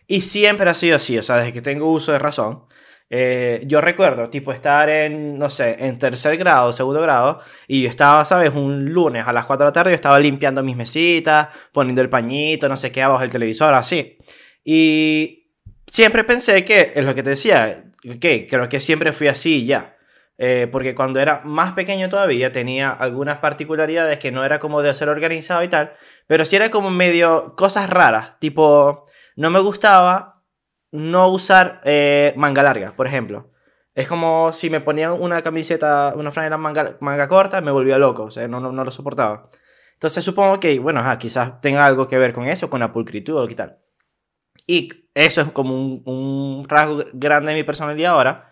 Y 0.07 0.22
siempre 0.22 0.69
ha 0.69 0.74
sido 0.74 0.95
así, 0.95 1.17
o 1.17 1.24
sea, 1.24 1.38
desde 1.38 1.53
que 1.53 1.62
tengo 1.62 1.89
uso 1.91 2.12
de 2.12 2.19
razón. 2.19 2.65
eh, 3.10 3.63
yo 3.67 3.79
recuerdo, 3.81 4.29
tipo, 4.29 4.51
estar 4.51 4.89
en, 4.89 5.38
no 5.38 5.50
sé, 5.50 5.75
en 5.79 6.00
tercer 6.00 6.38
grado, 6.38 6.72
segundo 6.74 7.01
grado, 7.01 7.41
y 7.67 7.83
yo 7.83 7.89
estaba, 7.89 8.25
¿sabes? 8.25 8.53
Un 8.53 8.91
lunes 8.93 9.27
a 9.27 9.33
las 9.33 9.45
4 9.45 9.65
de 9.65 9.69
la 9.69 9.74
tarde, 9.74 9.91
yo 9.91 9.95
estaba 9.95 10.19
limpiando 10.19 10.63
mis 10.63 10.75
mesitas, 10.75 11.50
poniendo 11.72 12.01
el 12.01 12.10
pañito, 12.10 12.67
no 12.69 12.77
sé 12.77 12.91
qué, 12.91 13.03
abajo 13.03 13.22
del 13.22 13.29
televisor, 13.29 13.74
así. 13.75 14.17
Y 14.63 15.51
siempre 15.88 16.24
pensé 16.24 16.65
que, 16.65 16.93
es 16.95 17.05
lo 17.05 17.13
que 17.15 17.24
te 17.24 17.31
decía, 17.31 17.83
que 18.19 18.48
creo 18.48 18.69
que 18.69 18.79
siempre 18.79 19.12
fui 19.12 19.27
así 19.27 19.65
ya. 19.65 19.98
Eh, 20.38 20.67
porque 20.72 20.95
cuando 20.95 21.19
era 21.19 21.41
más 21.45 21.74
pequeño 21.74 22.10
todavía 22.10 22.51
tenía 22.51 22.89
algunas 22.89 23.38
particularidades 23.38 24.17
que 24.17 24.31
no 24.31 24.43
era 24.43 24.60
como 24.60 24.81
de 24.81 24.93
ser 24.93 25.10
organizado 25.10 25.63
y 25.63 25.69
tal, 25.69 25.93
pero 26.25 26.43
sí 26.43 26.55
era 26.55 26.72
como 26.72 26.89
medio 26.89 27.55
cosas 27.55 27.89
raras, 27.89 28.39
tipo, 28.39 29.05
no 29.35 29.49
me 29.49 29.59
gustaba 29.59 30.43
no 30.91 31.29
usar 31.29 31.81
eh, 31.83 32.33
manga 32.37 32.63
larga, 32.63 32.95
por 32.95 33.07
ejemplo. 33.07 33.51
Es 33.95 34.07
como 34.07 34.53
si 34.53 34.69
me 34.69 34.81
ponían 34.81 35.13
una 35.13 35.41
camiseta, 35.41 36.13
una 36.15 36.31
franela 36.31 36.57
manga, 36.57 36.97
manga 36.99 37.27
corta, 37.27 37.61
me 37.61 37.71
volvía 37.71 37.97
loco, 37.97 38.23
o 38.23 38.31
sea, 38.31 38.47
no, 38.47 38.59
no, 38.59 38.71
no 38.71 38.83
lo 38.83 38.91
soportaba. 38.91 39.49
Entonces 39.93 40.23
supongo 40.23 40.59
que, 40.59 40.79
bueno, 40.79 40.99
ajá, 40.99 41.17
quizás 41.17 41.61
tenga 41.61 41.85
algo 41.85 42.07
que 42.07 42.17
ver 42.17 42.33
con 42.33 42.47
eso, 42.47 42.69
con 42.69 42.79
la 42.79 42.91
pulcritud 42.91 43.37
o 43.37 43.47
qué 43.47 43.55
tal. 43.55 43.79
Y 44.67 45.09
eso 45.13 45.41
es 45.41 45.51
como 45.51 45.75
un, 45.75 46.03
un 46.05 46.67
rasgo 46.67 47.03
grande 47.13 47.51
de 47.51 47.57
mi 47.57 47.63
personalidad 47.63 48.13
ahora, 48.13 48.51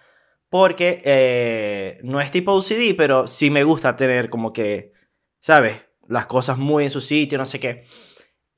porque 0.50 1.02
eh, 1.06 2.00
no 2.04 2.20
es 2.20 2.30
tipo 2.32 2.54
OCD, 2.54 2.96
pero 2.98 3.26
sí 3.28 3.50
me 3.50 3.64
gusta 3.64 3.96
tener 3.96 4.30
como 4.30 4.54
que, 4.54 4.94
¿sabes? 5.40 5.88
Las 6.08 6.26
cosas 6.26 6.58
muy 6.58 6.84
en 6.84 6.90
su 6.90 7.02
sitio, 7.02 7.38
no 7.38 7.46
sé 7.46 7.60
qué. 7.60 7.86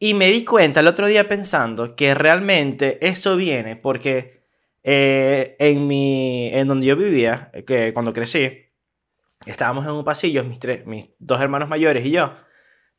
Y 0.05 0.15
me 0.15 0.27
di 0.27 0.43
cuenta 0.43 0.81
el 0.81 0.87
otro 0.89 1.07
día 1.07 1.29
pensando 1.29 1.95
que 1.95 2.13
realmente 2.13 2.97
eso 3.07 3.37
viene 3.37 3.77
porque 3.77 4.43
eh, 4.83 5.55
en, 5.59 5.87
mi, 5.87 6.49
en 6.53 6.67
donde 6.67 6.87
yo 6.87 6.97
vivía, 6.97 7.53
que 7.65 7.93
cuando 7.93 8.11
crecí, 8.11 8.65
estábamos 9.45 9.85
en 9.85 9.91
un 9.91 10.03
pasillo, 10.03 10.43
mis, 10.43 10.59
tres, 10.59 10.85
mis 10.85 11.07
dos 11.19 11.39
hermanos 11.39 11.69
mayores 11.69 12.05
y 12.05 12.11
yo. 12.11 12.33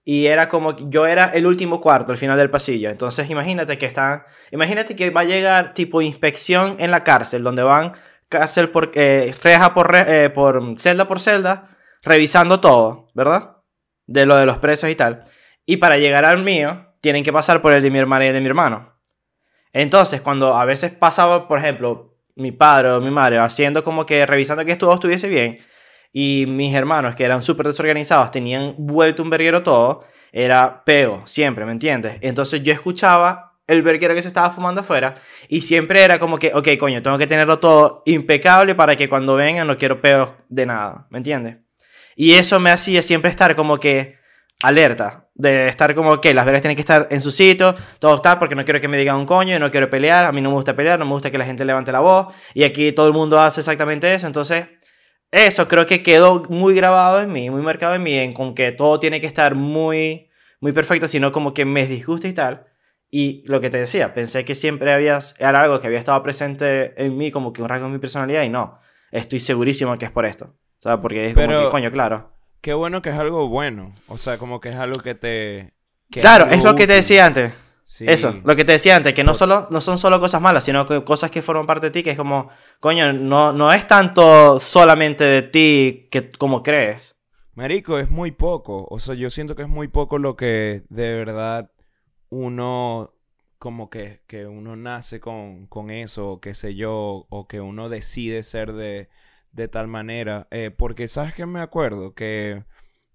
Y 0.02 0.28
era 0.28 0.48
como, 0.48 0.78
yo 0.88 1.06
era 1.06 1.26
el 1.34 1.46
último 1.46 1.78
cuarto, 1.78 2.12
al 2.12 2.16
final 2.16 2.38
del 2.38 2.48
pasillo. 2.48 2.88
Entonces 2.88 3.28
imagínate 3.28 3.76
que 3.76 3.84
están, 3.84 4.22
imagínate 4.50 4.96
que 4.96 5.10
va 5.10 5.20
a 5.20 5.24
llegar 5.24 5.74
tipo 5.74 6.00
inspección 6.00 6.76
en 6.78 6.90
la 6.90 7.04
cárcel, 7.04 7.42
donde 7.42 7.64
van 7.64 7.92
cárcel 8.30 8.70
por, 8.70 8.92
eh, 8.94 9.34
reja 9.42 9.74
por, 9.74 9.92
re- 9.92 10.24
eh, 10.24 10.30
por 10.30 10.78
celda 10.78 11.06
por 11.06 11.20
celda, 11.20 11.76
revisando 12.02 12.60
todo, 12.60 13.08
¿verdad? 13.12 13.58
De 14.06 14.24
lo 14.24 14.36
de 14.36 14.46
los 14.46 14.56
presos 14.56 14.88
y 14.88 14.94
tal. 14.94 15.24
Y 15.66 15.76
para 15.76 15.98
llegar 15.98 16.24
al 16.24 16.42
mío, 16.42 16.93
tienen 17.04 17.22
que 17.22 17.34
pasar 17.34 17.60
por 17.60 17.74
el 17.74 17.82
de 17.82 17.90
mi 17.90 17.98
hermana 17.98 18.26
y 18.26 18.32
de 18.32 18.40
mi 18.40 18.46
hermano. 18.46 18.94
Entonces, 19.74 20.22
cuando 20.22 20.56
a 20.56 20.64
veces 20.64 20.90
pasaba, 20.90 21.46
por 21.46 21.58
ejemplo, 21.58 22.16
mi 22.34 22.50
padre 22.50 22.92
o 22.92 23.00
mi 23.02 23.10
madre 23.10 23.38
haciendo 23.38 23.84
como 23.84 24.06
que 24.06 24.24
revisando 24.24 24.64
que 24.64 24.72
estuviese 24.72 25.28
bien, 25.28 25.58
y 26.14 26.46
mis 26.48 26.74
hermanos, 26.74 27.14
que 27.14 27.24
eran 27.24 27.42
súper 27.42 27.66
desorganizados, 27.66 28.30
tenían 28.30 28.74
vuelto 28.78 29.22
un 29.22 29.28
verguero 29.28 29.62
todo, 29.62 30.06
era 30.32 30.82
peo, 30.82 31.20
siempre, 31.26 31.66
¿me 31.66 31.72
entiendes? 31.72 32.16
Entonces 32.22 32.62
yo 32.62 32.72
escuchaba 32.72 33.58
el 33.66 33.82
verguero 33.82 34.14
que 34.14 34.22
se 34.22 34.28
estaba 34.28 34.48
fumando 34.48 34.80
afuera, 34.80 35.16
y 35.48 35.60
siempre 35.60 36.02
era 36.02 36.18
como 36.18 36.38
que, 36.38 36.52
ok, 36.54 36.68
coño, 36.80 37.02
tengo 37.02 37.18
que 37.18 37.26
tenerlo 37.26 37.58
todo 37.58 38.02
impecable 38.06 38.74
para 38.74 38.96
que 38.96 39.10
cuando 39.10 39.34
vengan 39.34 39.66
no 39.66 39.76
quiero 39.76 40.00
peos 40.00 40.30
de 40.48 40.64
nada, 40.64 41.06
¿me 41.10 41.18
entiendes? 41.18 41.58
Y 42.16 42.32
eso 42.32 42.60
me 42.60 42.70
hacía 42.70 43.02
siempre 43.02 43.30
estar 43.30 43.54
como 43.54 43.78
que 43.78 44.23
alerta, 44.62 45.28
de 45.34 45.68
estar 45.68 45.94
como 45.94 46.20
que 46.20 46.32
las 46.32 46.46
velas 46.46 46.62
tienen 46.62 46.76
que 46.76 46.82
estar 46.82 47.08
en 47.10 47.20
su 47.20 47.30
sitio, 47.30 47.74
todo 47.98 48.14
está 48.14 48.38
porque 48.38 48.54
no 48.54 48.64
quiero 48.64 48.80
que 48.80 48.88
me 48.88 48.96
digan 48.96 49.16
un 49.16 49.26
coño, 49.26 49.56
y 49.56 49.58
no 49.58 49.70
quiero 49.70 49.90
pelear, 49.90 50.24
a 50.24 50.32
mí 50.32 50.40
no 50.40 50.50
me 50.50 50.56
gusta 50.56 50.74
pelear, 50.74 50.98
no 50.98 51.04
me 51.04 51.12
gusta 51.12 51.30
que 51.30 51.38
la 51.38 51.44
gente 51.44 51.64
levante 51.64 51.92
la 51.92 52.00
voz, 52.00 52.34
y 52.54 52.64
aquí 52.64 52.92
todo 52.92 53.06
el 53.06 53.12
mundo 53.12 53.40
hace 53.40 53.60
exactamente 53.60 54.12
eso, 54.14 54.26
entonces 54.26 54.66
eso 55.30 55.66
creo 55.66 55.84
que 55.86 56.02
quedó 56.02 56.44
muy 56.48 56.74
grabado 56.74 57.20
en 57.20 57.32
mí, 57.32 57.50
muy 57.50 57.60
marcado 57.62 57.94
en 57.94 58.02
mí, 58.02 58.16
en 58.16 58.32
con 58.32 58.54
que 58.54 58.70
todo 58.72 59.00
tiene 59.00 59.20
que 59.20 59.26
estar 59.26 59.54
muy, 59.56 60.30
muy 60.60 60.72
perfecto, 60.72 61.08
sino 61.08 61.32
como 61.32 61.52
que 61.52 61.64
me 61.64 61.86
disgusta 61.86 62.28
y 62.28 62.32
tal. 62.32 62.66
Y 63.10 63.42
lo 63.46 63.60
que 63.60 63.68
te 63.70 63.78
decía, 63.78 64.14
pensé 64.14 64.44
que 64.44 64.54
siempre 64.54 64.92
había, 64.92 65.18
era 65.38 65.60
algo 65.62 65.80
que 65.80 65.88
había 65.88 65.98
estado 65.98 66.22
presente 66.22 66.94
en 67.04 67.16
mí, 67.16 67.30
como 67.32 67.52
que 67.52 67.62
un 67.62 67.68
rasgo 67.68 67.86
de 67.86 67.92
mi 67.92 67.98
personalidad, 67.98 68.44
y 68.44 68.48
no, 68.48 68.78
estoy 69.10 69.40
segurísimo 69.40 69.96
que 69.98 70.04
es 70.04 70.10
por 70.12 70.24
esto. 70.24 70.46
O 70.46 70.82
sea, 70.82 71.00
porque 71.00 71.26
es 71.26 71.34
como 71.34 71.46
Pero- 71.46 71.64
que, 71.64 71.70
coño, 71.70 71.90
claro. 71.90 72.33
Qué 72.64 72.72
bueno 72.72 73.02
que 73.02 73.10
es 73.10 73.16
algo 73.16 73.46
bueno. 73.46 73.92
O 74.08 74.16
sea, 74.16 74.38
como 74.38 74.58
que 74.58 74.70
es 74.70 74.76
algo 74.76 74.98
que 75.02 75.14
te. 75.14 75.74
que 76.10 76.20
Claro, 76.20 76.44
algo 76.44 76.56
es 76.56 76.64
lo 76.64 76.74
que 76.74 76.86
te 76.86 76.94
decía 76.94 77.26
antes. 77.26 77.52
Sí. 77.84 78.06
Eso, 78.08 78.40
lo 78.42 78.56
que 78.56 78.64
te 78.64 78.72
decía 78.72 78.96
antes, 78.96 79.12
que 79.12 79.22
no, 79.22 79.34
solo, 79.34 79.68
no 79.68 79.82
son 79.82 79.98
solo 79.98 80.18
cosas 80.18 80.40
malas, 80.40 80.64
sino 80.64 80.86
que 80.86 81.04
cosas 81.04 81.30
que 81.30 81.42
forman 81.42 81.66
parte 81.66 81.88
de 81.88 81.90
ti, 81.90 82.02
que 82.02 82.12
es 82.12 82.16
como, 82.16 82.48
coño, 82.80 83.12
no, 83.12 83.52
no 83.52 83.70
es 83.70 83.86
tanto 83.86 84.58
solamente 84.58 85.24
de 85.24 85.42
ti 85.42 86.08
que 86.10 86.30
como 86.30 86.62
crees. 86.62 87.16
Marico, 87.52 87.98
es 87.98 88.08
muy 88.08 88.30
poco. 88.30 88.86
O 88.88 88.98
sea, 88.98 89.14
yo 89.14 89.28
siento 89.28 89.54
que 89.54 89.64
es 89.64 89.68
muy 89.68 89.88
poco 89.88 90.16
lo 90.16 90.34
que 90.34 90.84
de 90.88 91.14
verdad 91.14 91.70
uno. 92.30 93.12
Como 93.58 93.90
que, 93.90 94.22
que 94.26 94.46
uno 94.46 94.74
nace 94.74 95.20
con, 95.20 95.66
con 95.66 95.90
eso, 95.90 96.32
o 96.32 96.40
qué 96.40 96.54
sé 96.54 96.74
yo, 96.74 97.26
o 97.28 97.46
que 97.46 97.60
uno 97.60 97.90
decide 97.90 98.42
ser 98.42 98.72
de, 98.72 99.10
de 99.54 99.68
tal 99.68 99.88
manera. 99.88 100.48
Eh, 100.50 100.70
porque, 100.70 101.08
¿sabes 101.08 101.34
qué 101.34 101.46
me 101.46 101.60
acuerdo? 101.60 102.14
Que 102.14 102.64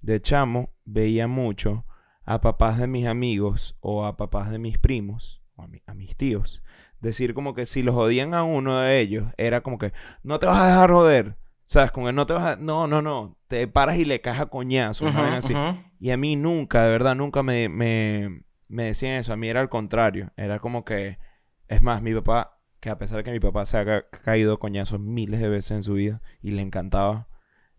de 0.01 0.21
chamo 0.21 0.73
veía 0.85 1.27
mucho 1.27 1.85
a 2.23 2.41
papás 2.41 2.77
de 2.79 2.87
mis 2.87 3.05
amigos 3.07 3.77
o 3.81 4.05
a 4.05 4.17
papás 4.17 4.49
de 4.51 4.59
mis 4.59 4.77
primos, 4.77 5.41
o 5.55 5.63
a, 5.63 5.67
mi- 5.67 5.83
a 5.87 5.93
mis 5.93 6.15
tíos, 6.15 6.63
decir 7.01 7.33
como 7.33 7.53
que 7.53 7.65
si 7.65 7.83
los 7.83 7.95
odian 7.95 8.33
a 8.33 8.43
uno 8.43 8.79
de 8.79 8.99
ellos, 8.99 9.25
era 9.37 9.61
como 9.61 9.77
que 9.77 9.91
no 10.23 10.39
te 10.39 10.45
vas 10.45 10.59
a 10.59 10.67
dejar 10.67 10.91
joder. 10.91 11.37
¿Sabes? 11.65 11.91
Como 11.91 12.07
que 12.07 12.13
no 12.13 12.25
te 12.25 12.33
vas 12.33 12.43
a... 12.43 12.55
No, 12.55 12.87
no, 12.87 13.03
no. 13.03 13.37
Te 13.47 13.67
paras 13.67 13.97
y 13.97 14.05
le 14.05 14.21
caes 14.21 14.39
a 14.39 14.47
coñazo. 14.47 15.05
vaina 15.21 15.37
así. 15.37 15.53
Y 15.99 16.09
a 16.09 16.17
mí 16.17 16.35
nunca, 16.35 16.81
de 16.83 16.89
verdad, 16.89 17.13
nunca 17.15 17.43
me, 17.43 17.69
me, 17.69 18.43
me 18.67 18.85
decían 18.85 19.13
eso. 19.13 19.33
A 19.33 19.35
mí 19.37 19.47
era 19.49 19.61
al 19.61 19.69
contrario. 19.69 20.33
Era 20.35 20.57
como 20.57 20.83
que... 20.83 21.19
Es 21.67 21.83
más, 21.83 22.01
mi 22.01 22.15
papá, 22.15 22.58
que 22.79 22.89
a 22.89 22.97
pesar 22.97 23.17
de 23.17 23.23
que 23.23 23.31
mi 23.31 23.39
papá 23.39 23.65
se 23.65 23.77
ha 23.77 23.85
ca- 23.85 24.09
caído 24.09 24.59
coñazos 24.59 24.99
miles 24.99 25.39
de 25.39 25.49
veces 25.49 25.71
en 25.71 25.83
su 25.83 25.93
vida 25.93 26.21
y 26.41 26.51
le 26.51 26.61
encantaba, 26.61 27.27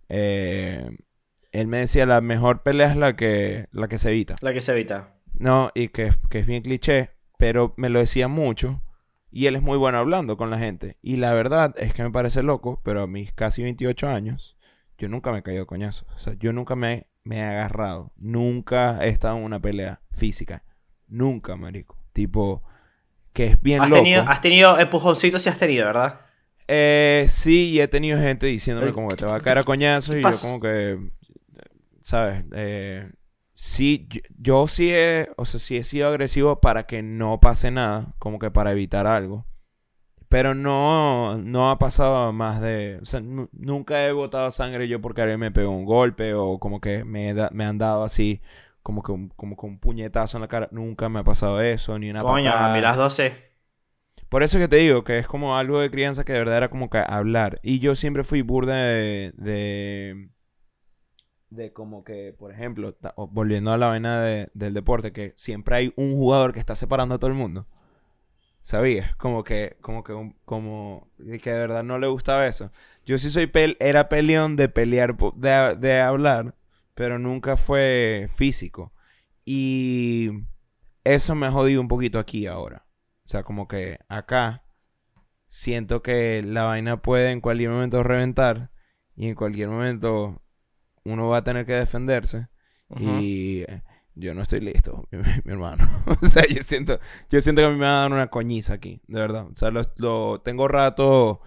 eh, 0.08 0.90
él 1.52 1.66
me 1.66 1.78
decía 1.78 2.06
la 2.06 2.20
mejor 2.20 2.62
pelea 2.62 2.90
es 2.90 2.96
la 2.96 3.16
que, 3.16 3.66
la 3.72 3.88
que 3.88 3.98
se 3.98 4.10
evita. 4.10 4.36
La 4.40 4.52
que 4.52 4.60
se 4.60 4.72
evita. 4.72 5.14
No, 5.34 5.70
y 5.74 5.88
que, 5.88 6.12
que 6.28 6.40
es 6.40 6.46
bien 6.46 6.62
cliché, 6.62 7.10
pero 7.38 7.74
me 7.76 7.88
lo 7.88 7.98
decía 7.98 8.28
mucho. 8.28 8.82
Y 9.32 9.46
él 9.46 9.54
es 9.56 9.62
muy 9.62 9.78
bueno 9.78 9.98
hablando 9.98 10.36
con 10.36 10.50
la 10.50 10.58
gente. 10.58 10.98
Y 11.02 11.16
la 11.16 11.32
verdad 11.32 11.72
es 11.78 11.94
que 11.94 12.02
me 12.02 12.10
parece 12.10 12.42
loco, 12.42 12.80
pero 12.84 13.02
a 13.02 13.06
mis 13.06 13.32
casi 13.32 13.62
28 13.62 14.08
años, 14.08 14.58
yo 14.98 15.08
nunca 15.08 15.30
me 15.32 15.38
he 15.38 15.42
caído 15.42 15.66
coñazos. 15.66 16.08
O 16.14 16.18
sea, 16.18 16.34
yo 16.34 16.52
nunca 16.52 16.74
me, 16.74 17.06
me 17.22 17.38
he 17.38 17.42
agarrado. 17.42 18.12
Nunca 18.16 19.04
he 19.04 19.08
estado 19.08 19.36
en 19.38 19.44
una 19.44 19.60
pelea 19.60 20.02
física. 20.10 20.64
Nunca, 21.06 21.54
marico. 21.56 21.96
Tipo, 22.12 22.64
que 23.32 23.46
es 23.46 23.62
bien 23.62 23.82
Has 23.82 23.90
loco. 23.90 24.02
tenido, 24.02 24.22
has 24.28 24.40
tenido 24.40 24.78
empujoncitos 24.78 25.44
y 25.46 25.48
has 25.48 25.58
tenido, 25.58 25.86
¿verdad? 25.86 26.20
Eh, 26.68 27.26
sí, 27.28 27.70
y 27.70 27.80
he 27.80 27.88
tenido 27.88 28.18
gente 28.18 28.46
diciéndome 28.46 28.92
como 28.92 29.10
que 29.10 29.16
te 29.16 29.26
va 29.26 29.36
a 29.36 29.40
caer 29.40 29.58
a 29.58 29.64
coñazos 29.64 30.14
y 30.16 30.24
yo 30.24 30.38
como 30.38 30.60
que, 30.60 30.98
¿sabes? 32.02 32.44
Eh, 32.54 33.10
sí, 33.54 34.06
yo, 34.10 34.20
yo 34.38 34.66
sí 34.68 34.90
he, 34.92 35.28
o 35.36 35.44
sea, 35.44 35.60
sí 35.60 35.76
he 35.76 35.84
sido 35.84 36.08
agresivo 36.08 36.60
para 36.60 36.84
que 36.86 37.02
no 37.02 37.40
pase 37.40 37.70
nada, 37.70 38.14
como 38.18 38.38
que 38.38 38.50
para 38.50 38.72
evitar 38.72 39.06
algo. 39.06 39.46
Pero 40.28 40.54
no, 40.54 41.38
no 41.38 41.70
ha 41.70 41.78
pasado 41.78 42.32
más 42.32 42.60
de, 42.60 42.98
o 43.02 43.04
sea, 43.04 43.20
nu- 43.20 43.48
nunca 43.52 44.06
he 44.06 44.12
botado 44.12 44.50
sangre 44.52 44.88
yo 44.88 45.00
porque 45.00 45.22
alguien 45.22 45.40
me 45.40 45.50
pegó 45.52 45.70
un 45.72 45.84
golpe 45.86 46.34
o 46.34 46.58
como 46.60 46.80
que 46.80 47.04
me, 47.04 47.34
da- 47.34 47.50
me 47.52 47.64
han 47.64 47.78
dado 47.78 48.04
así, 48.04 48.40
como 48.82 49.02
que 49.02 49.12
un, 49.12 49.28
como 49.30 49.56
que 49.56 49.66
un 49.66 49.78
puñetazo 49.78 50.36
en 50.38 50.42
la 50.42 50.48
cara. 50.48 50.68
Nunca 50.72 51.08
me 51.08 51.20
ha 51.20 51.24
pasado 51.24 51.60
eso, 51.60 51.98
ni 51.98 52.10
una 52.10 52.22
Coño, 52.22 52.50
a 52.52 52.74
mí 52.74 52.80
las 52.80 52.96
12. 52.96 53.50
Por 54.28 54.42
eso 54.42 54.58
que 54.58 54.68
te 54.68 54.76
digo 54.76 55.04
que 55.04 55.18
es 55.18 55.26
como 55.26 55.56
algo 55.58 55.80
de 55.80 55.90
crianza 55.90 56.24
que 56.24 56.32
de 56.32 56.38
verdad 56.38 56.56
era 56.58 56.70
como 56.70 56.88
que 56.88 56.98
hablar. 57.06 57.58
Y 57.62 57.80
yo 57.80 57.94
siempre 57.94 58.24
fui 58.24 58.42
burda 58.42 58.74
de. 58.76 59.32
de, 59.36 60.28
de 61.50 61.72
como 61.72 62.04
que, 62.04 62.32
por 62.38 62.52
ejemplo, 62.52 62.96
volviendo 63.30 63.72
a 63.72 63.76
la 63.78 63.88
vaina 63.88 64.20
de- 64.20 64.50
del 64.54 64.72
deporte, 64.74 65.12
que 65.12 65.32
siempre 65.36 65.74
hay 65.76 65.92
un 65.96 66.12
jugador 66.14 66.52
que 66.52 66.60
está 66.60 66.76
separando 66.76 67.16
a 67.16 67.18
todo 67.18 67.30
el 67.30 67.36
mundo. 67.36 67.66
¿Sabías? 68.62 69.16
Como 69.16 69.44
que, 69.44 69.76
como 69.80 70.04
que, 70.04 70.12
un- 70.12 70.36
como 70.44 71.10
que 71.42 71.50
de 71.52 71.58
verdad 71.60 71.82
no 71.84 71.98
le 71.98 72.08
gustaba 72.08 72.46
eso. 72.46 72.72
Yo 73.06 73.18
sí 73.18 73.30
soy 73.30 73.46
pel 73.46 73.76
era 73.80 74.08
peleón 74.08 74.56
de 74.56 74.68
pelear, 74.68 75.16
de, 75.36 75.76
de 75.76 76.00
hablar, 76.00 76.54
pero 77.00 77.18
nunca 77.18 77.56
fue 77.56 78.26
físico. 78.28 78.92
Y 79.42 80.28
eso 81.02 81.34
me 81.34 81.46
ha 81.46 81.50
jodido 81.50 81.80
un 81.80 81.88
poquito 81.88 82.18
aquí 82.18 82.46
ahora. 82.46 82.84
O 83.24 83.28
sea, 83.30 83.42
como 83.42 83.66
que 83.68 84.00
acá 84.10 84.64
siento 85.46 86.02
que 86.02 86.42
la 86.42 86.64
vaina 86.64 87.00
puede 87.00 87.30
en 87.30 87.40
cualquier 87.40 87.70
momento 87.70 88.02
reventar 88.02 88.70
y 89.16 89.28
en 89.28 89.34
cualquier 89.34 89.70
momento 89.70 90.42
uno 91.02 91.26
va 91.28 91.38
a 91.38 91.42
tener 91.42 91.64
que 91.64 91.72
defenderse. 91.72 92.48
Y 92.98 93.62
eh, 93.62 93.82
yo 94.14 94.34
no 94.34 94.42
estoy 94.42 94.60
listo, 94.60 95.08
mi, 95.10 95.20
mi 95.44 95.52
hermano. 95.54 95.88
o 96.22 96.26
sea, 96.26 96.42
yo 96.54 96.62
siento, 96.62 97.00
yo 97.30 97.40
siento 97.40 97.62
que 97.62 97.66
a 97.66 97.70
mí 97.70 97.76
me 97.76 97.86
va 97.86 97.96
a 97.96 98.00
dar 98.02 98.12
una 98.12 98.26
coñiza 98.28 98.74
aquí, 98.74 99.00
de 99.08 99.20
verdad. 99.22 99.46
O 99.46 99.56
sea, 99.56 99.70
lo, 99.70 99.90
lo- 99.96 100.42
tengo 100.42 100.68
rato. 100.68 101.40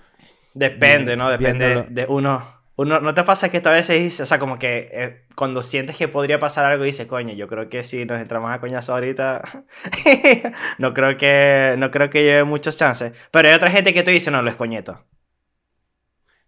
Depende, 0.55 1.11
Bien- 1.11 1.19
¿no? 1.19 1.29
Depende 1.29 1.65
viéndolo. 1.67 1.93
de 1.93 2.05
uno. 2.07 2.62
Uno, 2.75 2.99
¿No 3.01 3.13
te 3.13 3.23
pasa 3.23 3.49
que 3.49 3.57
esto 3.57 3.69
a 3.69 3.73
veces 3.73 4.01
dices, 4.01 4.21
o 4.21 4.25
sea, 4.25 4.39
como 4.39 4.57
que 4.57 4.89
eh, 4.91 5.25
cuando 5.35 5.61
sientes 5.61 5.95
que 5.95 6.07
podría 6.07 6.39
pasar 6.39 6.65
algo 6.65 6.83
dices, 6.83 7.05
coño, 7.07 7.33
yo 7.33 7.47
creo 7.47 7.69
que 7.69 7.83
si 7.83 8.03
nos 8.05 8.19
entramos 8.19 8.51
a 8.51 8.59
coñazo 8.59 8.93
ahorita, 8.93 9.41
no 10.79 10.93
creo 10.93 11.15
que 11.17 11.75
no 11.77 11.91
creo 11.91 12.09
que 12.09 12.23
lleve 12.23 12.43
muchos 12.45 12.75
chances. 12.77 13.13
Pero 13.31 13.49
hay 13.49 13.53
otra 13.55 13.69
gente 13.71 13.93
que 13.93 14.03
tú 14.03 14.09
dices, 14.11 14.31
no, 14.33 14.41
lo 14.41 14.49
es 14.49 14.55
coñeto. 14.57 15.03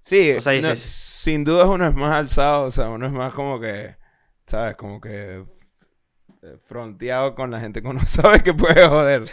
Sí, 0.01 0.31
O 0.35 0.41
sea, 0.41 0.53
no, 0.53 0.75
dices- 0.75 0.79
sin 0.79 1.43
duda 1.43 1.65
uno 1.67 1.87
es 1.87 1.95
más 1.95 2.13
alzado, 2.15 2.65
o 2.67 2.71
sea, 2.71 2.89
uno 2.89 3.07
es 3.07 3.11
más 3.13 3.33
como 3.33 3.59
que, 3.59 3.95
¿sabes? 4.45 4.75
Como 4.75 5.01
que 5.01 5.43
eh, 6.43 6.57
fronteado 6.65 7.35
con 7.35 7.51
la 7.51 7.59
gente 7.59 7.81
que 7.81 7.87
uno 7.87 8.01
sabe 8.05 8.43
que 8.43 8.53
puede 8.53 8.87
joder. 8.87 9.25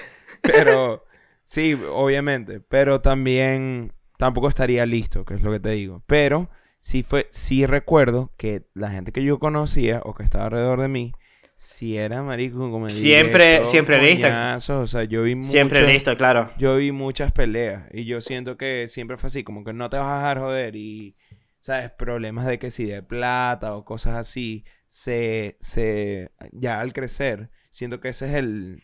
Pero, 0.44 1.04
sí, 1.44 1.74
obviamente. 1.90 2.60
Pero 2.60 3.00
también 3.00 3.92
tampoco 4.18 4.48
estaría 4.48 4.86
listo, 4.86 5.24
que 5.24 5.34
es 5.34 5.42
lo 5.42 5.52
que 5.52 5.60
te 5.60 5.70
digo. 5.70 6.02
Pero 6.06 6.50
sí 6.84 7.04
fue, 7.04 7.28
sí 7.30 7.64
recuerdo 7.64 8.32
que 8.36 8.64
la 8.74 8.90
gente 8.90 9.12
que 9.12 9.22
yo 9.22 9.38
conocía 9.38 10.00
o 10.04 10.14
que 10.14 10.24
estaba 10.24 10.46
alrededor 10.46 10.80
de 10.80 10.88
mí, 10.88 11.12
si 11.54 11.96
era 11.96 12.24
marico 12.24 12.58
como 12.72 12.88
Siempre- 12.88 13.44
directo, 13.46 13.66
siempre 13.70 14.02
lista. 14.02 14.28
coñazos, 14.28 14.82
O 14.82 14.86
sea, 14.88 15.04
yo 15.04 15.22
vi 15.22 15.44
Siempre 15.44 15.86
listo, 15.86 16.16
claro. 16.16 16.50
yo 16.58 16.74
vi 16.76 16.90
muchas 16.90 17.30
peleas 17.30 17.84
y 17.92 18.04
yo 18.04 18.20
siento 18.20 18.56
que 18.56 18.88
siempre 18.88 19.16
fue 19.16 19.28
así, 19.28 19.44
como 19.44 19.62
que 19.62 19.72
no 19.72 19.88
te 19.88 19.96
vas 19.96 20.10
a 20.10 20.16
dejar 20.18 20.38
joder 20.40 20.74
y, 20.74 21.14
¿sabes? 21.60 21.90
Problemas 21.92 22.46
de 22.46 22.58
que 22.58 22.72
si 22.72 22.84
de 22.86 23.04
plata 23.04 23.76
o 23.76 23.84
cosas 23.84 24.16
así, 24.16 24.64
se, 24.88 25.56
se, 25.60 26.32
ya 26.50 26.80
al 26.80 26.92
crecer, 26.92 27.50
siento 27.70 28.00
que 28.00 28.08
ese 28.08 28.26
es 28.26 28.34
el, 28.34 28.82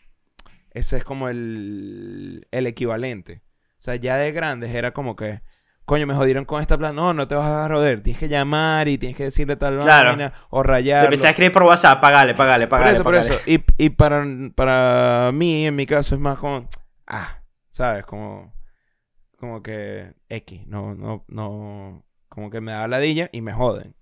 ese 0.71 0.95
es 0.95 1.03
como 1.03 1.27
el, 1.27 2.47
el 2.51 2.65
equivalente. 2.65 3.41
O 3.77 3.81
sea, 3.81 3.97
ya 3.97 4.15
de 4.15 4.31
grandes 4.31 4.73
era 4.73 4.91
como 4.93 5.17
que, 5.17 5.41
coño, 5.89 6.05
me 6.05 6.13
jodieron 6.13 6.45
con 6.45 6.61
esta 6.61 6.77
plata, 6.77 6.93
no, 6.93 7.13
no 7.15 7.27
te 7.27 7.33
vas 7.33 7.47
a 7.47 7.67
joder, 7.67 8.03
tienes 8.03 8.19
que 8.19 8.29
llamar 8.29 8.87
y 8.87 8.99
tienes 8.99 9.17
que 9.17 9.23
decirle 9.23 9.55
tal 9.55 9.79
Claro. 9.79 10.09
vaina 10.09 10.31
o 10.51 10.61
Le 10.61 10.67
rayarlo. 10.67 11.05
empecé 11.05 11.25
a 11.27 11.29
escribir 11.31 11.51
por 11.51 11.63
WhatsApp, 11.63 11.99
pagale, 11.99 12.35
pagale, 12.35 12.67
Por 12.67 12.77
pagale. 12.79 12.93
eso, 12.95 13.03
por 13.03 13.15
eso. 13.15 13.33
Y, 13.47 13.63
y 13.77 13.89
para, 13.89 14.23
para 14.55 15.31
mí, 15.33 15.65
en 15.65 15.75
mi 15.75 15.85
caso, 15.87 16.13
es 16.13 16.21
más 16.21 16.37
como, 16.37 16.69
ah, 17.07 17.41
¿sabes? 17.71 18.05
Como, 18.05 18.53
como 19.39 19.63
que 19.63 20.13
X, 20.29 20.67
no, 20.67 20.93
no, 20.93 21.25
no, 21.27 22.05
como 22.27 22.51
que 22.51 22.61
me 22.61 22.71
da 22.71 22.87
ladilla 22.87 23.29
y 23.31 23.41
me 23.41 23.51
joden. 23.51 23.95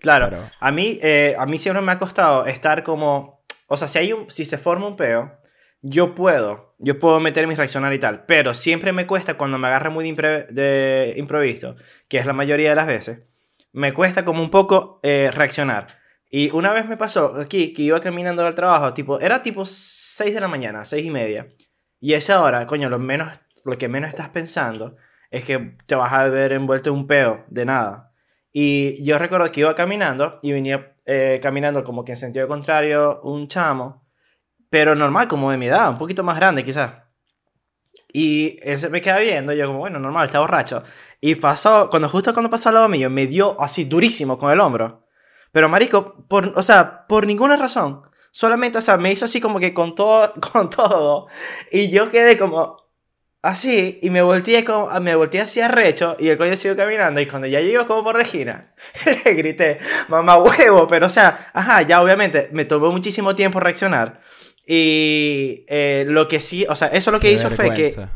Claro. 0.00 0.26
Pero- 0.28 0.42
A 0.60 0.70
mí, 0.70 0.98
eh, 1.02 1.34
a 1.38 1.46
mí 1.46 1.58
siempre 1.58 1.82
me 1.82 1.92
ha 1.92 1.98
costado 1.98 2.44
estar 2.46 2.82
como. 2.82 3.42
O 3.68 3.76
sea, 3.76 3.88
si 3.88 3.98
hay 3.98 4.12
un. 4.12 4.28
Si 4.30 4.44
se 4.44 4.58
forma 4.58 4.86
un 4.86 4.96
peo, 4.96 5.32
yo 5.82 6.14
puedo. 6.14 6.74
Yo 6.78 6.98
puedo 6.98 7.20
meter 7.20 7.46
mis 7.46 7.58
reaccionar 7.58 7.92
y 7.92 7.98
tal. 7.98 8.24
Pero 8.26 8.54
siempre 8.54 8.92
me 8.92 9.06
cuesta 9.06 9.34
cuando 9.34 9.58
me 9.58 9.68
agarra 9.68 9.90
muy 9.90 10.10
de, 10.10 11.14
improviso, 11.16 11.76
que 12.08 12.18
es 12.18 12.26
la 12.26 12.32
mayoría 12.32 12.70
de 12.70 12.76
las 12.76 12.86
veces. 12.86 13.22
Me 13.72 13.92
cuesta 13.92 14.24
como 14.24 14.42
un 14.42 14.50
poco 14.50 15.00
eh, 15.02 15.30
reaccionar. 15.32 15.98
Y 16.30 16.50
una 16.50 16.72
vez 16.72 16.86
me 16.86 16.96
pasó 16.96 17.40
aquí 17.40 17.72
que 17.72 17.82
iba 17.82 18.00
caminando 18.00 18.46
al 18.46 18.54
trabajo, 18.54 18.94
tipo, 18.94 19.20
era 19.20 19.42
tipo 19.42 19.64
6 19.64 20.32
de 20.32 20.40
la 20.40 20.48
mañana, 20.48 20.84
6 20.84 21.04
y 21.04 21.10
media. 21.10 21.48
Y 21.98 22.14
esa 22.14 22.40
hora, 22.42 22.66
coño, 22.66 22.88
lo, 22.88 22.98
menos, 22.98 23.28
lo 23.64 23.76
que 23.76 23.88
menos 23.88 24.10
estás 24.10 24.28
pensando 24.28 24.96
es 25.30 25.44
que 25.44 25.76
te 25.86 25.94
vas 25.94 26.12
a 26.12 26.28
ver 26.28 26.52
envuelto 26.52 26.90
en 26.90 26.96
un 26.96 27.06
peo 27.06 27.44
de 27.48 27.64
nada. 27.64 28.12
Y 28.52 29.02
yo 29.04 29.18
recuerdo 29.18 29.50
que 29.50 29.60
iba 29.60 29.74
caminando 29.74 30.38
y 30.42 30.52
venía 30.52 30.94
eh, 31.04 31.40
caminando 31.42 31.84
como 31.84 32.04
que 32.04 32.12
en 32.12 32.16
sentido 32.16 32.48
contrario 32.48 33.20
un 33.22 33.48
chamo, 33.48 34.04
pero 34.70 34.94
normal, 34.94 35.28
como 35.28 35.50
de 35.50 35.58
mi 35.58 35.66
edad, 35.66 35.90
un 35.90 35.98
poquito 35.98 36.22
más 36.22 36.36
grande 36.36 36.64
quizás. 36.64 36.92
Y 38.12 38.56
él 38.62 38.78
se 38.78 38.88
me 38.88 39.00
queda 39.00 39.18
viendo, 39.18 39.52
y 39.52 39.58
yo 39.58 39.66
como, 39.66 39.80
bueno, 39.80 39.98
normal, 39.98 40.26
está 40.26 40.40
borracho. 40.40 40.82
Y 41.20 41.34
pasó, 41.36 41.90
cuando 41.90 42.08
justo 42.08 42.32
cuando 42.32 42.50
pasó 42.50 42.70
al 42.70 42.76
lado 42.76 42.88
mío, 42.88 43.10
me 43.10 43.26
dio 43.26 43.60
así 43.60 43.84
durísimo 43.84 44.38
con 44.38 44.50
el 44.50 44.60
hombro. 44.60 45.06
Pero 45.52 45.68
marico, 45.68 46.24
por, 46.28 46.52
o 46.56 46.62
sea, 46.62 47.06
por 47.06 47.26
ninguna 47.26 47.56
razón. 47.56 48.02
Solamente, 48.30 48.78
o 48.78 48.80
sea, 48.80 48.96
me 48.96 49.12
hizo 49.12 49.24
así 49.24 49.40
como 49.40 49.58
que 49.58 49.74
con 49.74 49.94
todo, 49.94 50.32
con 50.52 50.70
todo. 50.70 51.26
Y 51.70 51.90
yo 51.90 52.10
quedé 52.10 52.38
como 52.38 52.76
así, 53.42 53.98
y 54.02 54.10
me 54.10 54.22
volteé, 54.22 54.64
como, 54.64 54.88
me 55.00 55.14
volteé 55.14 55.40
hacia 55.40 55.66
arrecho, 55.66 56.16
y 56.18 56.28
el 56.28 56.38
coño 56.38 56.56
siguió 56.56 56.76
caminando. 56.76 57.20
Y 57.20 57.26
cuando 57.26 57.48
ya 57.48 57.60
llegó 57.60 57.86
como 57.86 58.04
por 58.04 58.16
Regina, 58.16 58.60
le 59.24 59.34
grité, 59.34 59.78
mamá 60.08 60.36
huevo. 60.36 60.86
Pero, 60.88 61.06
o 61.06 61.10
sea, 61.10 61.50
ajá, 61.52 61.82
ya 61.82 62.02
obviamente 62.02 62.48
me 62.52 62.64
tomó 62.64 62.90
muchísimo 62.92 63.34
tiempo 63.34 63.60
reaccionar. 63.60 64.20
Y 64.72 65.64
eh, 65.66 66.04
lo 66.06 66.28
que 66.28 66.38
sí, 66.38 66.64
o 66.68 66.76
sea, 66.76 66.88
eso 66.88 67.10
lo 67.10 67.18
que 67.18 67.26
Qué 67.28 67.32
hizo 67.34 67.50
fue 67.50 67.74
que 67.74 67.82
vergüenza. 67.82 68.10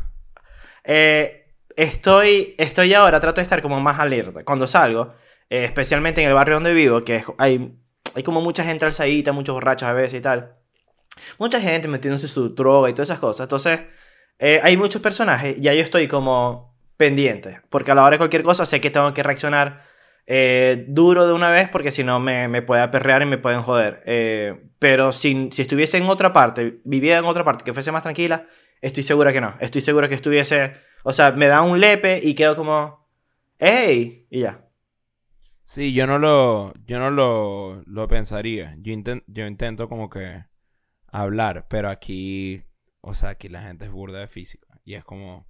eh, 0.85 1.53
estoy, 1.75 2.55
estoy 2.57 2.93
ahora, 2.93 3.19
trato 3.19 3.41
de 3.41 3.43
estar 3.43 3.61
como 3.61 3.79
más 3.81 3.99
alerta 3.99 4.45
cuando 4.45 4.65
salgo, 4.65 5.13
eh, 5.49 5.65
especialmente 5.65 6.21
en 6.21 6.27
el 6.29 6.33
barrio 6.33 6.55
donde 6.55 6.71
vivo, 6.73 7.01
que 7.01 7.17
es- 7.17 7.25
hay, 7.39 7.73
hay 8.15 8.23
como 8.23 8.39
mucha 8.39 8.63
gente 8.63 8.85
alzadita, 8.85 9.33
muchos 9.33 9.53
borrachos 9.53 9.89
a 9.89 9.91
veces 9.91 10.19
y 10.19 10.21
tal. 10.21 10.53
Mucha 11.39 11.59
gente 11.59 11.89
metiéndose 11.89 12.29
su 12.29 12.55
droga 12.55 12.89
y 12.89 12.93
todas 12.93 13.09
esas 13.09 13.19
cosas. 13.19 13.45
Entonces, 13.45 13.81
eh, 14.39 14.61
hay 14.63 14.77
muchos 14.77 15.01
personajes 15.01 15.57
y 15.57 15.61
ya 15.61 15.73
yo 15.73 15.81
estoy 15.81 16.07
como 16.07 16.73
pendiente, 16.95 17.59
porque 17.69 17.91
a 17.91 17.95
la 17.95 18.03
hora 18.03 18.11
de 18.11 18.17
cualquier 18.19 18.43
cosa 18.43 18.65
sé 18.65 18.79
que 18.79 18.89
tengo 18.91 19.13
que 19.13 19.23
reaccionar 19.23 19.83
eh, 20.27 20.85
duro 20.87 21.27
de 21.27 21.33
una 21.33 21.49
vez 21.49 21.69
porque 21.69 21.91
si 21.91 22.03
no 22.03 22.19
me, 22.19 22.47
me 22.47 22.61
puede 22.61 22.81
aperrear 22.81 23.21
y 23.21 23.25
me 23.25 23.37
pueden 23.37 23.61
joder. 23.61 24.01
Eh, 24.05 24.69
pero 24.79 25.11
si, 25.11 25.49
si 25.51 25.61
estuviese 25.61 25.97
en 25.97 26.05
otra 26.05 26.33
parte, 26.33 26.79
viviera 26.83 27.19
en 27.19 27.25
otra 27.25 27.43
parte 27.43 27.63
que 27.63 27.73
fuese 27.73 27.91
más 27.91 28.03
tranquila, 28.03 28.47
estoy 28.81 29.03
segura 29.03 29.31
que 29.33 29.41
no. 29.41 29.55
Estoy 29.59 29.81
segura 29.81 30.07
que 30.09 30.15
estuviese, 30.15 30.73
o 31.03 31.13
sea, 31.13 31.31
me 31.31 31.47
da 31.47 31.61
un 31.61 31.79
lepe 31.79 32.19
y 32.23 32.33
quedo 32.35 32.55
como, 32.55 33.07
¡Ey! 33.59 34.27
Y 34.29 34.41
ya. 34.41 34.61
Sí, 35.61 35.93
yo 35.93 36.05
no 36.05 36.19
lo, 36.19 36.73
yo 36.85 36.99
no 36.99 37.09
lo, 37.09 37.81
lo 37.85 38.07
pensaría. 38.07 38.75
Yo, 38.79 38.93
inten- 38.93 39.23
yo 39.27 39.47
intento 39.47 39.89
como 39.89 40.09
que 40.09 40.45
hablar, 41.07 41.67
pero 41.69 41.89
aquí, 41.89 42.63
o 43.01 43.13
sea, 43.13 43.29
aquí 43.29 43.49
la 43.49 43.63
gente 43.63 43.85
es 43.85 43.91
burda 43.91 44.19
de 44.19 44.27
física. 44.27 44.67
Y 44.83 44.93
es 44.93 45.03
como, 45.03 45.47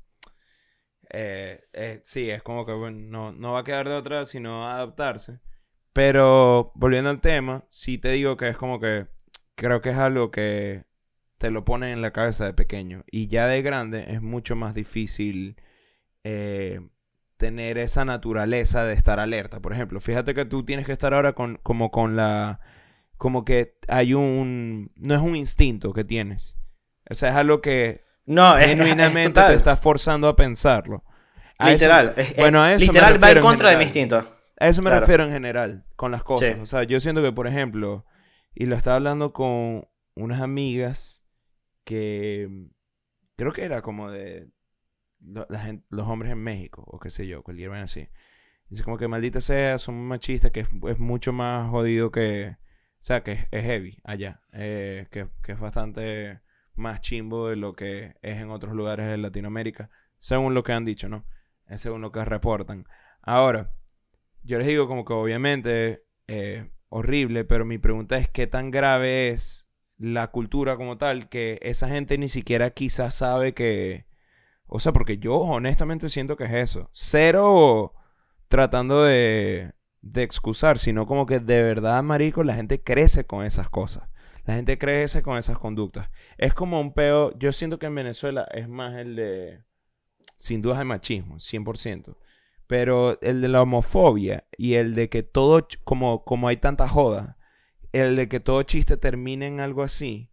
eh, 1.09 1.61
eh, 1.73 2.01
sí, 2.03 2.29
es 2.29 2.43
como 2.43 2.65
que 2.65 2.73
bueno, 2.73 2.97
no, 2.99 3.31
no 3.31 3.53
va 3.53 3.59
a 3.59 3.63
quedar 3.63 3.87
de 3.87 3.95
otra 3.95 4.25
sino 4.25 4.67
adaptarse. 4.67 5.39
Pero 5.93 6.71
volviendo 6.75 7.09
al 7.09 7.21
tema, 7.21 7.65
sí 7.69 7.97
te 7.97 8.11
digo 8.11 8.37
que 8.37 8.49
es 8.49 8.57
como 8.57 8.79
que 8.79 9.07
creo 9.55 9.81
que 9.81 9.91
es 9.91 9.97
algo 9.97 10.31
que 10.31 10.85
te 11.37 11.51
lo 11.51 11.65
ponen 11.65 11.89
en 11.91 12.01
la 12.01 12.11
cabeza 12.11 12.45
de 12.45 12.53
pequeño. 12.53 13.03
Y 13.11 13.27
ya 13.27 13.47
de 13.47 13.61
grande 13.61 14.05
es 14.09 14.21
mucho 14.21 14.55
más 14.55 14.73
difícil 14.73 15.57
eh, 16.23 16.81
tener 17.37 17.77
esa 17.77 18.05
naturaleza 18.05 18.85
de 18.85 18.93
estar 18.93 19.19
alerta. 19.19 19.61
Por 19.61 19.73
ejemplo, 19.73 19.99
fíjate 20.01 20.33
que 20.33 20.45
tú 20.45 20.65
tienes 20.65 20.85
que 20.85 20.93
estar 20.93 21.13
ahora 21.13 21.33
con, 21.33 21.59
como 21.63 21.91
con 21.91 22.15
la... 22.15 22.59
Como 23.17 23.45
que 23.45 23.77
hay 23.87 24.13
un... 24.13 24.91
No 24.95 25.15
es 25.15 25.21
un 25.21 25.35
instinto 25.35 25.93
que 25.93 26.03
tienes. 26.03 26.57
O 27.09 27.15
sea, 27.15 27.29
es 27.29 27.35
algo 27.35 27.61
que 27.61 28.04
No, 28.25 28.57
es, 28.57 28.65
es 28.65 28.69
genuinamente 28.71 29.39
te 29.41 29.53
está 29.53 29.75
forzando 29.75 30.27
a 30.27 30.35
pensarlo. 30.35 31.03
A 31.57 31.69
Literal. 31.69 32.13
es- 32.17 32.31
es- 32.31 32.37
bueno, 32.37 32.61
a 32.61 32.73
eso 32.73 32.87
me 32.87 32.93
literal 32.99 33.23
va 33.23 33.31
en 33.31 33.39
contra 33.41 33.69
de 33.71 33.77
mi 33.77 33.83
instinto. 33.83 34.17
A 34.59 34.67
eso 34.67 34.81
me 34.81 34.89
Claro. 34.89 35.01
refiero 35.01 35.23
en 35.25 35.31
general, 35.31 35.85
con 35.95 36.11
las 36.11 36.23
cosas. 36.23 36.49
Sí. 36.55 36.59
O 36.61 36.65
sea, 36.65 36.83
yo 36.83 36.99
siento 36.99 37.21
que, 37.21 37.31
por 37.31 37.47
ejemplo, 37.47 38.05
y 38.53 38.65
lo 38.65 38.75
estaba 38.75 38.95
hablando 38.97 39.33
con 39.33 39.87
unas 40.15 40.41
amigas 40.41 41.23
que 41.83 42.47
mm, 42.49 42.65
creo 43.35 43.51
que 43.53 43.63
era 43.63 43.81
como 43.81 44.09
de 44.11 44.49
la 45.19 45.79
los 45.89 46.07
hombres 46.07 46.31
en 46.31 46.37
México, 46.39 46.83
o 46.87 46.99
qué 46.99 47.09
sé 47.09 47.27
yo, 47.27 47.43
cualquier 47.43 47.69
vaina 47.69 47.85
así. 47.85 48.07
Dice 48.69 48.83
como 48.83 48.97
que 48.97 49.07
maldita 49.07 49.41
sea, 49.41 49.77
son 49.77 49.95
machistas, 50.07 50.51
que 50.51 50.61
es, 50.61 50.67
es 50.87 50.99
mucho 50.99 51.33
más 51.33 51.69
jodido 51.69 52.11
que... 52.11 52.57
O 52.99 53.03
sea, 53.05 53.21
que 53.23 53.33
es, 53.33 53.47
es 53.51 53.63
heavy 53.63 53.99
allá. 54.03 54.41
eh, 54.53 55.07
que, 55.11 55.27
que 55.43 55.51
es 55.51 55.59
bastante 55.59 56.41
más 56.75 57.01
chimbo 57.01 57.49
de 57.49 57.55
lo 57.55 57.73
que 57.73 58.15
es 58.21 58.37
en 58.37 58.51
otros 58.51 58.73
lugares 58.73 59.07
de 59.07 59.17
Latinoamérica. 59.17 59.89
Según 60.17 60.53
lo 60.53 60.63
que 60.63 60.73
han 60.73 60.85
dicho, 60.85 61.09
¿no? 61.09 61.25
Es 61.67 61.81
según 61.81 62.01
lo 62.01 62.11
que 62.11 62.23
reportan. 62.23 62.85
Ahora, 63.21 63.71
yo 64.43 64.57
les 64.57 64.67
digo 64.67 64.87
como 64.87 65.05
que 65.05 65.13
obviamente 65.13 66.05
eh, 66.27 66.69
horrible, 66.89 67.45
pero 67.45 67.65
mi 67.65 67.77
pregunta 67.77 68.17
es 68.17 68.29
qué 68.29 68.47
tan 68.47 68.71
grave 68.71 69.29
es 69.29 69.67
la 69.97 70.27
cultura 70.31 70.77
como 70.77 70.97
tal, 70.97 71.29
que 71.29 71.59
esa 71.61 71.87
gente 71.87 72.17
ni 72.17 72.29
siquiera 72.29 72.71
quizás 72.71 73.15
sabe 73.15 73.53
que... 73.53 74.05
O 74.67 74.79
sea, 74.79 74.93
porque 74.93 75.17
yo 75.17 75.35
honestamente 75.35 76.09
siento 76.09 76.37
que 76.37 76.45
es 76.45 76.53
eso. 76.53 76.89
Cero 76.91 77.93
tratando 78.47 79.03
de, 79.03 79.73
de 80.01 80.23
excusar, 80.23 80.77
sino 80.77 81.05
como 81.07 81.25
que 81.25 81.39
de 81.39 81.61
verdad, 81.63 82.01
marico, 82.03 82.43
la 82.43 82.55
gente 82.55 82.81
crece 82.81 83.25
con 83.25 83.45
esas 83.45 83.69
cosas. 83.69 84.09
La 84.45 84.55
gente 84.55 84.77
crece 84.77 85.23
con 85.23 85.37
esas 85.37 85.57
conductas. 85.57 86.09
Es 86.37 86.53
como 86.53 86.79
un 86.79 86.93
peo, 86.93 87.37
yo 87.37 87.51
siento 87.51 87.79
que 87.79 87.87
en 87.87 87.95
Venezuela 87.95 88.47
es 88.51 88.69
más 88.69 88.95
el 88.95 89.15
de, 89.15 89.63
sin 90.37 90.61
duda 90.61 90.79
el 90.79 90.87
machismo, 90.87 91.37
100%. 91.37 92.15
Pero 92.67 93.19
el 93.21 93.41
de 93.41 93.47
la 93.47 93.61
homofobia 93.61 94.47
y 94.57 94.75
el 94.75 94.95
de 94.95 95.09
que 95.09 95.23
todo, 95.23 95.67
como, 95.83 96.23
como 96.23 96.47
hay 96.47 96.57
tanta 96.57 96.87
joda, 96.87 97.37
el 97.91 98.15
de 98.15 98.27
que 98.27 98.39
todo 98.39 98.63
chiste 98.63 98.97
termine 98.97 99.47
en 99.47 99.59
algo 99.59 99.83
así, 99.83 100.31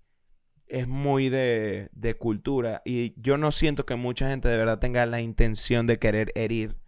es 0.66 0.88
muy 0.88 1.28
de, 1.28 1.90
de 1.92 2.14
cultura. 2.14 2.82
Y 2.84 3.20
yo 3.20 3.38
no 3.38 3.50
siento 3.50 3.84
que 3.84 3.96
mucha 3.96 4.28
gente 4.28 4.48
de 4.48 4.56
verdad 4.56 4.78
tenga 4.78 5.04
la 5.06 5.20
intención 5.20 5.86
de 5.86 5.98
querer 5.98 6.32
herir 6.34 6.78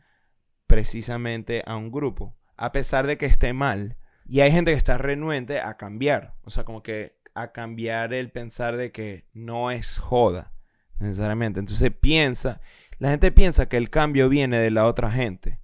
precisamente 0.66 1.62
a 1.66 1.76
un 1.76 1.90
grupo. 1.90 2.36
A 2.56 2.72
pesar 2.72 3.06
de 3.06 3.18
que 3.18 3.26
esté 3.26 3.52
mal. 3.52 3.96
Y 4.26 4.40
hay 4.40 4.50
gente 4.50 4.72
que 4.72 4.78
está 4.78 4.98
renuente 4.98 5.60
a 5.60 5.76
cambiar. 5.76 6.34
O 6.42 6.50
sea, 6.50 6.64
como 6.64 6.82
que 6.82 7.18
a 7.34 7.52
cambiar 7.52 8.14
el 8.14 8.30
pensar 8.30 8.76
de 8.76 8.92
que 8.92 9.26
no 9.32 9.70
es 9.70 9.98
joda. 9.98 10.52
Necesariamente. 10.98 11.60
Entonces 11.60 11.90
piensa. 11.90 12.60
La 12.98 13.10
gente 13.10 13.32
piensa 13.32 13.68
que 13.68 13.76
el 13.76 13.90
cambio 13.90 14.28
viene 14.28 14.58
de 14.58 14.70
la 14.70 14.86
otra 14.86 15.10
gente. 15.10 15.60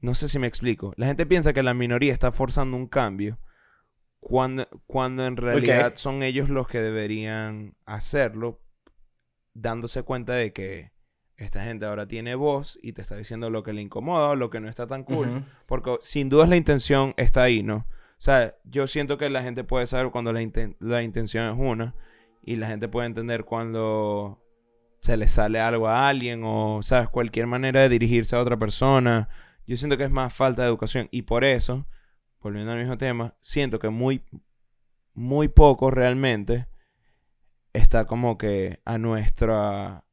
No 0.00 0.14
sé 0.14 0.28
si 0.28 0.38
me 0.38 0.46
explico. 0.46 0.92
La 0.96 1.06
gente 1.06 1.26
piensa 1.26 1.52
que 1.52 1.62
la 1.62 1.74
minoría 1.74 2.12
está 2.12 2.30
forzando 2.30 2.76
un 2.76 2.86
cambio 2.86 3.38
cuando, 4.20 4.68
cuando 4.86 5.26
en 5.26 5.36
realidad 5.36 5.94
son 5.96 6.22
ellos 6.22 6.48
los 6.48 6.68
que 6.68 6.80
deberían 6.80 7.76
hacerlo, 7.84 8.60
dándose 9.54 10.02
cuenta 10.02 10.34
de 10.34 10.52
que 10.52 10.92
esta 11.38 11.62
gente 11.62 11.86
ahora 11.86 12.06
tiene 12.06 12.34
voz 12.34 12.78
y 12.82 12.92
te 12.92 13.02
está 13.02 13.16
diciendo 13.16 13.48
lo 13.48 13.62
que 13.62 13.72
le 13.72 13.80
incomoda 13.80 14.30
o 14.30 14.36
lo 14.36 14.50
que 14.50 14.60
no 14.60 14.68
está 14.68 14.86
tan 14.86 15.04
cool. 15.04 15.44
Porque 15.66 15.96
sin 16.00 16.28
duda 16.28 16.46
la 16.46 16.56
intención 16.56 17.14
está 17.16 17.44
ahí, 17.44 17.62
¿no? 17.62 17.76
O 17.76 18.20
sea, 18.20 18.56
yo 18.64 18.88
siento 18.88 19.16
que 19.16 19.30
la 19.30 19.42
gente 19.42 19.62
puede 19.62 19.86
saber 19.86 20.10
cuando 20.10 20.32
la, 20.32 20.40
la 20.80 21.02
intención 21.04 21.48
es 21.48 21.56
una 21.56 21.94
y 22.42 22.56
la 22.56 22.66
gente 22.66 22.88
puede 22.88 23.06
entender 23.06 23.44
cuando 23.44 24.42
se 25.00 25.16
le 25.16 25.28
sale 25.28 25.60
algo 25.60 25.88
a 25.88 26.08
alguien 26.08 26.42
o, 26.44 26.80
¿sabes? 26.82 27.08
Cualquier 27.08 27.46
manera 27.46 27.82
de 27.82 27.88
dirigirse 27.88 28.34
a 28.34 28.40
otra 28.40 28.56
persona. 28.56 29.28
Yo 29.64 29.76
siento 29.76 29.96
que 29.96 30.04
es 30.04 30.10
más 30.10 30.34
falta 30.34 30.62
de 30.62 30.68
educación 30.68 31.08
y 31.12 31.22
por 31.22 31.44
eso, 31.44 31.86
volviendo 32.40 32.72
al 32.72 32.78
mismo 32.78 32.98
tema, 32.98 33.36
siento 33.40 33.78
que 33.78 33.90
muy, 33.90 34.24
muy 35.14 35.46
poco 35.46 35.92
realmente 35.92 36.66
está 37.72 38.06
como 38.06 38.38
que 38.38 38.80
a 38.84 38.98
nuestra, 38.98 40.04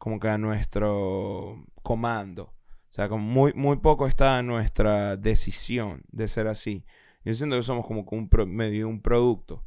como 0.00 0.18
que 0.18 0.28
a 0.28 0.38
nuestro 0.38 1.62
comando. 1.82 2.44
O 2.44 2.92
sea, 2.92 3.10
como 3.10 3.22
muy, 3.22 3.52
muy 3.52 3.76
poco 3.76 4.06
está 4.06 4.38
a 4.38 4.42
nuestra 4.42 5.18
decisión 5.18 6.02
de 6.10 6.26
ser 6.26 6.48
así. 6.48 6.86
Yo 7.22 7.34
siento 7.34 7.56
que 7.56 7.62
somos 7.62 7.86
como 7.86 8.06
un 8.10 8.30
medio 8.48 8.88
un 8.88 9.02
producto. 9.02 9.66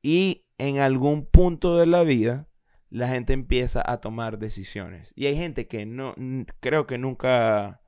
Y 0.00 0.46
en 0.58 0.78
algún 0.78 1.26
punto 1.26 1.76
de 1.76 1.86
la 1.86 2.04
vida, 2.04 2.48
la 2.88 3.08
gente 3.08 3.32
empieza 3.32 3.82
a 3.84 4.00
tomar 4.00 4.38
decisiones. 4.38 5.12
Y 5.16 5.26
hay 5.26 5.34
gente 5.34 5.66
que 5.66 5.86
no, 5.86 6.14
creo 6.60 6.86
que 6.86 6.96
nunca 6.96 7.82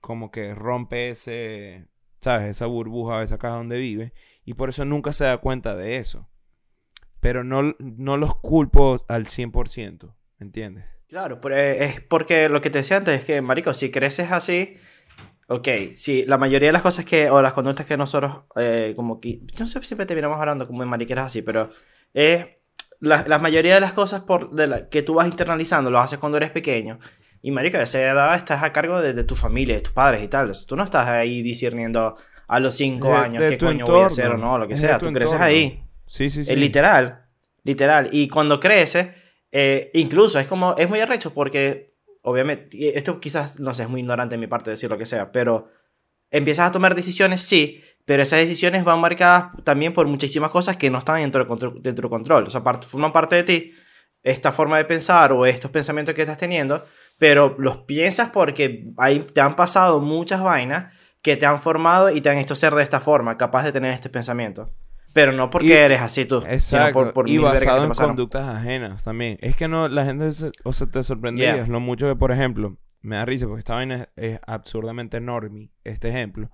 como 0.00 0.30
que 0.30 0.54
rompe 0.54 1.10
ese, 1.10 1.86
¿sabes? 2.22 2.48
Esa 2.48 2.64
burbuja, 2.64 3.22
esa 3.22 3.36
casa 3.36 3.56
donde 3.56 3.76
vive. 3.76 4.14
Y 4.46 4.54
por 4.54 4.70
eso 4.70 4.86
nunca 4.86 5.12
se 5.12 5.24
da 5.24 5.36
cuenta 5.36 5.76
de 5.76 5.96
eso. 5.96 6.30
Pero 7.20 7.44
no, 7.44 7.74
no 7.78 8.16
los 8.16 8.36
culpo 8.36 9.04
al 9.08 9.26
100%, 9.26 10.14
¿entiendes? 10.40 10.84
Claro, 11.08 11.40
pero 11.40 11.56
es 11.56 12.00
porque 12.02 12.48
lo 12.48 12.60
que 12.60 12.70
te 12.70 12.78
decía 12.78 12.98
antes 12.98 13.20
es 13.20 13.24
que, 13.24 13.40
Marico, 13.40 13.72
si 13.72 13.90
creces 13.90 14.30
así, 14.30 14.76
ok, 15.48 15.68
sí, 15.92 16.24
la 16.26 16.36
mayoría 16.36 16.68
de 16.68 16.74
las 16.74 16.82
cosas 16.82 17.04
que, 17.04 17.30
o 17.30 17.40
las 17.40 17.54
conductas 17.54 17.86
que 17.86 17.96
nosotros, 17.96 18.44
eh, 18.56 18.92
como 18.94 19.20
que, 19.20 19.40
no 19.58 19.66
sé, 19.66 19.82
siempre 19.82 20.06
terminamos 20.06 20.38
hablando 20.38 20.66
como 20.66 20.82
en 20.82 20.88
mariqueras 20.88 21.26
así, 21.26 21.42
pero 21.42 21.70
es 22.12 22.46
la, 23.00 23.38
mayoría 23.38 23.74
de 23.74 23.80
las 23.80 23.92
cosas 23.92 24.22
por, 24.22 24.50
de 24.52 24.66
la, 24.66 24.88
que 24.88 25.02
tú 25.02 25.14
vas 25.14 25.28
internalizando 25.28 25.90
lo 25.90 25.98
haces 25.98 26.18
cuando 26.18 26.36
eres 26.36 26.50
pequeño. 26.50 26.98
Y 27.40 27.52
marica, 27.52 27.78
a 27.78 27.82
esa 27.82 28.00
edad 28.00 28.34
estás 28.34 28.62
a 28.62 28.72
cargo 28.72 29.00
de, 29.00 29.24
tu 29.24 29.36
familia, 29.36 29.76
de 29.76 29.82
tus 29.82 29.92
padres 29.92 30.22
y 30.22 30.28
tal. 30.28 30.52
Tú 30.66 30.76
no 30.76 30.82
estás 30.82 31.06
ahí 31.06 31.40
discerniendo 31.42 32.16
a 32.48 32.60
los 32.60 32.74
5 32.76 33.14
años 33.14 33.42
qué 33.48 33.56
coño 33.56 33.86
voy 33.86 34.02
a 34.02 34.06
hacer 34.06 34.26
o 34.26 34.36
no, 34.36 34.58
lo 34.58 34.66
que 34.66 34.76
sea. 34.76 34.98
Tú 34.98 35.12
creces 35.12 35.40
ahí. 35.40 35.84
Sí, 36.06 36.30
sí, 36.30 36.44
sí. 36.44 36.52
Es 36.52 36.58
literal. 36.58 37.26
Literal. 37.62 38.08
Y 38.10 38.28
cuando 38.28 38.58
creces, 38.58 39.10
eh, 39.52 39.90
incluso 39.94 40.38
es 40.38 40.46
como, 40.46 40.74
es 40.76 40.88
muy 40.88 41.00
arrecho 41.00 41.32
porque, 41.32 41.94
obviamente, 42.22 42.96
esto 42.98 43.20
quizás, 43.20 43.60
no 43.60 43.74
sé, 43.74 43.84
es 43.84 43.88
muy 43.88 44.00
ignorante 44.00 44.34
de 44.34 44.40
mi 44.40 44.46
parte 44.46 44.70
decir 44.70 44.90
lo 44.90 44.98
que 44.98 45.06
sea, 45.06 45.32
pero 45.32 45.68
empiezas 46.30 46.68
a 46.68 46.72
tomar 46.72 46.94
decisiones, 46.94 47.42
sí, 47.42 47.82
pero 48.04 48.22
esas 48.22 48.38
decisiones 48.38 48.84
van 48.84 49.00
marcadas 49.00 49.52
también 49.64 49.92
por 49.92 50.06
muchísimas 50.06 50.50
cosas 50.50 50.76
que 50.76 50.90
no 50.90 50.98
están 50.98 51.20
dentro 51.20 51.44
de, 51.44 51.92
tu 51.92 52.08
control. 52.08 52.44
O 52.46 52.50
sea, 52.50 52.62
forman 52.62 53.12
parte 53.12 53.36
de 53.36 53.44
ti 53.44 53.72
esta 54.22 54.50
forma 54.50 54.78
de 54.78 54.84
pensar 54.84 55.32
o 55.32 55.46
estos 55.46 55.70
pensamientos 55.70 56.14
que 56.14 56.22
estás 56.22 56.38
teniendo, 56.38 56.82
pero 57.18 57.54
los 57.58 57.82
piensas 57.82 58.30
porque 58.30 58.86
ahí 58.96 59.20
te 59.20 59.40
han 59.40 59.56
pasado 59.56 60.00
muchas 60.00 60.42
vainas 60.42 60.94
que 61.22 61.36
te 61.36 61.46
han 61.46 61.60
formado 61.60 62.10
y 62.10 62.20
te 62.20 62.30
han 62.30 62.38
hecho 62.38 62.54
ser 62.54 62.74
de 62.74 62.82
esta 62.82 63.00
forma, 63.00 63.36
capaz 63.36 63.64
de 63.64 63.72
tener 63.72 63.92
este 63.92 64.08
pensamiento. 64.08 64.72
Pero 65.12 65.32
no 65.32 65.50
porque 65.50 65.80
eres 65.80 66.00
así 66.00 66.24
tú. 66.24 66.42
Exacto. 66.46 67.12
por, 67.12 67.28
y 67.28 67.38
basado 67.38 67.84
en 67.84 67.90
conductas 67.90 68.48
ajenas 68.48 69.02
también. 69.02 69.38
Es 69.40 69.56
que 69.56 69.68
no, 69.68 69.88
la 69.88 70.04
gente, 70.04 70.30
o 70.64 70.72
sea, 70.72 70.86
te 70.86 71.02
sorprendería 71.02 71.66
lo 71.66 71.80
mucho 71.80 72.08
que, 72.08 72.16
por 72.16 72.30
ejemplo, 72.30 72.76
me 73.00 73.16
da 73.16 73.24
risa 73.24 73.46
porque 73.46 73.60
esta 73.60 73.74
vaina 73.74 74.08
es, 74.16 74.40
absurdamente 74.46 75.16
enorme, 75.16 75.70
este 75.84 76.08
ejemplo. 76.08 76.50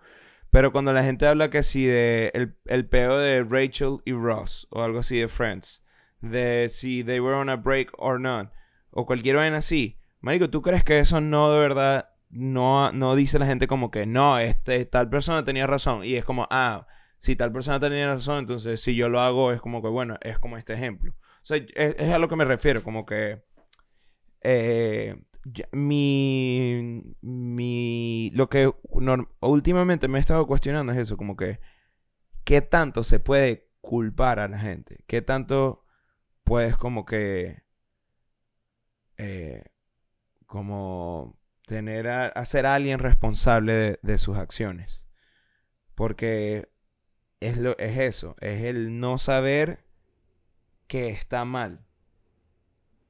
Pero 0.50 0.72
cuando 0.72 0.92
la 0.92 1.02
gente 1.02 1.26
habla 1.26 1.50
que 1.50 1.62
si 1.62 1.84
de 1.84 2.30
el, 2.32 2.56
el 2.66 2.86
peo 2.88 3.18
de 3.18 3.42
Rachel 3.42 3.98
y 4.04 4.12
Ross, 4.12 4.68
o 4.70 4.82
algo 4.82 5.00
así 5.00 5.18
de 5.18 5.28
Friends, 5.28 5.82
de 6.20 6.68
si 6.70 7.02
they 7.02 7.20
were 7.20 7.36
on 7.36 7.48
a 7.48 7.56
break 7.56 7.90
or 7.98 8.20
not, 8.20 8.52
o 8.90 9.04
cualquier 9.04 9.36
vaina 9.36 9.58
así, 9.58 9.98
Marico, 10.20 10.48
¿tú 10.48 10.62
crees 10.62 10.84
que 10.84 11.00
eso 11.00 11.20
no 11.20 11.52
de 11.52 11.58
verdad, 11.58 12.10
no, 12.30 12.90
no 12.92 13.14
dice 13.14 13.38
la 13.38 13.46
gente 13.46 13.66
como 13.66 13.90
que 13.90 14.06
no, 14.06 14.38
este, 14.38 14.86
tal 14.86 15.10
persona 15.10 15.44
tenía 15.44 15.66
razón? 15.66 16.04
Y 16.04 16.14
es 16.14 16.24
como, 16.24 16.46
ah, 16.50 16.86
si 17.16 17.36
tal 17.36 17.52
persona 17.52 17.80
tenía 17.80 18.06
razón, 18.06 18.40
entonces 18.40 18.80
si 18.80 18.94
yo 18.96 19.08
lo 19.08 19.20
hago 19.20 19.52
es 19.52 19.60
como 19.60 19.82
que, 19.82 19.88
bueno, 19.88 20.18
es 20.20 20.38
como 20.38 20.56
este 20.56 20.74
ejemplo. 20.74 21.12
O 21.12 21.44
sea, 21.46 21.58
es, 21.58 21.94
es 21.98 22.12
a 22.12 22.18
lo 22.18 22.28
que 22.28 22.36
me 22.36 22.44
refiero, 22.44 22.82
como 22.82 23.06
que 23.06 23.42
eh, 24.44 25.16
mi, 25.72 27.02
mi, 27.22 28.30
lo 28.34 28.48
que 28.48 28.70
últimamente 29.40 30.08
me 30.08 30.18
he 30.18 30.20
estado 30.20 30.46
cuestionando 30.46 30.92
es 30.92 30.98
eso, 30.98 31.16
como 31.16 31.36
que, 31.36 31.60
¿qué 32.44 32.60
tanto 32.60 33.04
se 33.04 33.20
puede 33.20 33.68
culpar 33.80 34.38
a 34.38 34.48
la 34.48 34.58
gente? 34.58 35.04
¿Qué 35.06 35.22
tanto 35.22 35.84
puedes 36.44 36.76
como 36.76 37.04
que, 37.04 37.62
eh, 39.18 39.64
como 40.46 41.38
tener 41.66 42.08
a, 42.08 42.26
hacer 42.28 42.66
a 42.66 42.74
alguien 42.74 42.98
responsable 42.98 43.74
de, 43.74 43.98
de, 44.02 44.18
sus 44.18 44.36
acciones? 44.36 45.08
Porque 45.94 46.68
es, 47.48 47.56
lo, 47.58 47.76
es 47.78 47.98
eso, 47.98 48.36
es 48.40 48.64
el 48.64 48.98
no 48.98 49.18
saber 49.18 49.84
que 50.86 51.08
está 51.08 51.44
mal 51.44 51.84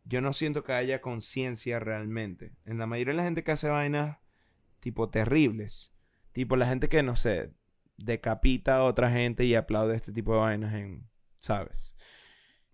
yo 0.05 0.20
no 0.20 0.33
siento 0.33 0.64
que 0.64 0.73
haya 0.73 1.01
conciencia 1.01 1.81
realmente. 1.81 2.53
En 2.64 2.79
la 2.79 2.87
mayoría 2.87 3.12
de 3.12 3.16
la 3.18 3.25
gente 3.25 3.42
que 3.42 3.53
hace 3.53 3.68
vainas 3.68 4.18
tipo 4.81 5.09
terribles, 5.09 5.92
tipo 6.33 6.57
la 6.57 6.66
gente 6.66 6.88
que, 6.88 7.03
no 7.03 7.16
sé, 7.16 7.55
decapita 7.97 8.77
a 8.77 8.85
otra 8.85 9.11
gente 9.11 9.44
y 9.44 9.55
aplaude 9.55 9.97
este 9.97 10.12
tipo 10.12 10.35
de 10.35 10.40
vainas 10.40 10.75
en, 10.75 11.09
¿sabes? 11.40 11.97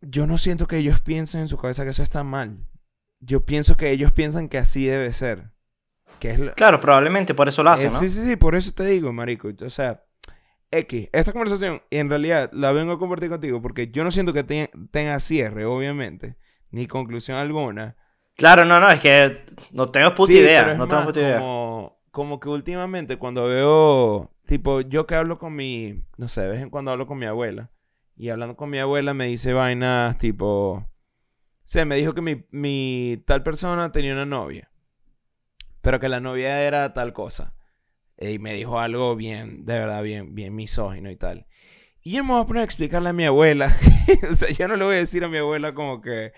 Yo 0.00 0.26
no 0.26 0.38
siento 0.38 0.66
que 0.66 0.78
ellos 0.78 1.00
piensen 1.00 1.42
en 1.42 1.48
su 1.48 1.56
cabeza 1.56 1.84
que 1.84 1.90
eso 1.90 2.02
está 2.02 2.24
mal. 2.24 2.66
Yo 3.20 3.44
pienso 3.44 3.76
que 3.76 3.90
ellos 3.90 4.12
piensan 4.12 4.48
que 4.48 4.58
así 4.58 4.86
debe 4.86 5.12
ser. 5.12 5.52
Que 6.18 6.30
es 6.30 6.40
Claro, 6.54 6.80
probablemente 6.80 7.34
por 7.34 7.48
eso 7.48 7.62
lo 7.62 7.70
hacen, 7.70 7.90
eh, 7.90 7.92
¿no? 7.92 8.00
Sí, 8.00 8.08
sí, 8.08 8.26
sí, 8.26 8.36
por 8.36 8.56
eso 8.56 8.72
te 8.72 8.84
digo, 8.86 9.12
marico. 9.12 9.50
O 9.60 9.70
sea, 9.70 10.04
X, 10.70 11.08
esta 11.12 11.32
conversación 11.32 11.82
en 11.90 12.08
realidad 12.08 12.50
la 12.52 12.72
vengo 12.72 12.92
a 12.92 12.98
compartir 12.98 13.28
contigo 13.28 13.60
porque 13.60 13.90
yo 13.90 14.04
no 14.04 14.10
siento 14.10 14.32
que 14.32 14.44
tenga 14.44 15.20
cierre, 15.20 15.64
obviamente 15.64 16.36
ni 16.70 16.86
conclusión 16.86 17.38
alguna. 17.38 17.96
Claro, 18.36 18.64
no, 18.64 18.80
no, 18.80 18.90
es 18.90 19.00
que 19.00 19.44
no 19.72 19.90
tengo 19.90 20.14
puta 20.14 20.32
idea. 20.32 20.74
No 20.74 20.88
tengo 20.88 21.04
puta 21.04 21.20
idea. 21.20 21.38
Como, 21.38 22.00
como 22.10 22.40
que 22.40 22.48
últimamente 22.48 23.18
cuando 23.18 23.44
veo, 23.44 24.30
tipo, 24.46 24.80
yo 24.80 25.06
que 25.06 25.14
hablo 25.14 25.38
con 25.38 25.54
mi, 25.54 26.02
no 26.16 26.28
sé, 26.28 26.42
de 26.42 26.48
vez 26.48 26.62
en 26.62 26.70
cuando 26.70 26.90
hablo 26.90 27.06
con 27.06 27.18
mi 27.18 27.26
abuela. 27.26 27.70
Y 28.16 28.28
hablando 28.28 28.56
con 28.56 28.70
mi 28.70 28.78
abuela 28.78 29.14
me 29.14 29.26
dice 29.26 29.52
vainas 29.52 30.18
tipo, 30.18 30.72
o 30.72 30.88
sea, 31.64 31.84
me 31.84 31.96
dijo 31.96 32.14
que 32.14 32.20
mi, 32.20 32.46
mi 32.50 33.22
tal 33.26 33.42
persona 33.42 33.92
tenía 33.92 34.12
una 34.12 34.26
novia. 34.26 34.70
Pero 35.80 36.00
que 36.00 36.08
la 36.08 36.20
novia 36.20 36.62
era 36.62 36.92
tal 36.92 37.12
cosa. 37.12 37.54
Y 38.20 38.38
me 38.38 38.54
dijo 38.54 38.78
algo 38.78 39.16
bien, 39.16 39.64
de 39.64 39.78
verdad, 39.78 40.02
bien, 40.02 40.34
bien 40.34 40.54
misógino 40.54 41.10
y 41.10 41.16
tal. 41.16 41.46
Y 42.02 42.12
yo 42.12 42.24
me 42.24 42.32
voy 42.32 42.42
a 42.42 42.46
poner 42.46 42.60
a 42.60 42.64
explicarle 42.64 43.08
a 43.08 43.14
mi 43.14 43.24
abuela. 43.24 43.74
o 44.30 44.34
sea, 44.34 44.50
yo 44.50 44.68
no 44.68 44.76
le 44.76 44.84
voy 44.84 44.96
a 44.96 44.98
decir 44.98 45.24
a 45.24 45.28
mi 45.28 45.38
abuela 45.38 45.74
como 45.74 46.00
que... 46.00 46.32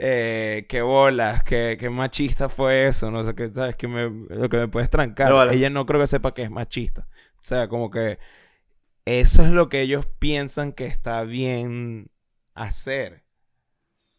Eh, 0.00 0.66
qué 0.68 0.80
bolas, 0.80 1.42
qué, 1.42 1.76
qué, 1.78 1.90
machista 1.90 2.48
fue 2.48 2.86
eso, 2.86 3.10
no 3.10 3.24
sé 3.24 3.34
qué, 3.34 3.52
sabes, 3.52 3.74
que 3.74 3.88
me, 3.88 4.08
lo 4.28 4.48
que 4.48 4.56
me 4.56 4.68
puedes 4.68 4.90
trancar. 4.90 5.52
Ella 5.52 5.70
no 5.70 5.86
creo 5.86 6.00
que 6.00 6.06
sepa 6.06 6.32
que 6.34 6.42
es 6.42 6.52
machista. 6.52 7.08
O 7.32 7.42
sea, 7.42 7.66
como 7.66 7.90
que 7.90 8.20
eso 9.04 9.42
es 9.44 9.50
lo 9.50 9.68
que 9.68 9.80
ellos 9.80 10.06
piensan 10.20 10.72
que 10.72 10.84
está 10.84 11.24
bien 11.24 12.12
hacer. 12.54 13.24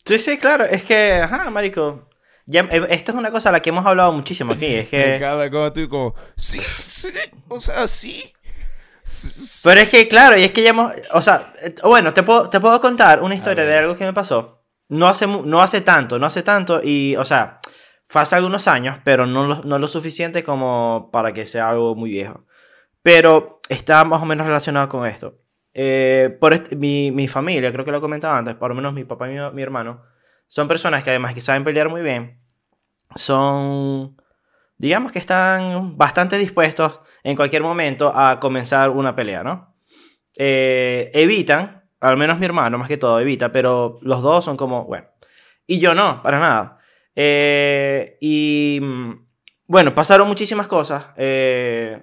Sí, 0.03 0.17
sí, 0.17 0.37
claro, 0.37 0.65
es 0.65 0.83
que, 0.83 1.13
ajá, 1.13 1.49
marico, 1.49 2.08
ya, 2.49 2.62
eh, 2.71 2.88
esta 2.89 3.12
es 3.12 3.17
una 3.17 3.29
cosa 3.29 3.49
a 3.49 3.51
la 3.51 3.62
que 3.62 3.69
hemos 3.69 3.85
hablado 3.85 4.12
muchísimo 4.12 4.53
aquí, 4.53 4.65
es 4.65 4.89
que... 4.89 5.17
Cada 5.19 5.51
cosa 5.51 5.71
tú 5.71 5.88
como, 5.88 6.15
sí, 6.35 6.57
sí, 6.59 7.09
o 7.47 7.59
sea, 7.59 7.88
sí. 7.88 8.33
Pero 9.63 9.81
es 9.81 9.89
que, 9.89 10.07
claro, 10.07 10.35
y 10.35 10.43
es 10.43 10.51
que 10.51 10.63
ya 10.63 10.71
hemos, 10.71 10.91
o 11.13 11.21
sea, 11.21 11.53
eh, 11.62 11.75
bueno, 11.83 12.12
te 12.12 12.23
puedo, 12.23 12.49
te 12.49 12.59
puedo 12.59 12.81
contar 12.81 13.21
una 13.21 13.35
historia 13.35 13.65
de 13.65 13.77
algo 13.77 13.95
que 13.95 14.05
me 14.05 14.13
pasó. 14.13 14.65
No 14.88 15.07
hace, 15.07 15.27
no 15.27 15.62
hace 15.62 15.81
tanto, 15.81 16.17
no 16.17 16.25
hace 16.25 16.41
tanto, 16.41 16.81
y, 16.83 17.15
o 17.17 17.23
sea, 17.23 17.59
fue 18.07 18.21
hace 18.23 18.35
algunos 18.35 18.67
años, 18.67 18.97
pero 19.03 19.27
no 19.27 19.45
lo, 19.45 19.63
no 19.63 19.77
lo 19.77 19.88
suficiente 19.88 20.43
como 20.43 21.09
para 21.13 21.31
que 21.33 21.45
sea 21.45 21.69
algo 21.69 21.93
muy 21.93 22.09
viejo. 22.09 22.45
Pero 23.03 23.59
está 23.69 24.03
más 24.05 24.23
o 24.23 24.25
menos 24.25 24.47
relacionado 24.47 24.89
con 24.89 25.05
esto. 25.05 25.38
Eh, 25.73 26.35
por 26.39 26.75
mi, 26.75 27.12
mi, 27.12 27.27
familia, 27.27 27.71
creo 27.71 27.85
que 27.85 27.91
lo 27.91 28.01
comentaba 28.01 28.39
antes, 28.39 28.55
por 28.55 28.69
lo 28.69 28.75
menos 28.75 28.93
mi 28.93 29.03
papá 29.03 29.29
y 29.29 29.35
mi, 29.35 29.51
mi, 29.51 29.62
hermano, 29.62 30.03
son 30.49 30.67
personas 30.67 31.03
que 31.03 31.12
además 31.12 31.33
que 31.33 31.41
saben 31.41 31.63
pelear 31.63 31.88
muy 31.89 32.01
bien, 32.01 32.41
son, 33.15 34.17
digamos 34.77 35.12
que 35.12 35.19
están 35.19 35.95
bastante 35.95 36.38
dispuestos 36.38 36.99
en 37.23 37.35
cualquier 37.35 37.62
momento 37.62 38.12
a 38.13 38.39
comenzar 38.39 38.89
una 38.89 39.15
pelea, 39.15 39.43
¿no? 39.43 39.75
Eh, 40.38 41.12
evitan, 41.13 41.83
al 41.99 42.17
menos 42.17 42.39
mi 42.39 42.45
hermano 42.45 42.77
más 42.77 42.88
que 42.88 42.97
todo 42.97 43.19
evita, 43.19 43.51
pero 43.51 43.99
los 44.01 44.21
dos 44.21 44.43
son 44.43 44.57
como, 44.57 44.85
bueno, 44.85 45.07
y 45.67 45.79
yo 45.79 45.93
no, 45.93 46.21
para 46.23 46.39
nada. 46.39 46.79
Eh, 47.15 48.17
y 48.19 48.79
mm, 48.81 49.12
bueno, 49.67 49.93
pasaron 49.93 50.27
muchísimas 50.27 50.67
cosas. 50.67 51.07
Eh, 51.15 52.01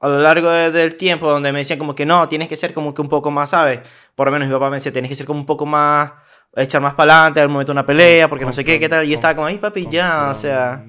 a 0.00 0.08
lo 0.08 0.18
largo 0.18 0.50
del 0.50 0.96
tiempo 0.96 1.30
donde 1.30 1.52
me 1.52 1.60
decían 1.60 1.78
como 1.78 1.94
que 1.94 2.04
no, 2.04 2.28
tienes 2.28 2.48
que 2.48 2.56
ser 2.56 2.74
como 2.74 2.92
que 2.92 3.02
un 3.02 3.08
poco 3.08 3.30
más, 3.30 3.50
¿sabes? 3.50 3.80
Por 4.14 4.26
lo 4.26 4.32
menos 4.32 4.48
mi 4.48 4.54
papá 4.54 4.68
me 4.68 4.76
decía, 4.76 4.92
tienes 4.92 5.08
que 5.08 5.14
ser 5.14 5.26
como 5.26 5.40
un 5.40 5.46
poco 5.46 5.64
más, 5.64 6.12
echar 6.56 6.80
más 6.80 6.94
para 6.94 7.16
adelante 7.16 7.40
al 7.40 7.48
momento 7.48 7.72
de 7.72 7.78
una 7.78 7.86
pelea, 7.86 8.28
porque 8.28 8.44
no 8.44 8.52
sé 8.52 8.64
qué, 8.64 8.78
qué 8.78 8.88
tal. 8.88 9.06
Y 9.08 9.14
estaba 9.14 9.34
como, 9.34 9.46
ay 9.46 9.58
papi, 9.58 9.86
ya, 9.88 10.28
o 10.28 10.34
sea... 10.34 10.84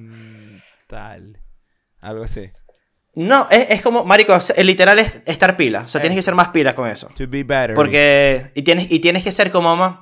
Tal. 0.88 1.40
Algo 2.02 2.24
así. 2.24 2.50
No, 3.16 3.48
es, 3.50 3.72
es 3.72 3.82
como, 3.82 4.04
marico, 4.04 4.38
el 4.56 4.68
literal 4.68 5.00
es 5.00 5.22
estar 5.26 5.58
pila. 5.58 5.82
O 5.82 5.88
sea, 5.88 6.02
tienes 6.02 6.18
que 6.18 6.24
ser 6.24 6.36
más 6.36 6.50
pilas 6.50 6.74
con 6.74 6.90
eso. 6.90 7.10
To 7.16 7.28
be 7.28 7.44
better. 7.44 7.74
Porque, 7.74 8.52
y 8.56 8.62
tienes, 8.64 8.92
y 8.92 9.00
tienes 9.00 9.24
que 9.24 9.32
ser 9.32 9.52
como 9.52 9.76
más... 9.76 10.00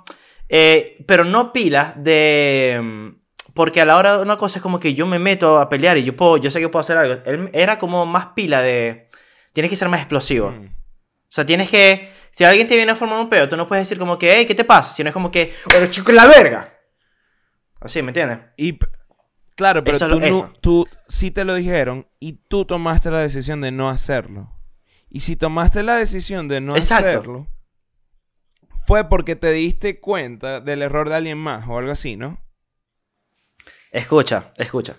Eh, 0.49 1.04
pero 1.08 1.23
no 1.23 1.54
pilas 1.54 1.93
de 1.95 3.13
porque 3.54 3.82
a 3.82 3.86
la 3.86 3.97
hora 3.97 4.17
de 4.17 4.23
una 4.23 4.38
cosa 4.38 4.58
es 4.58 4.63
como 4.63 4.80
que 4.80 4.93
yo 4.95 5.06
me 5.06 5.19
meto 5.19 5.60
a 5.60 5.69
pelear 5.69 5.97
y 5.97 6.04
yo 6.04 6.15
puedo, 6.15 6.38
yo 6.38 6.49
sé 6.49 6.60
que 6.60 6.69
puedo 6.69 6.82
hacer 6.82 6.97
algo. 6.97 7.21
Él 7.26 7.49
era 7.54 7.78
como 7.78 8.06
más 8.06 8.28
pila 8.36 8.62
de. 8.62 9.10
Tienes 9.54 9.69
que 9.69 9.76
ser 9.76 9.89
más 9.89 9.99
explosivo. 9.99 10.49
Mm. 10.49 10.65
O 10.65 11.30
sea, 11.30 11.45
tienes 11.45 11.69
que. 11.69 12.12
Si 12.34 12.43
alguien 12.43 12.65
te 12.65 12.76
viene 12.76 12.91
a 12.91 12.96
formar 12.96 13.19
un 13.19 13.30
peo, 13.30 13.48
tú 13.48 13.56
no 13.56 13.67
puedes 13.67 13.88
decir 13.88 14.00
como 14.00 14.17
que, 14.17 14.36
hey, 14.36 14.48
¿qué 14.48 14.56
te 14.56 14.63
pasa? 14.63 14.91
Sino 14.91 15.10
es 15.10 15.13
como 15.13 15.30
que, 15.30 15.54
bueno, 15.69 15.86
chico, 15.91 16.12
la 16.12 16.26
verga. 16.26 16.74
Así, 17.80 18.02
¿me 18.02 18.10
entiendes? 18.10 18.39
Y. 18.58 18.80
Claro, 19.56 19.84
pero 19.84 20.00
tú, 20.00 20.48
tú 20.60 20.88
sí 21.08 21.30
te 21.30 21.46
lo 21.46 21.54
dijeron 21.54 22.08
y 22.19 22.34
tú 22.48 22.65
tomaste 22.65 23.12
la 23.12 23.19
decisión 23.19 23.62
de 23.62 23.69
no 23.72 23.88
hacerlo. 23.88 24.52
Y 25.12 25.19
si 25.19 25.36
tomaste 25.36 25.84
la 25.84 25.96
decisión 25.96 26.48
de 26.48 26.60
no 26.60 26.74
hacerlo, 26.74 27.48
fue 28.88 29.08
porque 29.08 29.36
te 29.36 29.52
diste 29.52 30.00
cuenta 30.00 30.60
del 30.60 30.82
error 30.82 31.10
de 31.10 31.15
alguien 31.15 31.38
más 31.38 31.67
o 31.69 31.78
algo 31.78 31.91
así, 31.91 32.17
¿no? 32.17 32.43
Escucha, 33.91 34.52
escucha. 34.58 34.96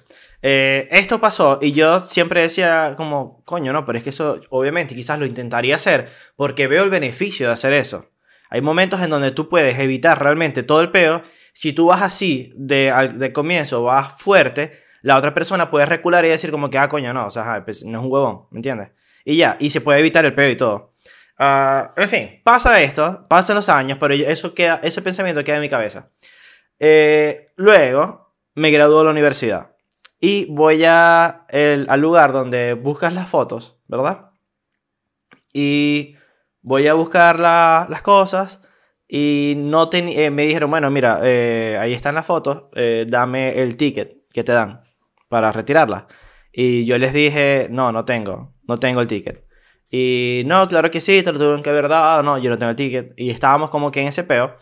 Eh, 0.47 0.89
esto 0.91 1.23
pasó 1.23 1.59
y 1.63 1.73
yo 1.73 2.01
siempre 2.01 2.43
decía 2.43 2.93
como, 2.99 3.43
coño, 3.47 3.73
no, 3.73 3.87
pero 3.87 3.97
es 3.97 4.05
que 4.05 4.11
eso 4.11 4.43
obviamente 4.51 4.95
quizás 4.95 5.19
lo 5.19 5.25
intentaría 5.25 5.75
hacer 5.75 6.11
porque 6.37 6.67
veo 6.67 6.85
el 6.85 6.91
beneficio 6.91 7.47
de 7.47 7.55
hacer 7.55 7.73
eso. 7.73 8.11
Hay 8.51 8.61
momentos 8.61 9.01
en 9.01 9.09
donde 9.09 9.31
tú 9.31 9.49
puedes 9.49 9.79
evitar 9.79 10.23
realmente 10.23 10.63
todo 10.63 10.83
el 10.83 10.91
peo. 10.91 11.23
Si 11.55 11.73
tú 11.73 11.87
vas 11.87 12.03
así 12.03 12.53
de, 12.57 12.93
de 13.15 13.33
comienzo, 13.33 13.85
vas 13.85 14.21
fuerte, 14.21 14.83
la 15.01 15.17
otra 15.17 15.33
persona 15.33 15.71
puede 15.71 15.87
recular 15.87 16.27
y 16.27 16.29
decir 16.29 16.51
como 16.51 16.69
que, 16.69 16.77
ah, 16.77 16.91
coño, 16.91 17.15
no, 17.15 17.27
o 17.27 17.31
sea, 17.31 17.65
pues, 17.65 17.83
no 17.87 18.01
es 18.01 18.05
un 18.05 18.13
huevón, 18.13 18.43
¿me 18.51 18.59
entiendes? 18.59 18.91
Y 19.25 19.39
ya, 19.39 19.57
y 19.59 19.71
se 19.71 19.81
puede 19.81 20.01
evitar 20.01 20.27
el 20.27 20.35
peo 20.35 20.51
y 20.51 20.59
todo. 20.59 20.93
Uh, 21.39 21.89
en 21.97 22.09
fin, 22.11 22.41
pasa 22.45 22.83
esto, 22.83 23.27
pasan 23.31 23.57
los 23.57 23.71
años, 23.71 23.97
pero 23.99 24.13
eso 24.13 24.53
queda, 24.53 24.79
ese 24.83 25.01
pensamiento 25.01 25.43
queda 25.43 25.57
en 25.57 25.63
mi 25.63 25.71
cabeza. 25.71 26.11
Eh, 26.79 27.47
luego, 27.57 28.35
me 28.55 28.71
graduó 28.71 28.99
de 28.99 29.05
la 29.05 29.11
universidad. 29.11 29.74
Y 30.27 30.47
voy 30.47 30.85
a 30.87 31.45
el, 31.51 31.85
al 31.91 32.01
lugar 32.01 32.33
donde 32.33 32.73
buscas 32.73 33.13
las 33.13 33.29
fotos, 33.29 33.77
¿verdad? 33.89 34.31
Y 35.53 36.17
voy 36.63 36.89
a 36.89 36.95
buscar 36.95 37.39
las 37.39 38.01
cosas. 38.01 38.63
Y 39.07 39.53
no 39.59 39.91
eh, 39.93 40.31
me 40.31 40.47
dijeron, 40.47 40.71
bueno, 40.71 40.91
mira, 40.91 41.21
eh, 41.25 41.77
ahí 41.79 41.93
están 41.93 42.15
las 42.15 42.25
fotos, 42.25 42.71
eh, 42.75 43.05
dame 43.07 43.61
el 43.61 43.77
ticket 43.77 44.23
que 44.33 44.43
te 44.43 44.53
dan 44.53 44.81
para 45.29 45.53
retirarla. 45.53 46.07
Y 46.51 46.87
yo 46.87 46.97
les 46.97 47.13
dije, 47.13 47.69
no, 47.71 47.93
no 47.93 48.07
tengo, 48.07 48.55
no 48.67 48.79
tengo 48.79 49.03
el 49.03 49.09
ticket. 49.09 49.45
Y 49.91 50.43
no, 50.47 50.67
claro 50.69 50.91
que 50.91 51.03
sí, 51.03 51.23
te 51.23 51.33
lo 51.33 51.39
tuvieron 51.39 51.63
que 51.63 51.69
haber 51.69 51.89
dado, 51.89 52.23
no, 52.23 52.39
yo 52.39 52.49
no 52.49 52.57
tengo 52.57 52.71
el 52.71 52.77
ticket. 52.77 53.13
Y 53.19 53.29
estábamos 53.29 53.69
como 53.69 53.91
que 53.91 54.01
en 54.01 54.09
ese 54.09 54.25
peo. 54.25 54.57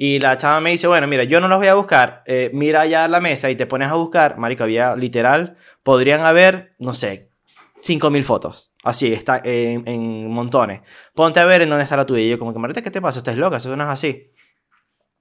Y 0.00 0.20
la 0.20 0.36
chava 0.36 0.60
me 0.60 0.70
dice, 0.70 0.86
bueno, 0.86 1.08
mira, 1.08 1.24
yo 1.24 1.40
no 1.40 1.48
los 1.48 1.58
voy 1.58 1.66
a 1.66 1.74
buscar, 1.74 2.22
eh, 2.24 2.50
mira 2.54 2.82
allá 2.82 3.08
la 3.08 3.18
mesa 3.18 3.50
y 3.50 3.56
te 3.56 3.66
pones 3.66 3.88
a 3.88 3.94
buscar, 3.94 4.38
marico, 4.38 4.62
había 4.62 4.94
literal, 4.94 5.56
podrían 5.82 6.20
haber, 6.20 6.76
no 6.78 6.94
sé, 6.94 7.32
5.000 7.82 8.22
fotos, 8.22 8.72
así, 8.84 9.12
está 9.12 9.42
en, 9.44 10.30
montones. 10.30 10.82
Ponte 11.14 11.40
a 11.40 11.44
ver 11.46 11.62
en 11.62 11.70
dónde 11.70 11.82
está 11.82 11.96
la 11.96 12.06
tuya. 12.06 12.22
Y 12.22 12.28
yo 12.30 12.38
como 12.38 12.52
que, 12.52 12.60
Marita, 12.60 12.80
¿qué 12.80 12.92
te 12.92 13.02
pasa? 13.02 13.18
Estás 13.18 13.36
loca, 13.36 13.56
eso 13.56 13.74
no 13.74 13.82
es 13.82 13.90
así. 13.90 14.32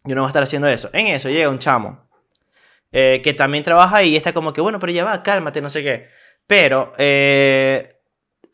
Yo 0.03 0.13
no 0.13 0.21
voy 0.21 0.27
a 0.27 0.29
estar 0.29 0.43
haciendo 0.43 0.67
eso. 0.67 0.91
En 0.93 1.07
eso 1.07 1.29
llega 1.29 1.49
un 1.49 1.57
chamo 1.57 2.07
eh, 2.91 3.19
que 3.23 3.33
también 3.33 3.63
trabaja 3.63 4.03
y 4.03 4.15
está 4.15 4.31
como 4.31 4.53
que, 4.53 4.61
bueno, 4.61 4.77
pero 4.77 4.91
ya 4.91 5.03
va, 5.03 5.23
cálmate, 5.23 5.59
no 5.59 5.71
sé 5.71 5.81
qué. 5.81 6.07
Pero 6.45 6.93
eh, 6.99 7.95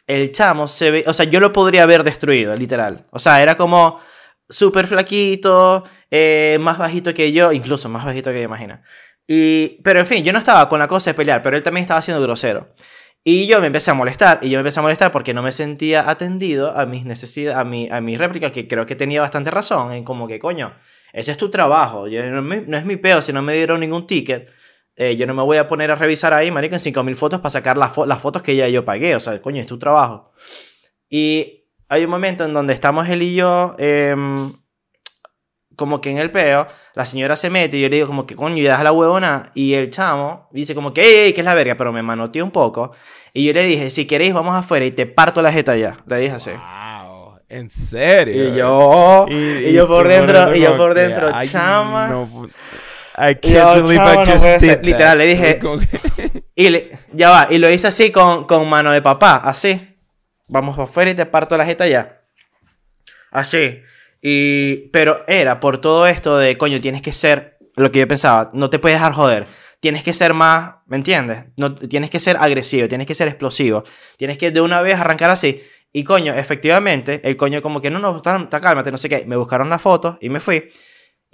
el 0.07 0.31
chamo 0.31 0.69
se 0.69 0.89
ve, 0.89 1.03
o 1.05 1.11
sea, 1.11 1.25
yo 1.25 1.41
lo 1.41 1.51
podría 1.51 1.83
haber 1.83 2.03
destruido, 2.03 2.55
literal. 2.55 3.07
O 3.11 3.19
sea, 3.19 3.41
era 3.41 3.55
como 3.55 3.99
súper 4.53 4.87
flaquito, 4.87 5.83
eh, 6.11 6.57
más 6.61 6.77
bajito 6.77 7.13
que 7.13 7.31
yo, 7.31 7.51
incluso 7.51 7.89
más 7.89 8.05
bajito 8.05 8.31
que 8.31 8.37
yo 8.37 8.45
imagino. 8.45 8.79
Y, 9.27 9.81
pero 9.83 9.99
en 9.99 10.05
fin, 10.05 10.23
yo 10.23 10.31
no 10.31 10.39
estaba 10.39 10.69
con 10.69 10.79
la 10.79 10.87
cosa 10.87 11.11
de 11.11 11.15
pelear, 11.15 11.41
pero 11.41 11.57
él 11.57 11.63
también 11.63 11.83
estaba 11.83 12.01
siendo 12.01 12.21
grosero. 12.21 12.73
Y 13.23 13.47
yo 13.47 13.59
me 13.61 13.67
empecé 13.67 13.91
a 13.91 13.93
molestar, 13.93 14.39
y 14.41 14.49
yo 14.49 14.57
me 14.57 14.61
empecé 14.61 14.79
a 14.79 14.83
molestar 14.83 15.11
porque 15.11 15.33
no 15.33 15.41
me 15.41 15.51
sentía 15.51 16.09
atendido 16.09 16.77
a 16.77 16.85
mis 16.85 17.05
necesidades, 17.05 17.57
a 17.57 17.63
mi, 17.63 17.89
a 17.89 18.01
mi 18.01 18.17
réplica, 18.17 18.51
que 18.51 18.67
creo 18.67 18.85
que 18.85 18.95
tenía 18.95 19.21
bastante 19.21 19.49
razón, 19.49 19.93
en 19.93 20.03
como 20.03 20.27
que, 20.27 20.39
coño, 20.39 20.73
ese 21.13 21.31
es 21.31 21.37
tu 21.37 21.49
trabajo, 21.49 22.07
yo, 22.07 22.21
no, 22.23 22.77
es 22.77 22.85
mi 22.85 22.97
peo 22.97 23.21
si 23.21 23.31
no 23.31 23.41
me 23.41 23.55
dieron 23.55 23.79
ningún 23.79 24.07
ticket, 24.07 24.49
eh, 24.95 25.15
yo 25.15 25.25
no 25.25 25.33
me 25.33 25.41
voy 25.41 25.57
a 25.57 25.67
poner 25.67 25.89
a 25.89 25.95
revisar 25.95 26.33
ahí, 26.33 26.51
marico, 26.51 26.75
en 26.75 26.81
5.000 26.81 27.15
fotos 27.15 27.39
para 27.39 27.49
sacar 27.49 27.77
las, 27.77 27.97
las 27.97 28.21
fotos 28.21 28.41
que 28.43 28.55
ya 28.55 28.67
yo 28.67 28.83
pagué, 28.83 29.15
o 29.15 29.19
sea, 29.19 29.41
coño, 29.41 29.61
es 29.61 29.67
tu 29.67 29.79
trabajo. 29.79 30.33
Y 31.09 31.62
hay 31.89 32.03
un 32.05 32.09
momento 32.09 32.45
en 32.45 32.53
donde 32.53 32.73
estamos 32.73 33.07
él 33.09 33.21
y 33.21 33.35
yo, 33.35 33.75
em, 33.77 34.53
como 35.75 36.01
que 36.01 36.09
en 36.09 36.17
el 36.17 36.31
peo, 36.31 36.67
la 36.93 37.05
señora 37.05 37.35
se 37.35 37.49
mete 37.49 37.77
y 37.77 37.81
yo 37.81 37.89
le 37.89 37.95
digo 37.95 38.07
como 38.07 38.25
que 38.25 38.35
coño, 38.35 38.57
y 38.57 38.61
deja 38.61 38.83
la 38.83 38.91
huevona. 38.91 39.51
Y 39.53 39.73
el 39.73 39.89
chamo 39.89 40.47
dice 40.51 40.75
como 40.75 40.93
que, 40.93 41.25
ey, 41.25 41.33
que 41.33 41.41
es 41.41 41.45
la 41.45 41.53
verga, 41.53 41.75
pero 41.75 41.91
me 41.91 42.03
manoteó 42.03 42.43
un 42.43 42.51
poco. 42.51 42.91
Y 43.33 43.45
yo 43.45 43.53
le 43.53 43.63
dije, 43.63 43.89
si 43.89 44.05
queréis, 44.05 44.33
vamos 44.33 44.55
afuera 44.55 44.85
y 44.85 44.91
te 44.91 45.05
parto 45.05 45.41
la 45.41 45.51
jeta 45.51 45.75
ya. 45.75 45.97
Le 46.05 46.17
dije 46.17 46.35
así. 46.35 46.51
Wow, 46.51 47.39
¿en 47.49 47.69
serio? 47.69 48.49
Y 48.49 48.55
yo, 48.55 49.25
y, 49.29 49.73
yo 49.73 49.87
por 49.87 50.07
dentro, 50.07 50.55
y 50.55 50.61
yo 50.61 50.77
por 50.77 50.93
dentro, 50.93 51.29
chama. 51.43 52.07
No, 52.07 52.29
I 53.15 53.35
can't 53.35 53.83
believe 53.83 54.01
I 54.01 54.25
just 54.25 54.83
Literal, 54.83 55.17
le 55.17 55.25
dije. 55.25 55.59
y 56.55 56.69
le, 56.69 56.91
ya 57.11 57.29
va, 57.29 57.47
y 57.49 57.57
lo 57.57 57.69
hice 57.69 57.87
así 57.87 58.11
con, 58.11 58.45
con 58.45 58.67
mano 58.69 58.91
de 58.91 59.01
papá, 59.01 59.41
así. 59.43 59.92
Vamos 60.53 60.77
afuera 60.77 61.09
y 61.09 61.15
te 61.15 61.25
parto 61.25 61.57
la 61.57 61.65
jeta 61.65 61.87
ya. 61.87 62.21
Así. 63.31 63.81
Y, 64.21 64.89
pero 64.89 65.25
era 65.27 65.59
por 65.59 65.79
todo 65.79 66.05
esto 66.05 66.37
de, 66.37 66.59
coño, 66.59 66.79
tienes 66.79 67.01
que 67.01 67.11
ser 67.11 67.57
lo 67.75 67.91
que 67.91 67.97
yo 67.97 68.07
pensaba, 68.07 68.51
no 68.53 68.69
te 68.69 68.77
puedes 68.77 68.99
dejar 68.99 69.13
joder. 69.13 69.47
Tienes 69.79 70.03
que 70.03 70.13
ser 70.13 70.35
más, 70.35 70.75
¿me 70.85 70.95
entiendes? 70.95 71.45
No, 71.57 71.73
tienes 71.73 72.11
que 72.11 72.19
ser 72.19 72.37
agresivo, 72.37 72.87
tienes 72.87 73.07
que 73.07 73.15
ser 73.15 73.27
explosivo. 73.27 73.83
Tienes 74.15 74.37
que 74.37 74.51
de 74.51 74.61
una 74.61 74.79
vez 74.83 74.99
arrancar 74.99 75.31
así. 75.31 75.63
Y 75.91 76.03
coño, 76.03 76.35
efectivamente, 76.35 77.19
el 77.23 77.35
coño 77.35 77.63
como 77.63 77.81
que 77.81 77.89
no, 77.89 77.97
no, 77.97 78.17
está, 78.17 78.61
cálmate, 78.61 78.91
no 78.91 78.99
sé 78.99 79.09
qué. 79.09 79.25
Me 79.25 79.35
buscaron 79.35 79.71
la 79.71 79.79
foto 79.79 80.19
y 80.21 80.29
me 80.29 80.39
fui. 80.39 80.69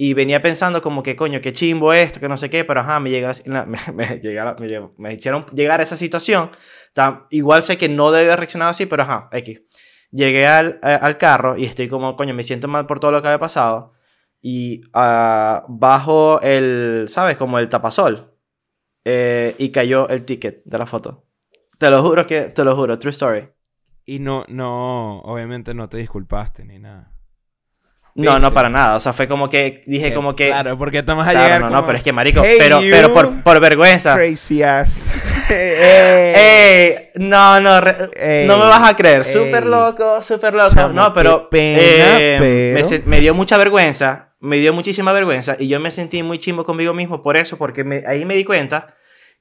Y 0.02 0.14
venía 0.14 0.42
pensando 0.42 0.82
como 0.82 1.04
que, 1.04 1.18
coño, 1.18 1.42
qué 1.42 1.52
chimbo 1.52 1.92
esto, 1.92 2.22
que 2.22 2.30
no 2.30 2.38
sé 2.38 2.50
qué, 2.50 2.64
pero 2.64 2.80
ajá, 2.80 3.02
me, 3.02 3.10
llega, 3.10 3.34
me, 3.46 3.78
me, 4.98 5.14
hicieron 5.14 5.46
llegar 5.54 5.82
a 5.82 5.84
esa 5.84 5.98
situación. 5.98 6.52
igual 7.32 7.64
sé 7.64 7.78
que 7.78 7.90
no 7.90 8.10
debe 8.12 8.34
reaccionar 8.38 8.70
así, 8.70 8.86
pero 8.86 9.04
ajá, 9.04 9.28
X. 9.34 9.62
Llegué 10.12 10.48
al, 10.48 10.80
a- 10.82 10.96
al 10.96 11.18
carro 11.18 11.58
y 11.58 11.66
estoy 11.66 11.90
como, 11.90 12.16
coño, 12.16 12.34
me 12.34 12.44
siento 12.44 12.70
mal 12.70 12.86
por 12.88 13.02
todo 13.02 13.12
lo 13.12 13.22
que 13.22 13.28
había 13.28 13.40
pasado. 13.40 13.92
Y 14.42 14.82
ah, 14.94 15.66
bajo 15.68 16.40
el, 16.42 17.08
¿sabes? 17.10 17.36
Como 17.36 17.60
el 17.60 17.68
tapasol. 17.68 18.34
eh, 19.06 19.54
y 19.58 19.70
cayó 19.72 20.08
el 20.10 20.24
ticket 20.26 20.64
de 20.66 20.78
la 20.78 20.86
foto. 20.86 21.26
Te 21.78 21.90
lo 21.90 22.02
juro 22.04 22.26
que, 22.26 22.44
te 22.44 22.64
lo 22.64 22.76
juro, 22.76 22.98
true 23.00 23.12
story. 23.12 23.50
Y 24.06 24.20
no, 24.20 24.46
no, 24.48 25.20
obviamente 25.24 25.74
no 25.74 25.90
te 25.90 25.98
disculpaste 25.98 26.64
ni 26.66 26.80
nada. 26.80 27.12
No, 28.16 28.40
no, 28.40 28.52
para 28.54 28.70
nada. 28.70 28.96
O 28.96 29.00
sea, 29.00 29.14
fue 29.14 29.28
como 29.28 29.50
que 29.50 29.84
dije 29.86 30.14
como 30.14 30.36
que... 30.36 30.48
Claro, 30.48 30.78
porque 30.78 31.04
te 31.04 31.14
vas 31.14 31.28
a 31.28 31.32
Claro, 31.32 31.60
no, 31.62 31.68
como, 31.68 31.82
no, 31.82 31.86
pero 31.86 31.98
es 31.98 32.04
que 32.04 32.12
marico, 32.12 32.42
"Hey, 32.44 32.58
pero, 32.60 32.82
you 32.82 32.90
pero 32.92 33.14
por, 33.14 33.44
por 33.44 33.60
vergüenza. 33.60 34.16
Crazy 34.16 34.62
ass. 34.64 35.14
Ey. 35.50 37.10
No, 37.16 37.60
no, 37.60 37.82
re- 37.82 38.10
Ey, 38.42 38.48
no 38.48 38.58
me 38.58 38.66
vas 38.66 38.90
a 38.90 38.96
creer. 38.96 39.26
Súper 39.26 39.66
loco, 39.66 40.22
súper 40.22 40.54
loco. 40.54 40.74
Chamo, 40.74 40.94
no, 40.94 41.14
pero, 41.14 41.50
pena, 41.50 41.80
eh, 42.20 42.74
pero- 42.76 43.04
Me, 43.06 43.20
dio 43.20 43.34
mucha 43.34 43.58
vergüenza. 43.58 44.34
Me 44.40 44.58
dio 44.58 44.74
muchísima 44.74 45.12
vergüenza. 45.12 45.56
Y 45.60 45.68
yo 45.68 45.80
me 45.80 45.92
sentí 45.92 46.24
muy 46.24 46.40
chimbo 46.40 46.64
conmigo 46.64 46.94
mismo 46.94 47.22
por 47.22 47.36
eso, 47.38 47.58
porque 47.58 47.84
me- 47.84 48.04
ahí 48.08 48.26
me 48.26 48.36
di 48.36 48.44
cuenta 48.44 48.96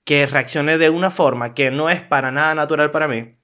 que 0.04 0.26
reaccioné 0.26 0.78
de 0.78 0.90
una 0.90 1.10
forma 1.10 1.54
que 1.54 1.70
no 1.70 1.90
es 1.90 2.00
para 2.00 2.30
nada 2.30 2.54
natural 2.54 2.90
para 2.90 3.06
mí. 3.08 3.34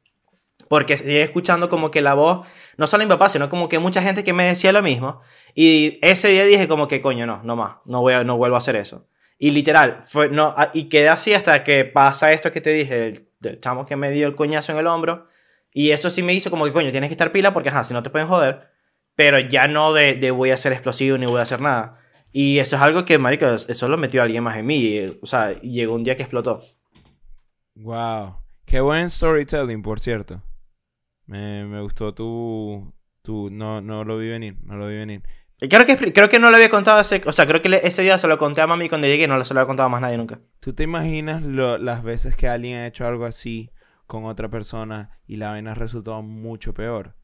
Porque 0.69 0.97
seguí 0.97 1.19
escuchando 1.19 1.69
como 1.69 1.91
que 1.91 2.01
la 2.01 2.15
voz, 2.15 2.47
no 2.77 2.87
solo 2.87 3.05
mi 3.05 3.09
papá, 3.09 3.29
sino 3.29 3.49
como 3.49 3.69
que 3.69 3.79
mucha 3.79 4.03
gente 4.03 4.25
que 4.25 4.33
me 4.33 4.47
decía 4.47 4.73
lo 4.73 4.83
mismo. 4.83 5.21
Y 5.55 5.99
ese 6.03 6.29
día 6.29 6.45
dije 6.45 6.69
como 6.69 6.89
que, 6.89 7.01
coño, 7.01 7.27
no, 7.27 7.43
no 7.43 7.57
más, 7.57 7.77
no, 7.85 8.01
voy 8.01 8.15
a, 8.15 8.25
no 8.25 8.37
vuelvo 8.37 8.57
a 8.57 8.59
hacer 8.59 8.77
eso. 8.77 9.07
Y 9.39 9.51
literal, 9.51 10.01
fue, 10.05 10.29
no, 10.29 10.55
a- 10.57 10.71
y 10.73 10.85
quedé 10.89 11.09
así 11.09 11.35
hasta 11.35 11.65
que 11.65 11.85
pasa 11.85 12.33
esto 12.33 12.51
que 12.53 12.61
te 12.61 12.71
dije, 12.71 13.27
del 13.41 13.61
chamo 13.61 13.85
que 13.87 13.97
me 13.97 14.11
dio 14.11 14.27
el 14.27 14.35
coñazo 14.35 14.73
en 14.73 14.79
el 14.79 14.87
hombro. 14.87 15.27
Y 15.73 15.91
eso 15.91 16.09
sí 16.11 16.23
me 16.23 16.33
hizo 16.35 16.51
como 16.51 16.65
que, 16.65 16.73
coño, 16.73 16.91
tienes 16.93 17.09
que 17.09 17.15
estar 17.15 17.33
pila 17.33 17.53
porque, 17.53 17.69
ajá, 17.69 17.83
si 17.85 17.93
no 17.95 18.03
te 18.03 18.11
pueden 18.11 18.29
joder. 18.29 18.69
Pero 19.17 19.39
ya 19.41 19.67
no 19.69 19.93
de, 19.93 20.15
de 20.15 20.31
voy 20.31 20.51
a 20.51 20.57
ser 20.57 20.73
explosivo 20.73 21.19
ni 21.19 21.27
voy 21.27 21.39
a 21.41 21.43
hacer 21.43 21.61
nada. 21.61 21.99
Y 22.33 22.59
eso 22.59 22.77
es 22.77 22.83
algo 22.83 23.05
que, 23.05 23.19
marico, 23.19 23.47
eso 23.47 23.89
lo 23.89 23.97
metió 23.97 24.23
alguien 24.23 24.43
más 24.45 24.57
en 24.57 24.67
mí. 24.67 24.77
y, 24.79 25.19
o 25.23 25.27
sea, 25.27 25.53
llegó 25.61 25.95
un 25.95 26.05
día 26.05 26.17
que 26.17 26.23
explotó. 26.23 26.61
Wow. 27.75 28.37
Qué 28.65 28.81
buen 28.81 29.11
storytelling, 29.11 29.83
por 29.83 30.01
cierto. 30.01 30.43
Me, 31.27 31.65
me 31.67 31.81
gustó 31.81 32.15
tu, 32.15 32.93
tu... 33.23 33.51
No, 33.51 33.81
no 33.81 34.05
lo 34.05 34.19
vi 34.19 34.29
venir, 34.29 34.57
no 34.63 34.77
lo 34.77 34.87
vi 34.89 34.97
venir. 34.97 35.23
Y 35.61 35.69
creo 35.69 35.87
que, 35.87 36.13
creo 36.13 36.29
que 36.29 36.39
no 36.39 36.51
lo 36.51 36.57
había 36.57 36.69
contado 36.69 37.01
ese... 37.01 37.23
O 37.27 37.33
sea, 37.33 37.47
creo 37.47 37.63
que 37.63 37.81
ese 37.83 38.03
día 38.03 38.19
se 38.19 38.27
lo 38.29 38.37
conté 38.39 38.61
a 38.61 38.67
mami 38.67 38.89
cuando 38.89 39.07
llegué 39.07 39.25
y 39.25 39.27
no 39.27 39.43
se 39.45 39.55
lo 39.55 39.61
había 39.61 39.67
contado 39.69 39.87
a 39.87 39.91
más 39.91 40.01
nadie 40.03 40.17
nunca. 40.19 40.41
¿Tú 40.61 40.73
te 40.75 40.83
imaginas 40.83 41.43
lo- 41.43 41.79
las 41.79 42.03
veces 42.03 42.37
que 42.37 42.49
alguien 42.49 42.79
ha 42.79 42.87
hecho 42.87 43.07
algo 43.07 43.25
así 43.25 43.71
con 44.07 44.25
otra 44.27 44.49
persona 44.51 45.19
y 45.27 45.37
la 45.37 45.51
vaina 45.51 45.73
ha 45.73 45.75
resultado 45.75 46.23
mucho 46.23 46.75
peor? 46.75 47.17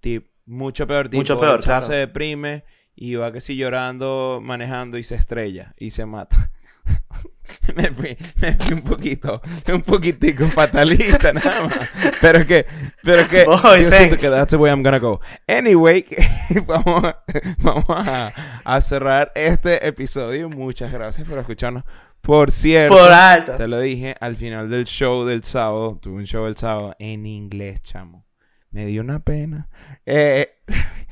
Tip, 0.00 0.28
mucho 0.46 0.86
peor, 0.86 1.08
tipo, 1.08 1.18
Mucho 1.20 1.38
peor, 1.38 1.60
claro. 1.62 1.84
se 1.84 1.94
deprime 1.94 2.64
y 2.94 3.16
va 3.16 3.32
que 3.32 3.40
sí 3.40 3.56
llorando, 3.56 4.40
manejando 4.42 4.96
y 4.96 5.02
se 5.02 5.16
estrella 5.16 5.74
y 5.76 5.90
se 5.90 6.06
mata. 6.06 6.50
me, 7.74 7.90
fui, 7.92 8.16
me 8.40 8.52
fui 8.54 8.72
un 8.74 8.82
poquito, 8.82 9.40
un 9.72 9.82
poquitico 9.82 10.46
fatalista 10.48 11.32
nada 11.32 11.64
más. 11.66 11.92
Pero 12.20 12.46
que, 12.46 12.66
pero 13.02 13.28
que, 13.28 13.44
Boy, 13.46 13.82
yo 13.84 13.90
siento 13.90 14.16
que 14.16 14.28
that's 14.30 14.50
the 14.50 14.56
way 14.56 14.70
I'm 14.70 14.82
gonna 14.82 14.98
go. 14.98 15.20
Anyway, 15.48 16.04
vamos, 16.66 17.04
a- 17.04 17.22
vamos 17.58 17.84
a, 17.88 18.32
a 18.64 18.80
cerrar 18.80 19.32
este 19.34 19.86
episodio. 19.86 20.48
Muchas 20.48 20.92
gracias 20.92 21.26
por 21.28 21.38
escucharnos. 21.38 21.84
Por 22.20 22.50
cierto, 22.50 22.96
Por 22.96 23.12
alto. 23.12 23.52
te 23.56 23.68
lo 23.68 23.78
dije 23.78 24.16
al 24.20 24.34
final 24.34 24.68
del 24.68 24.84
show 24.84 25.24
del 25.24 25.44
sábado. 25.44 25.98
Tuve 26.02 26.16
un 26.16 26.24
show 26.26 26.46
el 26.46 26.56
sábado 26.56 26.94
en 26.98 27.24
inglés, 27.26 27.80
chamo. 27.82 28.26
Me 28.72 28.84
dio 28.86 29.00
una 29.02 29.20
pena. 29.20 29.68
Eh, 30.04 30.56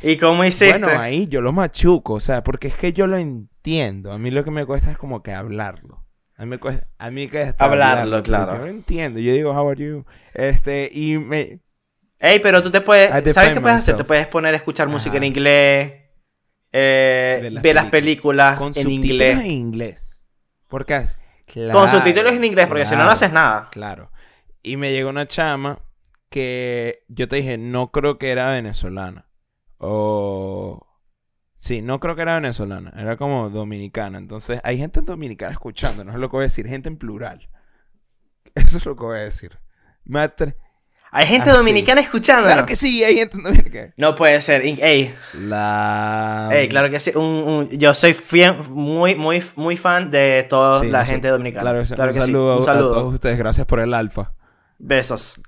¿Y 0.03 0.17
cómo 0.17 0.45
hiciste? 0.45 0.79
bueno, 0.79 1.01
ahí 1.01 1.29
yo 1.29 1.41
lo 1.41 1.53
machuco, 1.53 2.15
o 2.15 2.21
sea, 2.21 2.43
porque 2.43 2.69
es 2.69 2.75
que 2.75 2.93
yo 2.93 3.07
lo 3.07 3.17
entiendo. 3.17 4.13
A 4.13 4.19
mí 4.19 4.31
lo 4.33 4.43
que 4.45 4.51
me 4.51 4.67
cuesta 4.67 4.91
es 4.91 4.99
como 4.99 5.23
que 5.23 5.33
hablarlo. 5.33 6.04
A 6.37 6.43
mí 6.45 6.51
me 6.51 6.59
cuesta, 6.59 6.89
a 6.99 7.11
mí 7.11 7.29
que 7.29 7.43
está 7.43 7.65
Hablarlo, 7.65 8.23
claro. 8.23 8.55
Yo 8.57 8.63
lo 8.63 8.67
entiendo. 8.67 9.21
Yo 9.21 9.33
digo, 9.33 9.53
how 9.53 9.69
are 9.69 9.81
you? 9.85 10.05
Este, 10.35 10.91
y 10.93 11.17
me... 11.19 11.61
Ey, 12.19 12.41
pero 12.41 12.61
tú 12.63 12.71
te 12.71 12.81
puedes... 12.81 13.11
¿Sabes 13.33 13.53
qué 13.53 13.61
puedes 13.61 13.77
hacer? 13.79 13.95
myself. 13.95 13.99
Te 13.99 14.05
puedes 14.05 14.27
poner 14.27 14.55
a 14.55 14.57
escuchar 14.57 14.89
música 14.89 15.17
en 15.17 15.25
inglés. 15.25 15.93
eh, 16.73 17.39
Ver 17.43 17.53
las 17.53 17.63
ver 17.63 17.75
las 17.75 17.87
películas. 17.87 18.59
Con 18.59 18.69
en 18.69 18.75
subtítulos 18.75 19.11
inglés. 19.11 19.39
en 19.39 19.47
inglés. 19.47 20.27
Porque... 20.69 20.97
es- 20.97 21.13
Con 21.47 21.53
Claro, 21.65 21.89
subtítulos 21.89 22.33
en 22.35 22.45
inglés, 22.45 22.67
porque 22.67 22.85
si 22.87 22.93
no, 22.93 22.99
no 22.99 23.03
claro. 23.05 23.13
haces 23.13 23.33
nada. 23.33 23.69
Claro. 23.71 24.11
Y 24.63 24.77
me 24.77 24.91
llegó 24.93 25.11
una 25.11 25.29
chama 25.29 25.79
que 26.31 27.05
yo 27.09 27.29
te 27.29 27.37
dije, 27.37 27.59
no 27.59 27.93
creo 27.93 28.19
que 28.19 28.31
era 28.31 28.51
venezolana. 28.51 29.29
O... 29.79 30.85
Sí, 31.65 31.81
no 31.81 31.99
creo 31.99 32.15
que 32.15 32.21
era 32.21 32.35
venezolana. 32.35 32.93
Era 32.95 33.17
como 33.17 33.49
dominicana. 33.49 34.19
Entonces, 34.19 34.61
hay 34.65 34.77
gente 34.77 35.01
dominicana 35.01 35.51
escuchando. 35.53 36.05
No 36.05 36.13
es 36.13 36.19
lo 36.19 36.29
que 36.29 36.37
voy 36.37 36.43
a 36.43 36.49
decir. 36.53 36.67
Gente 36.69 36.91
en 36.91 36.99
plural. 36.99 37.49
Eso 38.55 38.77
es 38.77 38.85
lo 38.85 38.95
que 38.97 39.03
voy 39.05 39.17
a 39.17 39.21
decir. 39.21 39.59
Me 40.05 40.21
atre- 40.21 40.57
Hay 41.11 41.25
gente 41.27 41.49
Ah, 41.49 41.53
sí. 41.55 41.59
dominicana 41.61 42.03
escuchando. 42.03 42.49
Claro 42.49 42.67
que 42.67 42.77
sí, 42.77 43.03
hay 43.03 43.17
gente 43.17 43.39
dominicana. 43.41 43.95
No 43.97 44.15
puede 44.15 44.43
ser. 44.43 44.61
Ey, 44.63 45.15
La... 45.41 46.51
ey, 46.53 46.69
claro 46.69 46.91
que 46.91 47.01
sí. 47.01 47.13
Un- 47.15 47.23
un- 47.25 47.71
yo 47.71 47.95
soy 47.95 48.15
muy, 48.69 49.15
muy, 49.15 49.43
muy 49.57 49.79
fan 49.79 50.11
de 50.11 50.45
toda 50.47 50.81
Sí, 50.81 50.89
la 50.89 51.07
gente 51.07 51.29
dominicana. 51.29 51.63
Claro, 51.63 51.79
que 51.81 51.87
sí. 51.87 51.95
Claro 51.95 52.11
un, 52.11 52.15
que 52.15 52.21
sí. 52.21 52.27
saludo 52.27 52.59
a 52.59 52.61
saludo. 52.65 52.93
todos 52.95 53.15
ustedes. 53.15 53.39
Gracias 53.39 53.67
por 53.67 53.81
el 53.81 53.95
alfa. 53.95 54.35
Besos. 54.79 55.41